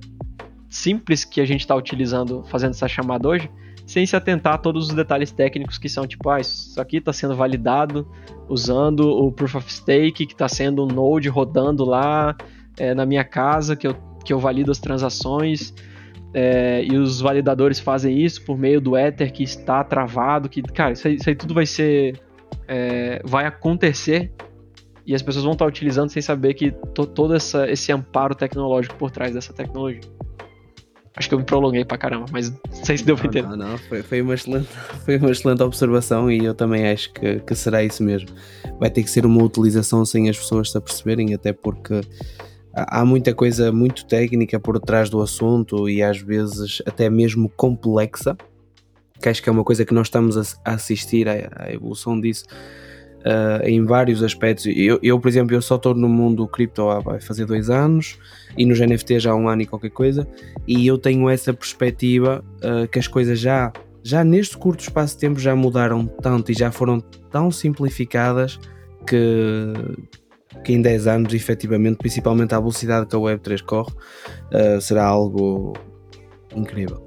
simples 0.70 1.24
que 1.24 1.42
a 1.42 1.46
gente 1.46 1.62
está 1.62 1.76
utilizando, 1.76 2.44
fazendo 2.48 2.72
essa 2.72 2.88
chamada 2.88 3.28
hoje, 3.28 3.50
sem 3.86 4.06
se 4.06 4.16
atentar 4.16 4.54
a 4.54 4.58
todos 4.58 4.88
os 4.88 4.94
detalhes 4.94 5.32
técnicos 5.32 5.78
que 5.78 5.90
são 5.90 6.08
tipo, 6.08 6.30
ah, 6.30 6.40
isso 6.40 6.80
aqui 6.80 6.98
está 6.98 7.12
sendo 7.12 7.36
validado 7.36 8.08
usando 8.48 9.02
o 9.02 9.32
Proof 9.32 9.56
of 9.56 9.72
Stake, 9.72 10.26
que 10.26 10.34
está 10.34 10.48
sendo 10.48 10.84
um 10.84 10.88
node 10.88 11.28
rodando 11.28 11.84
lá 11.84 12.36
é, 12.82 12.96
na 12.96 13.06
minha 13.06 13.24
casa, 13.24 13.76
que 13.76 13.86
eu, 13.86 13.96
que 14.26 14.34
eu 14.34 14.40
valido 14.40 14.72
as 14.72 14.80
transações, 14.80 15.72
é, 16.34 16.84
e 16.84 16.98
os 16.98 17.22
validadores 17.22 17.80
fazem 17.80 18.18
isso 18.18 18.44
por 18.44 18.58
meio 18.58 18.82
do 18.82 18.98
Ether 18.98 19.32
que 19.32 19.44
está 19.44 19.84
travado, 19.84 20.50
que, 20.50 20.64
cara, 20.64 20.94
isso 20.94 21.08
aí, 21.08 21.16
isso 21.16 21.30
aí 21.30 21.36
tudo 21.36 21.54
vai 21.54 21.68
ser, 21.68 22.20
é, 22.68 23.22
vai 23.24 23.46
acontecer 23.46 24.32
e 25.06 25.14
as 25.14 25.22
pessoas 25.22 25.44
vão 25.44 25.54
estar 25.54 25.68
utilizando 25.68 26.10
sem 26.10 26.24
saber 26.24 26.56
que 26.56 26.72
to, 26.72 27.06
todo 27.06 27.36
essa, 27.36 27.70
esse 27.70 27.92
amparo 27.92 28.34
tecnológico 28.34 28.96
por 28.96 29.12
trás 29.12 29.32
dessa 29.32 29.54
tecnologia. 29.54 30.02
Acho 31.16 31.28
que 31.30 31.36
eu 31.36 31.40
me 31.40 31.46
prolonguei 31.46 31.86
pra 31.86 32.00
caramba, 32.00 32.26
mas 32.32 32.50
não 32.50 32.60
sei 32.84 32.98
se 32.98 33.04
deu 33.06 33.16
pra 33.16 33.28
entender. 33.28 33.48
Não, 33.48 33.58
não, 33.58 33.78
foi, 33.78 34.02
foi, 34.02 34.22
uma 34.22 34.34
excelente, 34.34 34.70
foi 35.06 35.18
uma 35.18 35.30
excelente 35.30 35.62
observação 35.62 36.32
e 36.32 36.44
eu 36.44 36.56
também 36.56 36.90
acho 36.90 37.14
que, 37.14 37.42
que 37.42 37.54
será 37.54 37.84
isso 37.84 38.02
mesmo. 38.02 38.30
Vai 38.80 38.90
ter 38.90 39.04
que 39.04 39.10
ser 39.10 39.24
uma 39.24 39.44
utilização 39.44 40.04
sem 40.04 40.30
as 40.30 40.38
pessoas 40.38 40.72
se 40.72 40.78
aperceberem, 40.78 41.36
até 41.36 41.54
porque 41.54 42.02
há 42.74 43.04
muita 43.04 43.34
coisa 43.34 43.72
muito 43.72 44.06
técnica 44.06 44.60
por 44.60 44.80
trás 44.80 45.10
do 45.10 45.22
assunto 45.22 45.90
e 45.90 46.02
às 46.02 46.20
vezes 46.20 46.82
até 46.86 47.10
mesmo 47.10 47.50
complexa, 47.50 48.38
que 49.22 49.30
acho 49.30 49.42
que 49.42 49.50
é 49.50 49.52
uma 49.52 49.64
coisa 49.64 49.86
que 49.86 49.94
nós 49.94 50.08
estamos 50.08 50.38
a, 50.38 50.74
assistir 50.74 51.28
à, 51.28 51.72
evolução 51.72 52.20
disso 52.20 52.46
uh, 53.20 53.66
em 53.66 53.84
vários 53.86 54.24
aspectos. 54.24 54.66
Eu, 54.66 55.00
eu, 55.04 55.20
por 55.20 55.28
exemplo, 55.28 55.56
eu 55.56 55.62
só 55.62 55.76
estou 55.76 55.94
no 55.94 56.10
mundo 56.10 56.48
cripto 56.48 56.90
há 56.90 57.00
vai 57.00 57.22
fazer 57.22 57.46
dois 57.46 57.70
anos 57.70 58.18
e 58.58 58.66
nos 58.66 58.80
NFT 58.80 59.20
já 59.20 59.32
há 59.32 59.36
um 59.36 59.48
ano 59.48 59.62
e 59.62 59.66
qualquer 59.66 59.92
coisa, 59.92 60.28
e 60.68 60.88
eu 60.88 60.98
tenho 60.98 61.30
essa 61.30 61.54
perspectiva 61.54 62.44
uh, 62.64 62.88
que 62.88 63.00
as 63.00 63.08
coisas 63.08 63.40
já, 63.40 63.72
já 64.04 64.24
neste 64.24 64.58
curto 64.58 64.82
espaço 64.82 65.16
de 65.16 65.22
tempo 65.22 65.40
já 65.40 65.56
mudaram 65.56 66.06
tanto 66.06 66.52
e 66.52 66.56
já 66.56 66.72
foram 66.72 67.00
tão 67.30 67.52
simplificadas 67.52 68.60
que, 69.08 69.74
que 70.64 70.74
em 70.74 70.82
10 70.82 71.08
anos, 71.08 71.34
efetivamente, 71.34 71.98
principalmente 71.98 72.54
à 72.54 72.60
velocidade 72.60 73.08
que 73.08 73.16
a 73.16 73.20
Web3 73.20 73.62
corre, 73.64 73.92
uh, 73.92 74.82
será 74.82 75.06
algo 75.06 75.74
incrível. 76.56 77.06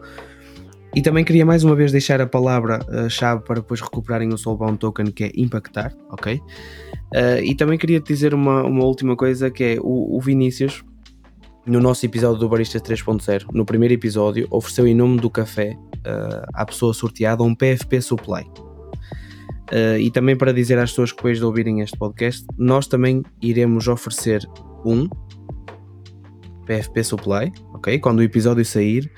E 0.95 1.03
também 1.03 1.25
queria 1.25 1.45
mais 1.45 1.65
uma 1.65 1.75
vez 1.75 1.91
deixar 1.91 2.21
a 2.21 2.27
palavra-chave 2.27 3.41
uh, 3.41 3.45
para 3.45 3.57
depois 3.57 3.81
recuperarem 3.81 4.33
o 4.33 4.39
Soulbound 4.39 4.79
Token, 4.79 5.07
que 5.07 5.25
é 5.25 5.33
impactar, 5.35 5.93
ok? 6.11 6.37
Uh, 6.37 7.43
e 7.43 7.55
também 7.55 7.77
queria 7.77 8.01
te 8.01 8.07
dizer 8.07 8.33
uma, 8.33 8.63
uma 8.63 8.85
última 8.85 9.17
coisa, 9.17 9.51
que 9.51 9.65
é 9.65 9.77
o, 9.81 10.17
o 10.17 10.21
Vinícius, 10.21 10.85
no 11.67 11.81
nosso 11.81 12.05
episódio 12.07 12.39
do 12.39 12.49
Barista 12.49 12.79
3.0, 12.79 13.47
no 13.53 13.65
primeiro 13.65 13.95
episódio, 13.95 14.47
ofereceu 14.51 14.87
em 14.87 14.95
nome 14.95 15.19
do 15.19 15.31
café 15.31 15.77
uh, 16.07 16.47
à 16.53 16.65
pessoa 16.65 16.95
sorteada 16.95 17.43
um 17.43 17.55
PFP 17.55 18.01
Supply. 18.01 18.45
Uh, 19.73 19.99
e 19.99 20.11
também 20.11 20.37
para 20.37 20.53
dizer 20.53 20.79
às 20.79 20.91
pessoas 20.91 21.11
que 21.11 21.17
depois 21.17 21.39
de 21.39 21.45
ouvirem 21.45 21.81
este 21.81 21.97
podcast, 21.97 22.45
nós 22.59 22.87
também 22.87 23.23
iremos 23.41 23.89
oferecer 23.89 24.47
um 24.85 25.09
PFP 26.67 27.03
Supply, 27.05 27.53
ok? 27.73 27.99
Quando 27.99 28.19
o 28.19 28.23
episódio 28.23 28.65
sair, 28.65 29.11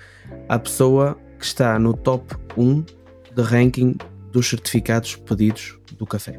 a 0.49 0.59
pessoa 0.59 1.19
que 1.39 1.45
está 1.45 1.79
no 1.79 1.95
top 1.95 2.35
1 2.57 2.85
de 3.35 3.43
ranking 3.43 3.97
dos 4.33 4.49
certificados 4.49 5.17
pedidos 5.17 5.79
do 5.99 6.07
café. 6.07 6.39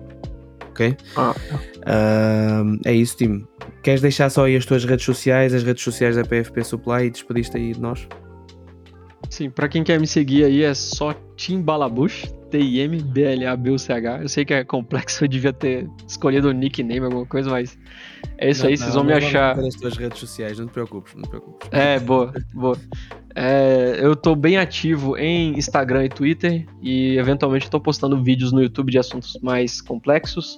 Ok? 0.70 0.96
Ah. 1.15 1.36
Uh, 1.78 2.80
é 2.86 2.93
isso, 2.93 3.17
Tim. 3.17 3.46
Queres 3.82 4.02
deixar 4.02 4.30
só 4.30 4.46
aí 4.46 4.56
as 4.56 4.65
tuas 4.65 4.86
redes 4.86 5.06
sociais, 5.06 5.54
as 5.54 5.63
redes 5.63 5.84
sociais 5.84 6.15
da 6.15 6.24
PFP 6.24 6.63
Supply 6.63 7.06
e 7.06 7.10
despediste 7.10 7.58
aí 7.58 7.74
de 7.74 7.82
nós? 7.82 8.08
Sim, 9.30 9.50
para 9.50 9.67
quem 9.67 9.84
quer 9.84 10.00
me 10.00 10.08
seguir 10.08 10.43
aí 10.46 10.63
é 10.63 10.74
só 10.74 11.13
Tim 11.36 11.62
Balabush, 11.62 12.26
T-I-M-B-L-A-B-U-C-H. 12.50 14.22
Eu 14.22 14.30
sei 14.30 14.46
que 14.46 14.54
é 14.54 14.64
complexo, 14.64 15.24
eu 15.26 15.28
devia 15.28 15.54
ter 15.54 15.90
escolhido 16.08 16.50
o 16.50 16.52
nickname, 16.52 17.06
alguma 17.06 17.26
coisa, 17.26 17.50
mas 17.50 17.78
é 18.38 18.50
isso 18.50 18.64
não, 18.64 18.70
aí, 18.70 18.78
vocês 18.78 18.94
vão 18.94 19.04
me 19.04 19.14
achar. 19.14 19.58
Nas 19.58 19.76
tuas 19.76 19.98
redes 19.98 20.20
sociais, 20.20 20.60
não 20.60 20.68
te 20.68 20.74
preocupes, 20.74 21.14
não 21.16 21.24
te 21.24 21.30
preocupes. 21.30 21.70
É, 21.72 22.00
boa, 22.00 22.34
boa. 22.54 22.78
É, 23.36 24.00
eu 24.02 24.16
tô 24.16 24.36
bem 24.36 24.58
ativo 24.58 25.18
em 25.18 25.58
Instagram 25.58 26.06
e 26.06 26.10
Twitter 26.10 26.66
e 26.82 27.18
eventualmente 27.18 27.66
estou 27.66 27.80
postando 27.80 28.22
vídeos 28.24 28.52
no 28.52 28.62
YouTube 28.62 28.92
de 28.92 28.98
assuntos 28.98 29.38
mais 29.42 29.82
complexos. 29.82 30.58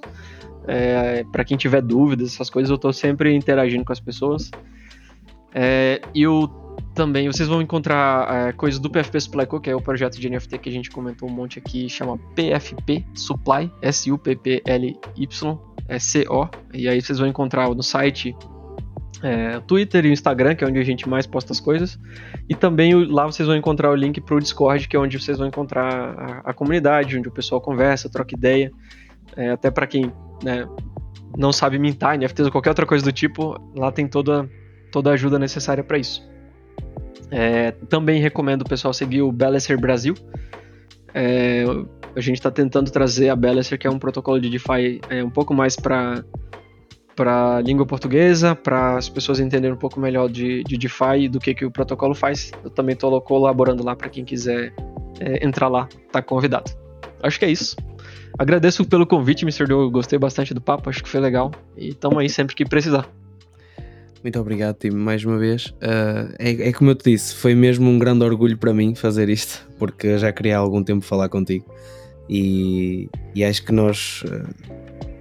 É, 0.68 1.24
para 1.32 1.44
quem 1.44 1.58
tiver 1.58 1.82
dúvidas, 1.82 2.34
essas 2.34 2.50
coisas, 2.50 2.70
eu 2.70 2.78
tô 2.78 2.94
sempre 2.94 3.34
interagindo 3.34 3.84
com 3.84 3.92
as 3.92 4.00
pessoas. 4.00 4.52
É, 5.54 6.00
e 6.14 6.28
o 6.28 6.48
também 6.94 7.28
vocês 7.28 7.48
vão 7.48 7.62
encontrar 7.62 8.50
é, 8.50 8.52
coisas 8.52 8.80
do 8.80 8.90
PFP 8.90 9.20
Supply 9.20 9.46
Co, 9.46 9.60
que 9.60 9.70
é 9.70 9.76
o 9.76 9.82
projeto 9.82 10.20
de 10.20 10.30
NFT 10.30 10.58
que 10.58 10.70
a 10.70 10.72
gente 10.72 10.90
comentou 10.90 11.30
um 11.30 11.32
monte 11.32 11.60
aqui, 11.60 11.88
chama 11.90 12.18
PFP 12.36 13.06
Supply, 13.14 13.72
S-U-P-P-L-Y, 13.82 15.60
é 15.88 15.98
e 16.74 16.88
aí 16.88 17.02
vocês 17.02 17.18
vão 17.18 17.28
encontrar 17.28 17.68
no 17.70 17.82
site 17.82 18.36
é, 19.24 19.60
Twitter 19.62 20.06
e 20.06 20.12
Instagram, 20.12 20.56
que 20.56 20.64
é 20.64 20.68
onde 20.68 20.80
a 20.80 20.84
gente 20.84 21.08
mais 21.10 21.26
posta 21.26 21.52
as 21.52 21.60
coisas, 21.60 22.00
e 22.48 22.56
também 22.56 22.94
lá 23.06 23.26
vocês 23.26 23.48
vão 23.48 23.58
encontrar 23.58 23.90
o 23.92 23.96
link 23.96 24.22
para 24.22 24.36
o 24.36 24.40
Discord, 24.40 24.88
que 24.88 24.96
é 24.96 25.00
onde 25.00 25.20
vocês 25.20 25.38
vão 25.38 25.48
encontrar 25.48 25.92
a, 25.92 26.50
a 26.52 26.54
comunidade, 26.54 27.18
onde 27.18 27.28
o 27.28 27.32
pessoal 27.32 27.60
conversa, 27.60 28.10
troca 28.10 28.36
ideia, 28.36 28.72
é, 29.36 29.50
até 29.52 29.72
para 29.72 29.88
quem 29.88 30.12
né, 30.44 30.68
não 31.38 31.52
sabe 31.52 31.78
mintar 31.80 32.18
NFTs 32.18 32.46
ou 32.46 32.52
qualquer 32.52 32.70
outra 32.70 32.86
coisa 32.86 33.04
do 33.04 33.12
tipo, 33.12 33.58
lá 33.76 33.92
tem 33.92 34.08
toda, 34.08 34.50
toda 34.92 35.10
a 35.10 35.14
ajuda 35.14 35.38
necessária 35.38 35.84
para 35.84 35.98
isso. 35.98 36.28
É, 37.32 37.72
também 37.88 38.22
recomendo 38.22 38.62
o 38.62 38.66
pessoal 38.66 38.94
seguir 38.94 39.22
o 39.22 39.32
Balancer 39.32 39.80
Brasil. 39.80 40.16
É, 41.14 41.64
a 42.16 42.22
gente 42.22 42.36
está 42.36 42.52
tentando 42.52 42.92
trazer 42.92 43.30
a 43.30 43.36
Balancer, 43.36 43.78
que 43.78 43.88
é 43.88 43.90
um 43.90 44.00
protocolo 44.00 44.40
de 44.40 44.50
DeFi 44.50 45.02
é, 45.10 45.24
um 45.24 45.30
pouco 45.30 45.54
mais 45.54 45.76
para 45.76 46.24
para 47.16 47.60
língua 47.60 47.86
portuguesa, 47.86 48.56
para 48.56 48.98
as 48.98 49.10
pessoas 49.10 49.42
entenderem 49.42 49.76
um 49.76 49.80
pouco 49.80 50.00
melhor 50.00 50.30
de, 50.30 50.64
de 50.64 50.78
DeFi 50.78 51.24
e 51.24 51.28
do 51.28 51.38
que, 51.38 51.54
que 51.54 51.66
o 51.66 51.72
protocolo 51.72 52.16
faz. 52.16 52.50
Eu 52.64 52.70
também 52.70 52.94
estou 52.94 53.20
colaborando 53.20 53.84
lá 53.84 53.94
para 53.94 54.08
quem 54.08 54.24
quiser 54.24 54.74
é, 55.20 55.46
entrar 55.46 55.68
lá, 55.68 55.90
tá 56.14 56.22
convidado. 56.22 56.72
Acho 57.22 57.38
que 57.38 57.44
é 57.44 57.52
isso. 57.52 57.76
Agradeço 58.38 58.86
pelo 58.86 59.06
convite, 59.06 59.44
Mr. 59.44 59.68
Joe. 59.68 59.92
Gostei 59.92 60.18
bastante 60.18 60.54
do 60.54 60.62
papo, 60.62 60.90
acho 60.90 61.04
que 61.04 61.10
foi 61.10 61.20
legal. 61.20 61.52
E 61.76 61.94
tamo 61.94 62.20
aí 62.20 62.30
sempre 62.30 62.56
que 62.56 62.64
precisar. 62.64 63.06
Muito 64.22 64.38
obrigado, 64.38 64.76
Tim, 64.76 64.92
mais 64.92 65.24
uma 65.24 65.38
vez. 65.38 65.68
Uh, 65.68 66.34
é, 66.38 66.70
é, 66.70 66.74
como 66.74 66.92
eu 66.92 66.96
te 66.96 67.12
disse, 67.12 67.34
foi 67.36 67.56
mesmo 67.56 67.90
um 67.90 67.98
grande 67.98 68.24
orgulho 68.26 68.58
para 68.58 68.74
mim 68.74 68.94
fazer 68.94 69.30
isto, 69.30 69.66
porque 69.78 70.18
já 70.18 70.32
queria 70.32 70.58
há 70.58 70.60
algum 70.60 70.84
tempo 70.84 71.06
falar 71.06 71.30
contigo. 71.30 71.66
E, 72.30 73.10
e 73.34 73.44
acho 73.46 73.64
que 73.64 73.72
nós, 73.72 74.24
uh, 74.26 74.48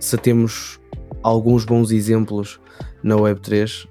se 0.01 0.19
temos 0.19 0.81
alguns 1.23 1.65
bons 1.65 1.93
exemplos 1.93 2.61
na 3.03 3.15
Web3, 3.15 3.89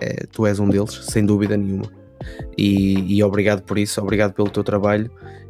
é, 0.00 0.26
tu 0.32 0.44
és 0.44 0.58
um 0.58 0.68
deles, 0.68 0.94
sem 1.04 1.24
dúvida 1.24 1.56
nenhuma. 1.56 1.90
E, 2.58 3.16
e, 3.16 3.22
obrigado 3.22 3.62
por 3.62 3.78
isso, 3.78 4.00
obrigado 4.00 4.32
pelo 4.32 4.50
teu 4.50 4.64
trabalho 4.64 5.08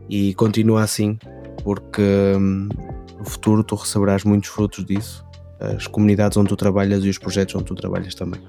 e 0.09 0.35
continua 0.35 0.83
assim, 0.83 1.19
porque 1.65 2.03
hum, 2.37 2.69
no 3.19 3.25
futuro 3.25 3.65
tu 3.65 3.75
receberás 3.75 4.25
muitos 4.25 4.51
frutos 4.51 4.85
disso, 4.85 5.25
as 5.59 5.87
comunidades 5.87 6.37
onde 6.37 6.51
tu 6.51 6.57
trabalhas 6.57 7.03
e 7.05 7.09
os 7.09 7.17
projetos 7.17 7.55
onde 7.55 7.65
tu 7.65 7.75
trabalhas 7.75 8.15
também. 8.15 8.41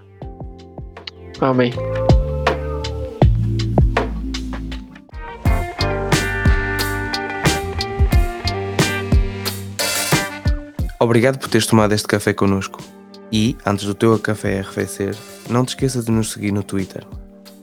Amém. 1.40 1.72
Obrigado 11.00 11.38
por 11.38 11.48
teres 11.50 11.68
tomado 11.68 11.94
este 11.94 12.08
café 12.08 12.34
connosco. 12.34 12.82
E, 13.32 13.56
antes 13.66 13.86
do 13.86 13.94
teu 13.94 14.20
café 14.20 14.60
arrefecer, 14.60 15.16
não 15.50 15.64
te 15.64 15.70
esqueças 15.70 16.04
de 16.06 16.12
nos 16.12 16.32
seguir 16.32 16.52
no 16.52 16.64
Twitter, 16.64 17.06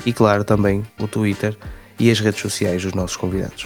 E 0.05 0.11
claro, 0.11 0.43
também 0.43 0.83
o 0.99 1.07
Twitter 1.07 1.55
e 1.99 2.11
as 2.11 2.19
redes 2.19 2.41
sociais 2.41 2.83
dos 2.83 2.93
nossos 2.93 3.15
convidados. 3.15 3.65